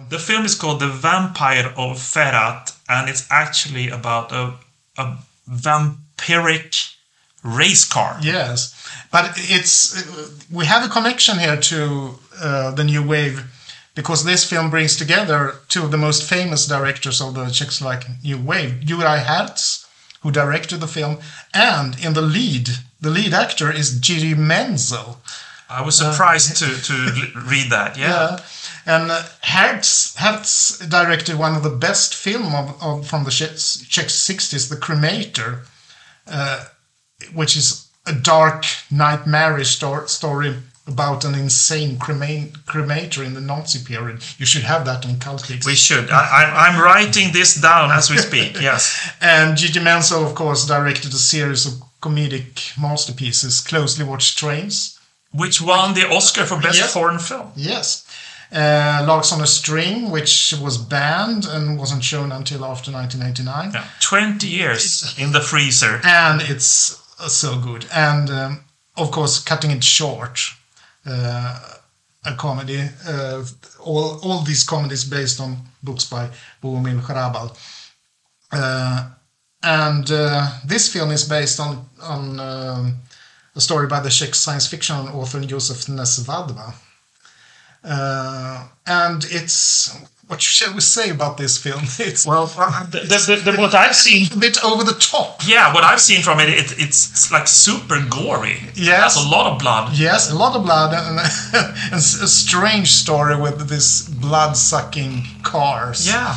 The 0.09 0.19
film 0.19 0.45
is 0.45 0.55
called 0.55 0.79
The 0.79 0.87
Vampire 0.87 1.73
of 1.75 1.97
Ferrat, 1.97 2.74
and 2.87 3.09
it's 3.09 3.25
actually 3.29 3.89
about 3.89 4.31
a, 4.31 4.53
a 4.97 5.17
vampiric 5.49 6.95
race 7.43 7.85
car. 7.85 8.17
Yes, 8.21 8.73
but 9.11 9.31
it's 9.35 9.95
uh, 9.97 10.29
we 10.51 10.65
have 10.65 10.83
a 10.85 10.89
connection 10.89 11.39
here 11.39 11.57
to 11.57 12.15
uh, 12.41 12.71
the 12.71 12.83
new 12.83 13.03
wave 13.07 13.43
because 13.95 14.23
this 14.23 14.43
film 14.43 14.69
brings 14.69 14.95
together 14.97 15.55
two 15.69 15.83
of 15.83 15.91
the 15.91 15.97
most 15.97 16.23
famous 16.23 16.67
directors 16.67 17.21
of 17.21 17.33
the 17.33 17.45
Czechoslovakian 17.45 18.21
new 18.23 18.37
wave, 18.37 18.81
Juraj 18.83 19.23
Herz, 19.23 19.85
who 20.21 20.31
directed 20.31 20.81
the 20.81 20.87
film, 20.87 21.19
and 21.53 21.97
in 22.03 22.13
the 22.13 22.21
lead, 22.21 22.69
the 22.99 23.09
lead 23.09 23.33
actor 23.33 23.71
is 23.71 23.99
Jiří 23.99 24.35
Menzel. 24.37 25.21
I 25.69 25.81
was 25.81 25.97
surprised 25.97 26.57
to, 26.57 26.67
to 26.81 26.93
read 27.51 27.71
that. 27.71 27.97
Yeah. 27.97 28.07
Yeah. 28.07 28.39
And 28.85 29.09
uh, 29.11 29.23
Herz, 29.41 30.15
Herz 30.17 30.79
directed 30.87 31.37
one 31.37 31.55
of 31.55 31.63
the 31.63 31.69
best 31.69 32.13
film 32.13 32.53
of, 32.53 32.81
of 32.83 33.07
from 33.07 33.23
the 33.23 33.31
Czech, 33.31 33.51
Czech 33.89 34.07
60s, 34.07 34.69
The 34.69 34.75
Cremator, 34.75 35.61
uh, 36.27 36.65
which 37.33 37.55
is 37.57 37.87
a 38.05 38.13
dark, 38.13 38.65
nightmarish 38.91 39.75
sto- 39.77 40.05
story 40.05 40.55
about 40.87 41.25
an 41.25 41.33
insane 41.33 41.97
crema- 41.97 42.47
cremator 42.67 43.25
in 43.25 43.33
the 43.33 43.41
Nazi 43.41 43.83
period. 43.83 44.21
You 44.37 44.45
should 44.45 44.61
have 44.61 44.85
that 44.85 45.03
on 45.03 45.15
Cultpix. 45.15 45.65
We 45.65 45.73
should. 45.73 46.11
I, 46.11 46.67
I'm 46.67 46.79
writing 46.79 47.33
this 47.33 47.55
down 47.55 47.89
as 47.91 48.11
we 48.11 48.17
speak. 48.17 48.57
Yes. 48.61 49.09
And 49.19 49.57
Jiří 49.57 49.81
Menzel, 49.83 50.23
of 50.23 50.35
course, 50.35 50.67
directed 50.67 51.11
a 51.11 51.17
series 51.17 51.65
of 51.65 51.81
comedic 52.01 52.79
masterpieces, 52.79 53.61
Closely 53.61 54.05
Watched 54.05 54.37
Trains. 54.37 54.99
Which 55.33 55.59
won 55.59 55.95
the 55.95 56.07
Oscar 56.07 56.45
for 56.45 56.61
Best 56.61 56.77
Yes. 56.77 56.93
Foreign 56.93 57.17
Film. 57.19 57.51
Yes. 57.55 58.05
Uh, 58.51 59.03
Larks 59.07 59.31
on 59.31 59.41
a 59.41 59.47
String, 59.47 60.11
which 60.11 60.53
was 60.61 60.77
banned 60.77 61.45
and 61.45 61.77
wasn't 61.77 62.03
shown 62.03 62.31
until 62.31 62.63
after 62.63 62.91
1989. 62.91 63.71
Yeah. 63.73 63.87
20 63.99 64.47
years 64.47 65.15
in 65.17 65.31
the 65.31 65.41
freezer. 65.41 65.99
And 66.03 66.41
it's 66.41 67.01
uh, 67.19 67.27
so 67.27 67.59
good. 67.59 67.85
And 67.93 68.29
um, 68.29 68.59
of 68.97 69.11
course, 69.11 69.43
Cutting 69.43 69.71
It 69.71 69.83
Short, 69.83 70.39
uh, 71.05 71.59
a 72.25 72.35
comedy. 72.35 72.89
Uh, 73.07 73.43
all, 73.79 74.19
all 74.23 74.41
these 74.41 74.63
comedies 74.63 75.03
based 75.03 75.39
on 75.39 75.57
books 75.83 76.05
by 76.05 76.29
Bohumil 76.63 77.01
Hrabal. 77.01 77.55
Uh, 78.51 79.09
and 79.63 80.11
uh, 80.11 80.51
this 80.65 80.91
film 80.91 81.11
is 81.11 81.27
based 81.27 81.59
on, 81.59 81.85
on 82.01 82.39
um, 82.39 82.95
a 83.55 83.61
story 83.61 83.87
by 83.87 83.99
the 83.99 84.09
Czech 84.09 84.35
science 84.35 84.67
fiction 84.67 84.95
author 84.95 85.41
Josef 85.41 85.87
Nesvadba. 85.87 86.73
Uh, 87.85 88.67
and 88.87 89.25
it's 89.29 89.95
what 90.27 90.41
shall 90.41 90.73
we 90.73 90.81
say 90.81 91.11
about 91.11 91.37
this 91.37 91.57
film? 91.57 91.83
It's 91.99 92.25
well, 92.25 92.47
the, 92.91 92.99
the, 92.99 93.51
the, 93.51 93.57
what 93.57 93.75
I've 93.75 93.95
seen 93.95 94.27
a 94.33 94.37
bit 94.37 94.63
over 94.63 94.83
the 94.83 94.93
top. 94.93 95.41
Yeah, 95.45 95.73
what 95.73 95.83
I've 95.83 96.01
seen 96.01 96.21
from 96.21 96.39
it, 96.39 96.49
it 96.49 96.73
it's 96.79 97.31
like 97.31 97.47
super 97.47 97.99
gory. 98.09 98.57
Yes. 98.73 98.77
It 98.77 98.91
has 98.91 99.25
a 99.25 99.29
lot 99.29 99.51
of 99.51 99.59
blood. 99.59 99.93
Yes, 99.97 100.31
a 100.31 100.35
lot 100.35 100.55
of 100.55 100.63
blood 100.63 100.93
and, 100.93 101.19
and 101.53 101.93
a 101.93 102.27
strange 102.27 102.91
story 102.91 103.39
with 103.39 103.69
this 103.69 104.07
blood-sucking 104.09 105.23
cars. 105.43 106.07
Yeah. 106.07 106.35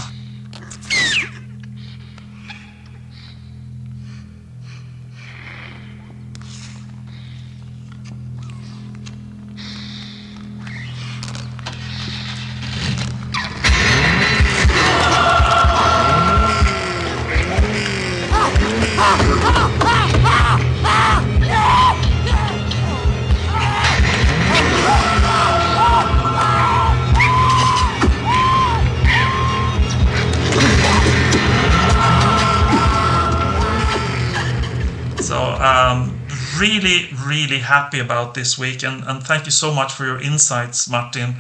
Happy 37.69 37.99
about 38.01 38.33
this 38.33 38.59
week, 38.59 38.83
and, 38.83 39.05
and 39.05 39.23
thank 39.23 39.45
you 39.45 39.51
so 39.51 39.75
much 39.75 39.93
for 39.93 40.07
your 40.07 40.19
insights, 40.19 40.89
Martin. 40.89 41.35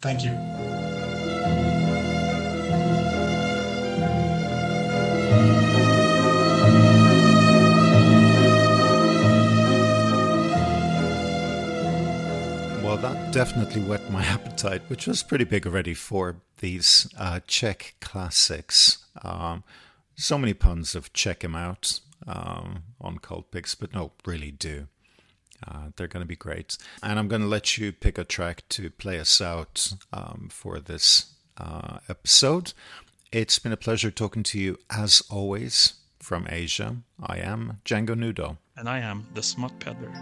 Thank 0.00 0.24
you. 0.24 0.30
Well, 12.82 12.96
that 12.96 13.30
definitely 13.32 13.82
whet 13.82 14.10
my 14.10 14.24
appetite, 14.24 14.80
which 14.88 15.06
was 15.06 15.22
pretty 15.22 15.44
big 15.44 15.66
already 15.66 15.92
for 15.92 16.36
these 16.60 17.06
uh, 17.18 17.40
Czech 17.46 17.96
classics. 18.00 19.04
Um, 19.22 19.62
so 20.16 20.38
many 20.38 20.54
puns 20.54 20.94
of 20.94 21.12
check 21.12 21.44
him 21.44 21.54
out 21.54 22.00
um, 22.26 22.84
on 22.98 23.18
Cultpix, 23.18 23.76
but 23.78 23.92
no, 23.92 24.12
really 24.24 24.50
do. 24.50 24.88
Uh, 25.66 25.88
they're 25.96 26.08
going 26.08 26.22
to 26.22 26.28
be 26.28 26.36
great. 26.36 26.76
And 27.02 27.18
I'm 27.18 27.28
going 27.28 27.42
to 27.42 27.48
let 27.48 27.78
you 27.78 27.92
pick 27.92 28.18
a 28.18 28.24
track 28.24 28.64
to 28.70 28.90
play 28.90 29.18
us 29.18 29.40
out 29.40 29.92
um, 30.12 30.48
for 30.50 30.80
this 30.80 31.34
uh, 31.58 31.98
episode. 32.08 32.72
It's 33.32 33.58
been 33.58 33.72
a 33.72 33.76
pleasure 33.76 34.10
talking 34.10 34.42
to 34.44 34.58
you 34.58 34.78
as 34.90 35.22
always 35.30 35.94
from 36.20 36.46
Asia. 36.48 36.96
I 37.22 37.38
am 37.38 37.80
Django 37.84 38.14
Nudo. 38.14 38.58
And 38.76 38.88
I 38.88 38.98
am 38.98 39.26
the 39.34 39.42
Smut 39.42 39.78
Peddler. 39.80 40.12